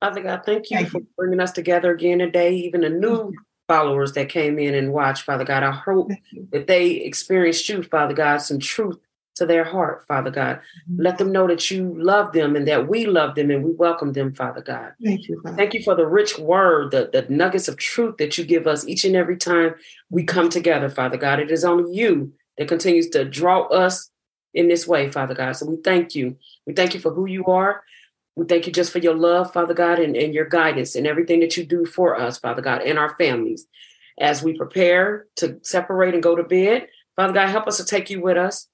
Father 0.00 0.22
God, 0.22 0.42
thank 0.44 0.70
you 0.70 0.78
Thank 0.78 0.90
for 0.90 1.00
bringing 1.16 1.40
us 1.40 1.52
together 1.52 1.92
again 1.92 2.18
today, 2.18 2.54
even 2.54 2.80
the 2.80 2.88
new 2.88 3.32
followers 3.68 4.12
that 4.12 4.28
came 4.28 4.58
in 4.58 4.74
and 4.74 4.92
watched, 4.92 5.22
Father 5.22 5.44
God. 5.44 5.62
I 5.62 5.70
hope 5.70 6.10
that 6.50 6.66
they 6.66 6.90
experienced 6.90 7.68
you, 7.68 7.84
Father 7.84 8.12
God, 8.12 8.38
some 8.38 8.58
truth 8.58 8.98
to 9.36 9.46
their 9.46 9.64
heart, 9.64 10.04
Father 10.06 10.30
God. 10.30 10.56
Mm-hmm. 10.56 11.02
Let 11.02 11.18
them 11.18 11.32
know 11.32 11.46
that 11.46 11.70
you 11.70 11.94
love 11.96 12.32
them 12.32 12.56
and 12.56 12.66
that 12.68 12.88
we 12.88 13.06
love 13.06 13.34
them 13.34 13.50
and 13.50 13.64
we 13.64 13.72
welcome 13.72 14.12
them, 14.12 14.34
Father 14.34 14.60
God. 14.60 14.92
Thank 15.02 15.28
you, 15.28 15.40
Father. 15.40 15.56
Thank 15.56 15.74
you 15.74 15.82
for 15.82 15.94
the 15.94 16.06
rich 16.06 16.38
word, 16.38 16.90
the, 16.90 17.08
the 17.12 17.26
nuggets 17.32 17.68
of 17.68 17.76
truth 17.76 18.16
that 18.18 18.36
you 18.36 18.44
give 18.44 18.66
us 18.66 18.86
each 18.86 19.04
and 19.04 19.16
every 19.16 19.36
time 19.36 19.74
we 20.10 20.24
come 20.24 20.48
together, 20.48 20.90
Father 20.90 21.16
God. 21.16 21.40
It 21.40 21.50
is 21.50 21.64
only 21.64 21.94
you 21.94 22.32
that 22.58 22.68
continues 22.68 23.08
to 23.10 23.24
draw 23.24 23.62
us 23.68 24.10
in 24.54 24.68
this 24.68 24.86
way, 24.86 25.10
Father 25.10 25.34
God. 25.34 25.52
So 25.52 25.66
we 25.66 25.76
thank 25.76 26.14
you. 26.14 26.36
We 26.66 26.74
thank 26.74 26.94
you 26.94 27.00
for 27.00 27.12
who 27.12 27.26
you 27.26 27.46
are. 27.46 27.82
We 28.36 28.46
thank 28.46 28.66
you 28.66 28.72
just 28.72 28.92
for 28.92 28.98
your 28.98 29.14
love, 29.14 29.52
Father 29.52 29.74
God, 29.74 29.98
and, 29.98 30.16
and 30.16 30.32
your 30.32 30.46
guidance 30.46 30.94
and 30.94 31.06
everything 31.06 31.40
that 31.40 31.56
you 31.56 31.64
do 31.64 31.84
for 31.84 32.18
us, 32.18 32.38
Father 32.38 32.62
God, 32.62 32.82
and 32.82 32.98
our 32.98 33.14
families. 33.16 33.66
As 34.18 34.42
we 34.42 34.56
prepare 34.56 35.26
to 35.36 35.58
separate 35.62 36.14
and 36.14 36.22
go 36.22 36.36
to 36.36 36.42
bed, 36.42 36.88
Father 37.16 37.32
God, 37.32 37.48
help 37.48 37.66
us 37.66 37.78
to 37.78 37.84
take 37.84 38.10
you 38.10 38.20
with 38.20 38.36
us. 38.36 38.68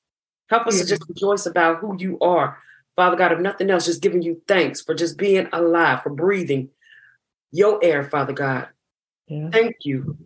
Help 0.49 0.67
us 0.67 0.81
to 0.81 0.87
just 0.87 1.05
rejoice 1.09 1.47
about 1.47 1.79
who 1.79 1.97
you 1.99 2.19
are. 2.21 2.59
Father 2.97 3.17
God, 3.17 3.33
if 3.33 3.39
nothing 3.39 3.71
else, 3.71 3.87
just 3.87 4.03
giving 4.03 4.23
you 4.23 4.43
thanks 4.49 4.81
for 4.81 4.95
just 4.95 5.17
being 5.17 5.49
alive, 5.53 6.03
for 6.03 6.11
breathing 6.11 6.71
your 7.53 7.83
air, 7.83 8.03
Father 8.05 8.33
God. 8.33 8.69
Yeah. 9.27 9.51
Thank 9.51 9.77
you. 9.85 10.17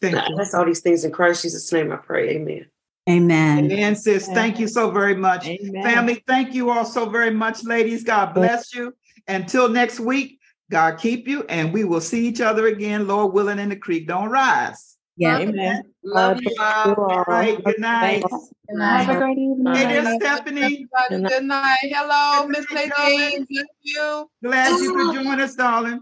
Thank 0.00 0.16
you. 0.28 0.34
bless 0.34 0.54
all 0.54 0.64
these 0.64 0.80
things 0.80 1.04
in 1.04 1.12
Christ 1.12 1.42
Jesus' 1.42 1.70
name. 1.72 1.92
I 1.92 1.96
pray. 1.96 2.30
Amen. 2.30 2.66
Amen. 3.10 3.70
Amen, 3.70 3.96
sis. 3.96 4.28
Thank 4.28 4.60
you 4.60 4.68
so 4.68 4.90
very 4.90 5.16
much. 5.16 5.46
Amen. 5.46 5.82
Family, 5.82 6.22
thank 6.26 6.54
you 6.54 6.70
all 6.70 6.84
so 6.84 7.08
very 7.08 7.32
much, 7.32 7.64
ladies. 7.64 8.04
God 8.04 8.32
bless 8.32 8.74
you. 8.74 8.94
Until 9.26 9.68
next 9.68 9.98
week, 9.98 10.38
God 10.70 10.98
keep 10.98 11.26
you, 11.26 11.44
and 11.48 11.72
we 11.72 11.84
will 11.84 12.00
see 12.00 12.26
each 12.26 12.40
other 12.40 12.68
again, 12.68 13.06
Lord 13.06 13.34
willing, 13.34 13.58
in 13.58 13.70
the 13.70 13.76
creek. 13.76 14.06
Don't 14.06 14.30
rise. 14.30 14.96
Yeah. 15.16 15.38
Amen. 15.38 15.82
Love 16.04 16.36
God 16.36 16.42
you 16.42 16.50
bless 16.56 16.74
all. 16.86 16.94
all. 16.94 17.10
All 17.10 17.24
right, 17.28 17.64
good 17.64 17.78
night. 17.78 18.22
Good 18.22 18.78
night. 18.78 19.02
Have 19.02 19.16
a 19.16 19.18
great 19.18 19.38
evening. 19.38 19.74
Hey 19.74 19.86
there, 19.86 20.02
Night. 20.02 20.20
Stephanie. 20.20 20.88
Everybody, 21.08 21.34
good 21.34 21.44
night. 21.44 21.76
Hello, 21.82 22.46
Miss 22.48 22.70
night, 22.70 22.92
Nadine. 22.98 23.46
Bless 23.50 23.66
you. 23.82 24.30
Glad 24.42 24.80
you 24.80 24.94
could 24.94 25.24
join 25.24 25.40
us, 25.40 25.54
darling. 25.54 26.00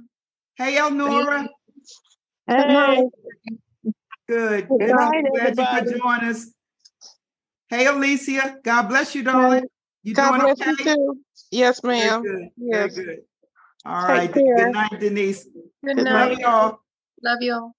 Hey, 0.56 0.76
Elnora. 0.76 1.48
Hey. 2.46 3.08
Good. 4.28 4.68
Good 4.68 4.78
Good. 4.78 4.90
night, 4.90 5.24
Glad 5.34 5.58
you 5.58 5.66
could 5.66 5.98
join 5.98 6.24
us. 6.24 6.46
Hey, 7.70 7.86
Alicia. 7.86 8.58
God 8.64 8.88
bless 8.88 9.14
you, 9.14 9.22
darling. 9.22 9.64
You 10.02 10.12
God 10.12 10.30
doing 10.30 10.40
bless 10.42 10.60
okay? 10.60 10.70
you 10.70 10.76
too. 10.96 11.18
Yes, 11.52 11.80
Very 11.84 12.08
ma'am. 12.08 12.22
good. 12.22 12.48
Yes. 12.56 12.94
Very 12.96 13.06
good. 13.06 13.18
All 13.86 14.02
Take 14.02 14.08
right. 14.08 14.34
care. 14.34 14.56
Good 14.56 14.72
night, 14.72 14.98
Denise. 14.98 15.46
Good 15.84 15.96
Love 15.98 16.04
night. 16.04 16.38
y'all. 16.40 16.80
Love 17.22 17.38
you 17.40 17.54
all. 17.54 17.76